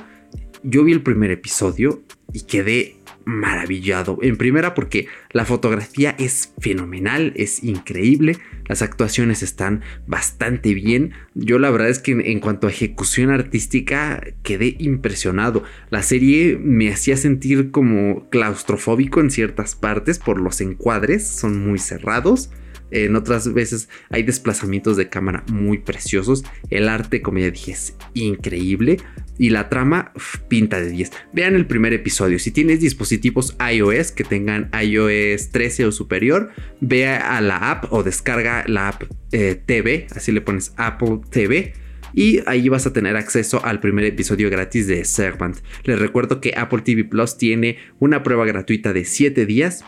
Yo 0.62 0.84
vi 0.84 0.92
el 0.92 1.02
primer 1.02 1.30
episodio 1.30 2.02
y 2.32 2.46
quedé 2.46 2.96
maravillado. 3.26 4.18
En 4.22 4.38
primera 4.38 4.72
porque 4.72 5.06
la 5.32 5.44
fotografía 5.44 6.16
es 6.18 6.54
fenomenal, 6.58 7.34
es 7.36 7.62
increíble, 7.62 8.38
las 8.68 8.82
actuaciones 8.82 9.42
están 9.42 9.82
bastante 10.06 10.74
bien. 10.74 11.12
Yo 11.34 11.58
la 11.58 11.70
verdad 11.70 11.88
es 11.88 11.98
que 11.98 12.12
en, 12.12 12.40
cuanto 12.40 12.66
a 12.66 12.70
ejecución 12.70 13.30
artística 13.30 14.22
quedé 14.42 14.76
impresionado. 14.78 15.64
La 15.90 16.02
serie 16.02 16.58
me 16.60 16.92
hacía 16.92 17.16
sentir 17.16 17.70
como 17.70 18.28
claustrofóbico 18.30 19.20
en 19.20 19.30
ciertas 19.30 19.74
partes 19.74 20.18
por 20.18 20.40
los 20.40 20.60
encuadres, 20.60 21.26
son 21.26 21.66
muy 21.66 21.78
cerrados. 21.78 22.50
En 22.90 23.16
otras 23.16 23.52
veces 23.52 23.88
hay 24.08 24.22
desplazamientos 24.22 24.96
de 24.96 25.08
cámara 25.08 25.44
muy 25.50 25.78
preciosos. 25.78 26.44
El 26.70 26.88
arte, 26.88 27.20
como 27.20 27.38
ya 27.38 27.50
dije, 27.50 27.72
es 27.72 27.94
increíble. 28.14 28.98
Y 29.38 29.50
la 29.50 29.68
trama 29.68 30.12
pinta 30.48 30.80
de 30.80 30.90
10. 30.90 31.12
Vean 31.32 31.54
el 31.54 31.66
primer 31.66 31.92
episodio. 31.92 32.38
Si 32.38 32.50
tienes 32.50 32.80
dispositivos 32.80 33.56
iOS 33.72 34.12
que 34.12 34.24
tengan 34.24 34.70
iOS 34.72 35.50
13 35.50 35.86
o 35.86 35.92
superior, 35.92 36.50
vea 36.80 37.36
a 37.36 37.40
la 37.40 37.70
app 37.70 37.92
o 37.92 38.02
descarga 38.02 38.64
la 38.66 38.88
app 38.88 39.04
eh, 39.32 39.60
TV. 39.64 40.06
Así 40.14 40.32
le 40.32 40.40
pones 40.40 40.74
Apple 40.76 41.20
TV 41.30 41.72
y 42.12 42.40
ahí 42.46 42.68
vas 42.68 42.86
a 42.86 42.92
tener 42.92 43.16
acceso 43.16 43.64
al 43.64 43.80
primer 43.80 44.04
episodio 44.04 44.50
gratis 44.50 44.86
de 44.86 45.04
Servant. 45.04 45.56
Les 45.84 45.98
recuerdo 45.98 46.40
que 46.40 46.54
Apple 46.56 46.82
TV 46.82 47.04
Plus 47.04 47.36
tiene 47.36 47.78
una 47.98 48.22
prueba 48.22 48.46
gratuita 48.46 48.92
de 48.92 49.04
7 49.04 49.46
días 49.46 49.84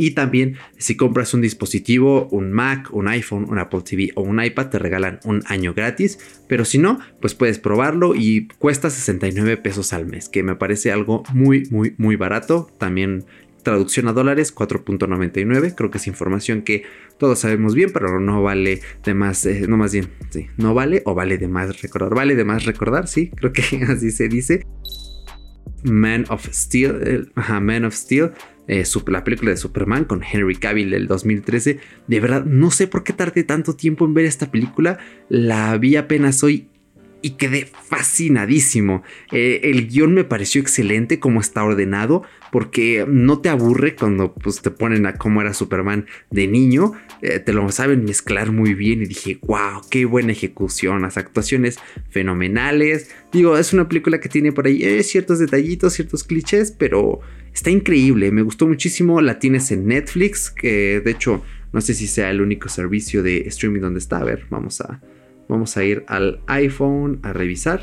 y 0.00 0.12
también 0.12 0.56
si 0.78 0.96
compras 0.96 1.34
un 1.34 1.42
dispositivo, 1.42 2.26
un 2.30 2.52
Mac, 2.52 2.88
un 2.90 3.06
iPhone, 3.06 3.44
un 3.50 3.58
Apple 3.58 3.82
TV 3.82 4.12
o 4.14 4.22
un 4.22 4.42
iPad, 4.42 4.70
te 4.70 4.78
regalan 4.78 5.20
un 5.24 5.42
año 5.44 5.74
gratis. 5.74 6.18
Pero 6.48 6.64
si 6.64 6.78
no, 6.78 6.98
pues 7.20 7.34
puedes 7.34 7.58
probarlo 7.58 8.14
y 8.14 8.48
cuesta 8.58 8.88
69 8.88 9.58
pesos 9.58 9.92
al 9.92 10.06
mes, 10.06 10.30
que 10.30 10.42
me 10.42 10.56
parece 10.56 10.90
algo 10.90 11.22
muy, 11.34 11.64
muy, 11.70 11.94
muy 11.98 12.16
barato. 12.16 12.70
También 12.78 13.26
traducción 13.62 14.08
a 14.08 14.14
dólares 14.14 14.54
4.99 14.54 15.74
creo 15.74 15.90
que 15.90 15.98
es 15.98 16.06
información 16.06 16.62
que 16.62 16.84
todos 17.18 17.40
sabemos 17.40 17.74
bien 17.74 17.90
pero 17.92 18.18
no 18.18 18.42
vale 18.42 18.80
de 19.04 19.12
más 19.12 19.44
eh, 19.44 19.66
no 19.68 19.76
más 19.76 19.92
bien 19.92 20.08
sí 20.30 20.46
no 20.56 20.72
vale 20.72 21.02
o 21.04 21.14
vale 21.14 21.36
de 21.36 21.46
más 21.46 21.82
recordar 21.82 22.14
vale 22.14 22.36
de 22.36 22.44
más 22.46 22.64
recordar 22.64 23.06
sí 23.06 23.28
creo 23.36 23.52
que 23.52 23.84
así 23.86 24.12
se 24.12 24.28
dice 24.28 24.66
Man 25.82 26.24
of 26.30 26.46
Steel 26.50 27.30
Man 27.34 27.84
of 27.84 27.94
Steel 27.94 28.32
eh, 28.70 28.84
la 29.08 29.24
película 29.24 29.50
de 29.50 29.56
Superman 29.56 30.04
con 30.04 30.22
Henry 30.22 30.54
Cavill 30.54 30.90
del 30.90 31.08
2013. 31.08 31.80
De 32.06 32.20
verdad, 32.20 32.44
no 32.44 32.70
sé 32.70 32.86
por 32.86 33.02
qué 33.02 33.12
tardé 33.12 33.42
tanto 33.42 33.74
tiempo 33.74 34.04
en 34.04 34.14
ver 34.14 34.26
esta 34.26 34.52
película. 34.52 34.98
La 35.28 35.76
vi 35.76 35.96
apenas 35.96 36.44
hoy 36.44 36.68
y 37.20 37.30
quedé 37.30 37.68
fascinadísimo. 37.88 39.02
Eh, 39.32 39.62
el 39.64 39.88
guion 39.88 40.14
me 40.14 40.22
pareció 40.22 40.60
excelente 40.60 41.18
como 41.18 41.40
está 41.40 41.64
ordenado 41.64 42.22
porque 42.52 43.04
no 43.08 43.40
te 43.40 43.48
aburre 43.48 43.96
cuando 43.96 44.34
pues, 44.34 44.62
te 44.62 44.70
ponen 44.70 45.04
a 45.04 45.14
cómo 45.14 45.40
era 45.40 45.52
Superman 45.52 46.06
de 46.30 46.46
niño. 46.46 46.92
Eh, 47.22 47.40
te 47.40 47.52
lo 47.52 47.68
saben 47.72 48.04
mezclar 48.04 48.52
muy 48.52 48.74
bien 48.74 49.02
y 49.02 49.06
dije, 49.06 49.40
wow, 49.42 49.82
qué 49.90 50.04
buena 50.04 50.30
ejecución, 50.30 51.02
las 51.02 51.16
actuaciones 51.16 51.80
fenomenales. 52.08 53.10
Digo, 53.32 53.58
es 53.58 53.72
una 53.72 53.88
película 53.88 54.20
que 54.20 54.28
tiene 54.28 54.52
por 54.52 54.66
ahí 54.66 55.02
ciertos 55.02 55.40
detallitos, 55.40 55.94
ciertos 55.94 56.22
clichés, 56.22 56.70
pero 56.70 57.20
está 57.52 57.70
increíble, 57.70 58.30
me 58.30 58.42
gustó 58.42 58.66
muchísimo. 58.66 59.20
La 59.20 59.38
tienes 59.38 59.70
en 59.70 59.86
Netflix, 59.86 60.50
que 60.50 61.00
de 61.04 61.10
hecho 61.10 61.42
no 61.72 61.80
sé 61.80 61.94
si 61.94 62.06
sea 62.06 62.30
el 62.30 62.40
único 62.40 62.68
servicio 62.68 63.22
de 63.22 63.42
streaming 63.48 63.80
donde 63.80 63.98
está. 63.98 64.18
A 64.18 64.24
ver, 64.24 64.46
vamos 64.50 64.80
a 64.80 65.00
Vamos 65.50 65.76
a 65.76 65.82
ir 65.82 66.04
al 66.06 66.40
iPhone 66.46 67.18
a 67.24 67.32
revisar. 67.32 67.82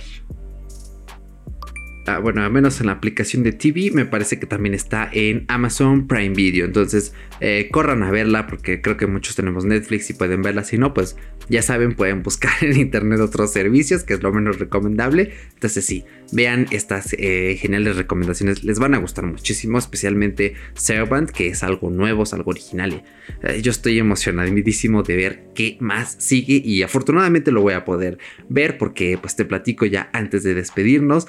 Ah, 2.05 2.19
bueno, 2.19 2.41
al 2.41 2.49
menos 2.49 2.79
en 2.79 2.85
la 2.85 2.93
aplicación 2.93 3.43
de 3.43 3.51
TV, 3.51 3.91
me 3.91 4.05
parece 4.05 4.39
que 4.39 4.45
también 4.45 4.73
está 4.73 5.09
en 5.11 5.43
Amazon 5.49 6.07
Prime 6.07 6.33
Video. 6.33 6.63
Entonces, 6.63 7.13
eh, 7.41 7.67
corran 7.69 8.03
a 8.03 8.11
verla 8.11 8.47
porque 8.47 8.81
creo 8.81 8.95
que 8.95 9.05
muchos 9.05 9.35
tenemos 9.35 9.65
Netflix 9.65 10.09
y 10.09 10.13
pueden 10.13 10.43
verla. 10.43 10.63
Si 10.63 10.77
no, 10.77 10.93
pues 10.93 11.17
ya 11.49 11.61
saben, 11.61 11.93
pueden 11.93 12.23
buscar 12.23 12.53
en 12.61 12.79
internet 12.79 13.19
otros 13.19 13.51
servicios, 13.51 14.05
que 14.05 14.13
es 14.13 14.23
lo 14.23 14.31
menos 14.31 14.59
recomendable. 14.59 15.33
Entonces, 15.55 15.85
sí, 15.85 16.05
vean 16.31 16.67
estas 16.71 17.13
eh, 17.13 17.57
geniales 17.59 17.95
recomendaciones. 17.95 18.63
Les 18.63 18.79
van 18.79 18.93
a 18.93 18.97
gustar 18.97 19.25
muchísimo, 19.25 19.77
especialmente 19.77 20.55
Servant, 20.73 21.29
que 21.29 21.47
es 21.47 21.63
algo 21.63 21.89
nuevo, 21.89 22.23
es 22.23 22.33
algo 22.33 22.51
original. 22.51 23.03
Eh, 23.43 23.61
yo 23.61 23.71
estoy 23.71 23.99
emocionadísimo 23.99 25.03
de 25.03 25.15
ver 25.15 25.43
qué 25.53 25.77
más 25.79 26.15
sigue 26.19 26.61
y 26.63 26.83
afortunadamente 26.83 27.51
lo 27.51 27.61
voy 27.61 27.73
a 27.73 27.85
poder 27.85 28.17
ver 28.49 28.77
porque, 28.77 29.17
pues, 29.17 29.35
te 29.35 29.45
platico 29.45 29.85
ya 29.85 30.09
antes 30.13 30.43
de 30.43 30.53
despedirnos. 30.53 31.27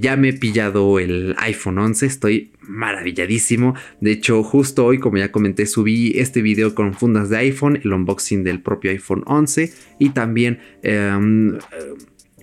ya 0.00 0.16
me 0.16 0.30
he 0.30 0.32
pillado 0.32 0.98
el 0.98 1.34
iPhone 1.38 1.78
11, 1.78 2.06
estoy 2.06 2.52
maravilladísimo. 2.60 3.74
De 4.00 4.12
hecho, 4.12 4.42
justo 4.42 4.86
hoy, 4.86 4.98
como 4.98 5.18
ya 5.18 5.32
comenté, 5.32 5.66
subí 5.66 6.12
este 6.18 6.42
video 6.42 6.74
con 6.74 6.94
fundas 6.94 7.28
de 7.28 7.38
iPhone, 7.38 7.80
el 7.82 7.92
unboxing 7.92 8.44
del 8.44 8.60
propio 8.60 8.90
iPhone 8.90 9.22
11 9.26 9.72
y 9.98 10.10
también... 10.10 10.60
Em, 10.82 11.58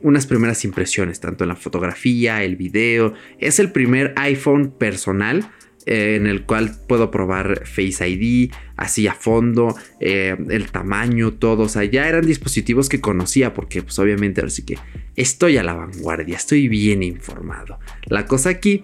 unas 0.02 0.26
primeras 0.26 0.64
impresiones, 0.66 1.20
tanto 1.20 1.44
en 1.44 1.50
la 1.50 1.56
fotografía, 1.56 2.44
el 2.44 2.56
video. 2.56 3.14
Es 3.40 3.60
el 3.60 3.72
primer 3.72 4.14
iPhone 4.18 4.72
personal 4.72 5.50
eh, 5.86 6.18
en 6.18 6.28
el 6.28 6.44
cual 6.44 6.76
puedo 6.86 7.12
probar 7.12 7.66
Face 7.66 8.08
ID, 8.08 8.52
así 8.76 9.08
a 9.08 9.14
fondo, 9.14 9.74
eh, 10.02 10.36
el 10.50 10.70
tamaño, 10.70 11.34
todo. 11.34 11.64
O 11.64 11.70
sea, 11.70 11.86
ya 11.86 12.10
eran 12.10 12.26
dispositivos 12.26 12.90
que 12.90 13.00
conocía 13.00 13.54
porque 13.54 13.82
pues 13.82 13.98
obviamente 13.98 14.42
ahora 14.42 14.50
sí 14.50 14.66
que 14.66 14.78
estoy 15.16 15.58
a 15.58 15.64
la 15.64 15.74
vanguardia, 15.74 16.36
estoy 16.36 16.68
bien 16.68 17.04
informado. 17.04 17.80
La 18.06 18.26
cosa 18.26 18.50
aquí 18.50 18.84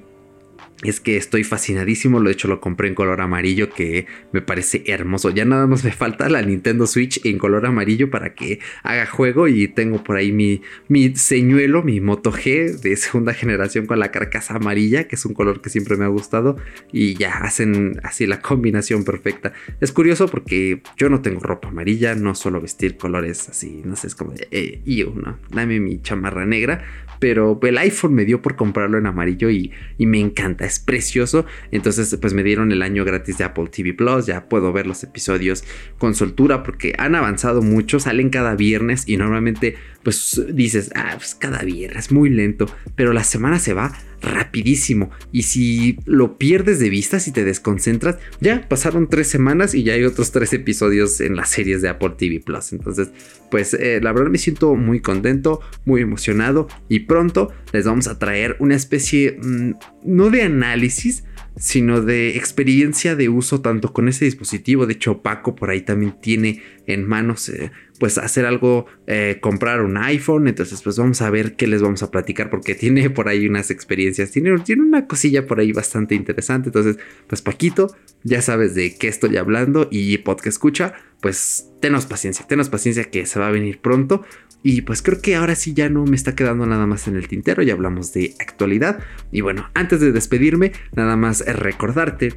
es 0.83 0.99
que 0.99 1.17
estoy 1.17 1.43
fascinadísimo, 1.43 2.19
lo 2.19 2.29
hecho 2.29 2.47
lo 2.47 2.61
compré 2.61 2.87
en 2.87 2.95
color 2.95 3.21
amarillo 3.21 3.69
que 3.69 4.05
me 4.31 4.41
parece 4.41 4.83
hermoso. 4.87 5.29
Ya 5.29 5.45
nada 5.45 5.67
más 5.67 5.83
me 5.83 5.91
falta 5.91 6.29
la 6.29 6.41
Nintendo 6.41 6.87
Switch 6.87 7.25
en 7.25 7.37
color 7.37 7.65
amarillo 7.65 8.09
para 8.09 8.33
que 8.33 8.59
haga 8.83 9.05
juego 9.05 9.47
y 9.47 9.67
tengo 9.67 10.03
por 10.03 10.17
ahí 10.17 10.31
mi, 10.31 10.61
mi 10.87 11.15
señuelo, 11.15 11.83
mi 11.83 11.99
Moto 12.01 12.31
G 12.31 12.79
de 12.79 12.95
segunda 12.95 13.33
generación 13.33 13.85
con 13.85 13.99
la 13.99 14.11
carcasa 14.11 14.55
amarilla, 14.55 15.07
que 15.07 15.15
es 15.15 15.25
un 15.25 15.33
color 15.33 15.61
que 15.61 15.69
siempre 15.69 15.97
me 15.97 16.05
ha 16.05 16.09
gustado 16.09 16.57
y 16.91 17.15
ya 17.15 17.31
hacen 17.39 17.99
así 18.03 18.25
la 18.25 18.41
combinación 18.41 19.03
perfecta. 19.03 19.53
Es 19.81 19.91
curioso 19.91 20.27
porque 20.27 20.81
yo 20.97 21.09
no 21.09 21.21
tengo 21.21 21.39
ropa 21.39 21.69
amarilla, 21.69 22.15
no 22.15 22.35
suelo 22.35 22.61
vestir 22.61 22.97
colores 22.97 23.49
así, 23.49 23.81
no 23.83 23.95
sé, 23.95 24.07
es 24.07 24.15
como 24.15 24.33
eh, 24.51 24.81
yo, 24.85 25.13
no, 25.15 25.37
dame 25.49 25.79
mi 25.79 26.01
chamarra 26.01 26.45
negra, 26.45 26.83
pero 27.19 27.57
el 27.63 27.77
iPhone 27.77 28.13
me 28.13 28.25
dio 28.25 28.41
por 28.41 28.55
comprarlo 28.55 28.97
en 28.97 29.05
amarillo 29.05 29.49
y, 29.49 29.71
me 29.97 30.19
encanta, 30.19 30.65
es 30.73 30.79
precioso. 30.79 31.45
Entonces, 31.71 32.17
pues 32.19 32.33
me 32.33 32.43
dieron 32.43 32.71
el 32.71 32.81
año 32.81 33.05
gratis 33.05 33.37
de 33.37 33.43
Apple 33.43 33.67
TV 33.67 33.93
Plus, 33.93 34.25
ya 34.25 34.49
puedo 34.49 34.73
ver 34.73 34.87
los 34.87 35.03
episodios 35.03 35.63
con 35.97 36.15
soltura 36.15 36.63
porque 36.63 36.93
han 36.97 37.15
avanzado 37.15 37.61
mucho, 37.61 37.99
salen 37.99 38.29
cada 38.29 38.55
viernes 38.55 39.03
y 39.07 39.17
normalmente, 39.17 39.75
pues 40.03 40.41
dices, 40.49 40.91
ah, 40.95 41.13
pues 41.17 41.35
cada 41.35 41.59
viernes, 41.63 42.11
muy 42.11 42.29
lento, 42.29 42.65
pero 42.95 43.13
la 43.13 43.23
semana 43.23 43.59
se 43.59 43.73
va 43.73 43.93
rapidísimo. 44.23 45.11
Y 45.31 45.43
si 45.43 45.99
lo 46.05 46.37
pierdes 46.37 46.79
de 46.79 46.89
vista, 46.89 47.19
si 47.19 47.31
te 47.31 47.43
desconcentras, 47.43 48.17
ya 48.39 48.67
pasaron 48.67 49.09
tres 49.09 49.27
semanas 49.27 49.75
y 49.75 49.83
ya 49.83 49.93
hay 49.93 50.03
otros 50.05 50.31
tres 50.31 50.53
episodios 50.53 51.21
en 51.21 51.35
las 51.35 51.49
series 51.49 51.81
de 51.81 51.89
Apple 51.89 52.13
TV 52.17 52.39
Plus. 52.39 52.73
Entonces, 52.73 53.09
pues 53.51 53.73
eh, 53.73 53.99
la 54.01 54.13
verdad 54.13 54.31
me 54.31 54.37
siento 54.37 54.75
muy 54.75 55.01
contento, 55.01 55.59
muy 55.85 56.01
emocionado 56.01 56.67
y 56.89 57.01
pronto 57.01 57.51
les 57.71 57.85
vamos 57.85 58.07
a 58.07 58.17
traer 58.17 58.55
una 58.59 58.75
especie, 58.75 59.37
mm, 59.41 59.71
no 60.05 60.29
de 60.29 60.43
análisis, 60.43 61.25
sino 61.55 62.01
de 62.01 62.35
experiencia 62.35 63.15
de 63.15 63.29
uso 63.29 63.61
tanto 63.61 63.93
con 63.93 64.07
ese 64.07 64.25
dispositivo. 64.25 64.87
De 64.87 64.93
hecho, 64.93 65.21
Paco 65.21 65.55
por 65.55 65.69
ahí 65.69 65.81
también 65.81 66.15
tiene 66.19 66.63
en 66.87 67.05
manos 67.07 67.49
eh, 67.49 67.71
pues 67.99 68.17
hacer 68.17 68.45
algo, 68.45 68.85
eh, 69.07 69.37
comprar 69.41 69.81
un 69.81 69.97
iPhone. 69.97 70.47
Entonces 70.47 70.81
pues 70.81 70.97
vamos 70.97 71.21
a 71.21 71.29
ver 71.29 71.55
qué 71.55 71.67
les 71.67 71.81
vamos 71.81 72.03
a 72.03 72.11
platicar 72.11 72.49
porque 72.49 72.75
tiene 72.75 73.09
por 73.09 73.27
ahí 73.27 73.47
unas 73.47 73.71
experiencias, 73.71 74.31
tiene, 74.31 74.57
tiene 74.59 74.83
una 74.83 75.07
cosilla 75.07 75.45
por 75.47 75.59
ahí 75.59 75.71
bastante 75.71 76.15
interesante. 76.15 76.69
Entonces 76.69 76.97
pues 77.27 77.41
Paquito, 77.41 77.95
ya 78.23 78.41
sabes 78.41 78.75
de 78.75 78.95
qué 78.95 79.07
estoy 79.07 79.37
hablando 79.37 79.87
y 79.91 80.17
podcast 80.19 80.47
escucha, 80.47 80.93
pues 81.21 81.69
tenos 81.81 82.05
paciencia, 82.05 82.45
tenos 82.47 82.69
paciencia 82.69 83.05
que 83.05 83.25
se 83.25 83.39
va 83.39 83.47
a 83.47 83.51
venir 83.51 83.79
pronto. 83.79 84.23
Y 84.65 84.81
pues 84.83 85.01
creo 85.01 85.21
que 85.21 85.35
ahora 85.35 85.55
sí 85.55 85.73
ya 85.73 85.89
no 85.89 86.05
me 86.05 86.15
está 86.15 86.35
quedando 86.35 86.65
nada 86.65 86.87
más 86.87 87.09
en 87.09 87.17
el 87.17 87.27
tintero, 87.27 87.63
ya 87.63 87.73
hablamos 87.73 88.13
de 88.13 88.33
actualidad. 88.39 88.99
Y 89.29 89.41
bueno, 89.41 89.69
antes 89.73 89.99
de 89.99 90.13
despedirme, 90.13 90.71
nada 90.95 91.17
más 91.17 91.45
recordarte 91.45 92.33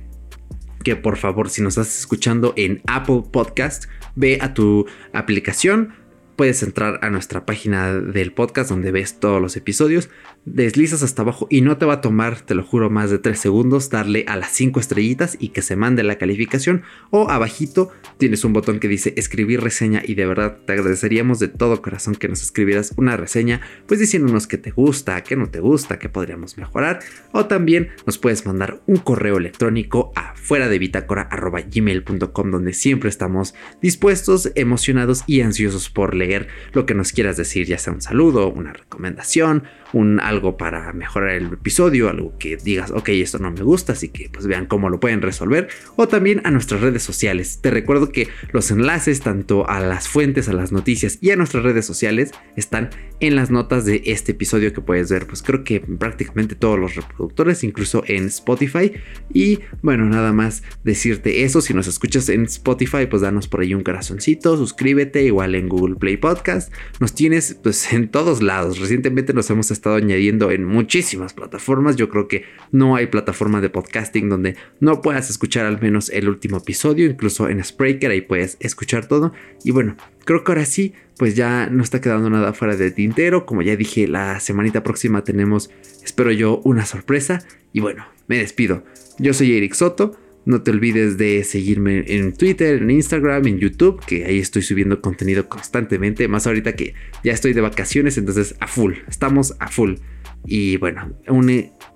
que 0.86 0.94
por 0.94 1.16
favor 1.16 1.50
si 1.50 1.62
nos 1.62 1.76
estás 1.76 1.98
escuchando 1.98 2.54
en 2.56 2.80
Apple 2.86 3.24
Podcast, 3.32 3.86
ve 4.14 4.38
a 4.40 4.54
tu 4.54 4.86
aplicación, 5.12 5.92
puedes 6.36 6.62
entrar 6.62 7.00
a 7.02 7.10
nuestra 7.10 7.46
página 7.46 7.92
del 7.92 8.32
podcast 8.32 8.70
donde 8.70 8.92
ves 8.92 9.18
todos 9.18 9.40
los 9.40 9.56
episodios, 9.56 10.10
deslizas 10.44 11.02
hasta 11.02 11.22
abajo 11.22 11.48
y 11.50 11.62
no 11.62 11.78
te 11.78 11.86
va 11.86 11.94
a 11.94 12.00
tomar, 12.00 12.40
te 12.42 12.54
lo 12.54 12.62
juro, 12.62 12.90
más 12.90 13.10
de 13.10 13.18
3 13.18 13.38
segundos 13.38 13.90
darle 13.90 14.24
a 14.28 14.36
las 14.36 14.52
5 14.52 14.78
estrellitas 14.78 15.36
y 15.40 15.48
que 15.48 15.62
se 15.62 15.74
mande 15.76 16.04
la 16.04 16.18
calificación. 16.18 16.82
O 17.10 17.30
abajito 17.30 17.90
tienes 18.18 18.44
un 18.44 18.52
botón 18.52 18.78
que 18.78 18.86
dice 18.88 19.14
escribir 19.16 19.62
reseña 19.62 20.02
y 20.04 20.14
de 20.14 20.26
verdad 20.26 20.58
te 20.66 20.74
agradeceríamos 20.74 21.38
de 21.38 21.48
todo 21.48 21.80
corazón 21.82 22.14
que 22.14 22.28
nos 22.28 22.42
escribieras 22.42 22.92
una 22.96 23.16
reseña 23.16 23.62
pues 23.86 23.98
diciéndonos 23.98 24.46
que 24.46 24.58
te 24.58 24.70
gusta, 24.70 25.22
que 25.24 25.36
no 25.36 25.48
te 25.48 25.60
gusta, 25.60 25.98
que 25.98 26.08
podríamos 26.08 26.58
mejorar. 26.58 27.00
O 27.32 27.46
también 27.46 27.88
nos 28.06 28.18
puedes 28.18 28.44
mandar 28.46 28.82
un 28.86 28.98
correo 28.98 29.38
electrónico 29.38 30.12
a 30.14 30.34
fuera 30.36 30.68
de 30.68 30.78
bitácora.gmail.com 30.78 32.50
donde 32.50 32.72
siempre 32.74 33.08
estamos 33.08 33.54
dispuestos, 33.80 34.52
emocionados 34.54 35.24
y 35.26 35.40
ansiosos 35.40 35.88
por 35.90 36.14
leer 36.14 36.25
lo 36.72 36.86
que 36.86 36.94
nos 36.94 37.12
quieras 37.12 37.36
decir, 37.36 37.66
ya 37.66 37.78
sea 37.78 37.92
un 37.92 38.02
saludo, 38.02 38.50
una 38.50 38.72
recomendación, 38.72 39.64
un 39.96 40.20
algo 40.20 40.58
para 40.58 40.92
mejorar 40.92 41.30
el 41.30 41.46
episodio, 41.46 42.10
algo 42.10 42.36
que 42.38 42.56
digas, 42.56 42.90
ok, 42.90 43.08
esto 43.08 43.38
no 43.38 43.50
me 43.50 43.62
gusta, 43.62 43.92
así 43.92 44.08
que 44.08 44.28
pues 44.28 44.46
vean 44.46 44.66
cómo 44.66 44.90
lo 44.90 45.00
pueden 45.00 45.22
resolver, 45.22 45.68
o 45.96 46.06
también 46.06 46.42
a 46.44 46.50
nuestras 46.50 46.82
redes 46.82 47.02
sociales. 47.02 47.60
Te 47.62 47.70
recuerdo 47.70 48.10
que 48.12 48.28
los 48.52 48.70
enlaces 48.70 49.20
tanto 49.20 49.68
a 49.68 49.80
las 49.80 50.06
fuentes, 50.06 50.48
a 50.48 50.52
las 50.52 50.70
noticias 50.70 51.18
y 51.22 51.30
a 51.30 51.36
nuestras 51.36 51.64
redes 51.64 51.86
sociales 51.86 52.32
están 52.56 52.90
en 53.20 53.36
las 53.36 53.50
notas 53.50 53.86
de 53.86 54.02
este 54.04 54.32
episodio 54.32 54.74
que 54.74 54.82
puedes 54.82 55.10
ver, 55.10 55.26
pues 55.26 55.42
creo 55.42 55.64
que 55.64 55.80
prácticamente 55.80 56.54
todos 56.54 56.78
los 56.78 56.94
reproductores, 56.94 57.64
incluso 57.64 58.04
en 58.06 58.26
Spotify. 58.26 58.92
Y 59.32 59.60
bueno, 59.80 60.04
nada 60.04 60.34
más 60.34 60.62
decirte 60.84 61.44
eso, 61.44 61.62
si 61.62 61.72
nos 61.72 61.86
escuchas 61.86 62.28
en 62.28 62.42
Spotify, 62.42 63.06
pues 63.08 63.22
danos 63.22 63.48
por 63.48 63.60
ahí 63.60 63.72
un 63.72 63.82
corazoncito, 63.82 64.58
suscríbete, 64.58 65.24
igual 65.24 65.54
en 65.54 65.68
Google 65.68 65.96
Play 65.96 66.18
Podcast, 66.18 66.70
nos 67.00 67.14
tienes 67.14 67.58
pues 67.62 67.94
en 67.94 68.10
todos 68.10 68.42
lados. 68.42 68.78
Recientemente 68.78 69.32
nos 69.32 69.48
hemos 69.48 69.70
estado 69.70 69.85
añadiendo 69.94 70.50
en 70.50 70.64
muchísimas 70.64 71.34
plataformas, 71.34 71.96
yo 71.96 72.08
creo 72.08 72.28
que 72.28 72.44
no 72.72 72.96
hay 72.96 73.06
plataforma 73.06 73.60
de 73.60 73.70
podcasting 73.70 74.28
donde 74.28 74.56
no 74.80 75.00
puedas 75.00 75.30
escuchar 75.30 75.66
al 75.66 75.80
menos 75.80 76.10
el 76.10 76.28
último 76.28 76.58
episodio, 76.58 77.06
incluso 77.06 77.48
en 77.48 77.62
Spreaker 77.62 78.10
ahí 78.10 78.20
puedes 78.20 78.56
escuchar 78.60 79.06
todo. 79.06 79.32
Y 79.64 79.70
bueno, 79.70 79.96
creo 80.24 80.44
que 80.44 80.52
ahora 80.52 80.64
sí, 80.64 80.94
pues 81.18 81.34
ya 81.36 81.68
no 81.70 81.82
está 81.82 82.00
quedando 82.00 82.28
nada 82.30 82.52
fuera 82.52 82.76
de 82.76 82.90
tintero. 82.90 83.46
Como 83.46 83.62
ya 83.62 83.76
dije, 83.76 84.08
la 84.08 84.40
semanita 84.40 84.82
próxima 84.82 85.24
tenemos, 85.24 85.70
espero 86.04 86.32
yo, 86.32 86.60
una 86.64 86.84
sorpresa. 86.84 87.46
Y 87.72 87.80
bueno, 87.80 88.06
me 88.26 88.38
despido. 88.38 88.84
Yo 89.18 89.32
soy 89.32 89.56
Eric 89.56 89.74
Soto. 89.74 90.18
No 90.46 90.62
te 90.62 90.70
olvides 90.70 91.18
de 91.18 91.42
seguirme 91.42 92.04
en 92.06 92.32
Twitter, 92.32 92.80
en 92.80 92.90
Instagram, 92.90 93.46
en 93.48 93.58
YouTube, 93.58 94.00
que 94.06 94.24
ahí 94.24 94.38
estoy 94.38 94.62
subiendo 94.62 95.02
contenido 95.02 95.48
constantemente. 95.48 96.28
Más 96.28 96.46
ahorita 96.46 96.76
que 96.76 96.94
ya 97.24 97.32
estoy 97.32 97.52
de 97.52 97.60
vacaciones, 97.60 98.16
entonces 98.16 98.54
a 98.60 98.68
full. 98.68 98.94
Estamos 99.08 99.56
a 99.58 99.68
full. 99.68 99.96
Y 100.44 100.76
bueno, 100.76 101.12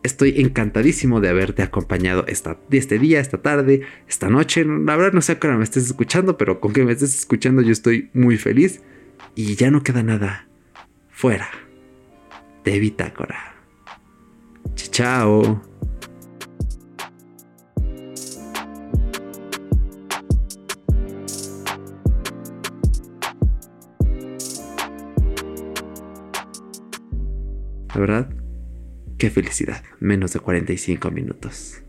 estoy 0.02 0.40
encantadísimo 0.40 1.20
de 1.20 1.28
haberte 1.28 1.62
acompañado 1.62 2.26
esta, 2.26 2.58
este 2.72 2.98
día, 2.98 3.20
esta 3.20 3.40
tarde, 3.40 3.82
esta 4.08 4.28
noche. 4.28 4.64
La 4.64 4.96
verdad 4.96 5.12
no 5.12 5.22
sé 5.22 5.38
a 5.40 5.56
me 5.56 5.62
estés 5.62 5.86
escuchando, 5.86 6.36
pero 6.36 6.60
con 6.60 6.72
que 6.72 6.84
me 6.84 6.92
estés 6.92 7.16
escuchando 7.16 7.62
yo 7.62 7.70
estoy 7.70 8.10
muy 8.12 8.36
feliz. 8.36 8.82
Y 9.36 9.54
ya 9.54 9.70
no 9.70 9.84
queda 9.84 10.02
nada 10.02 10.48
fuera 11.08 11.48
de 12.64 12.80
Bitácora. 12.80 13.54
Chao. 14.74 15.69
La 27.94 28.00
verdad, 28.00 28.30
qué 29.18 29.30
felicidad. 29.30 29.82
Menos 29.98 30.32
de 30.32 30.40
45 30.40 31.10
minutos. 31.10 31.82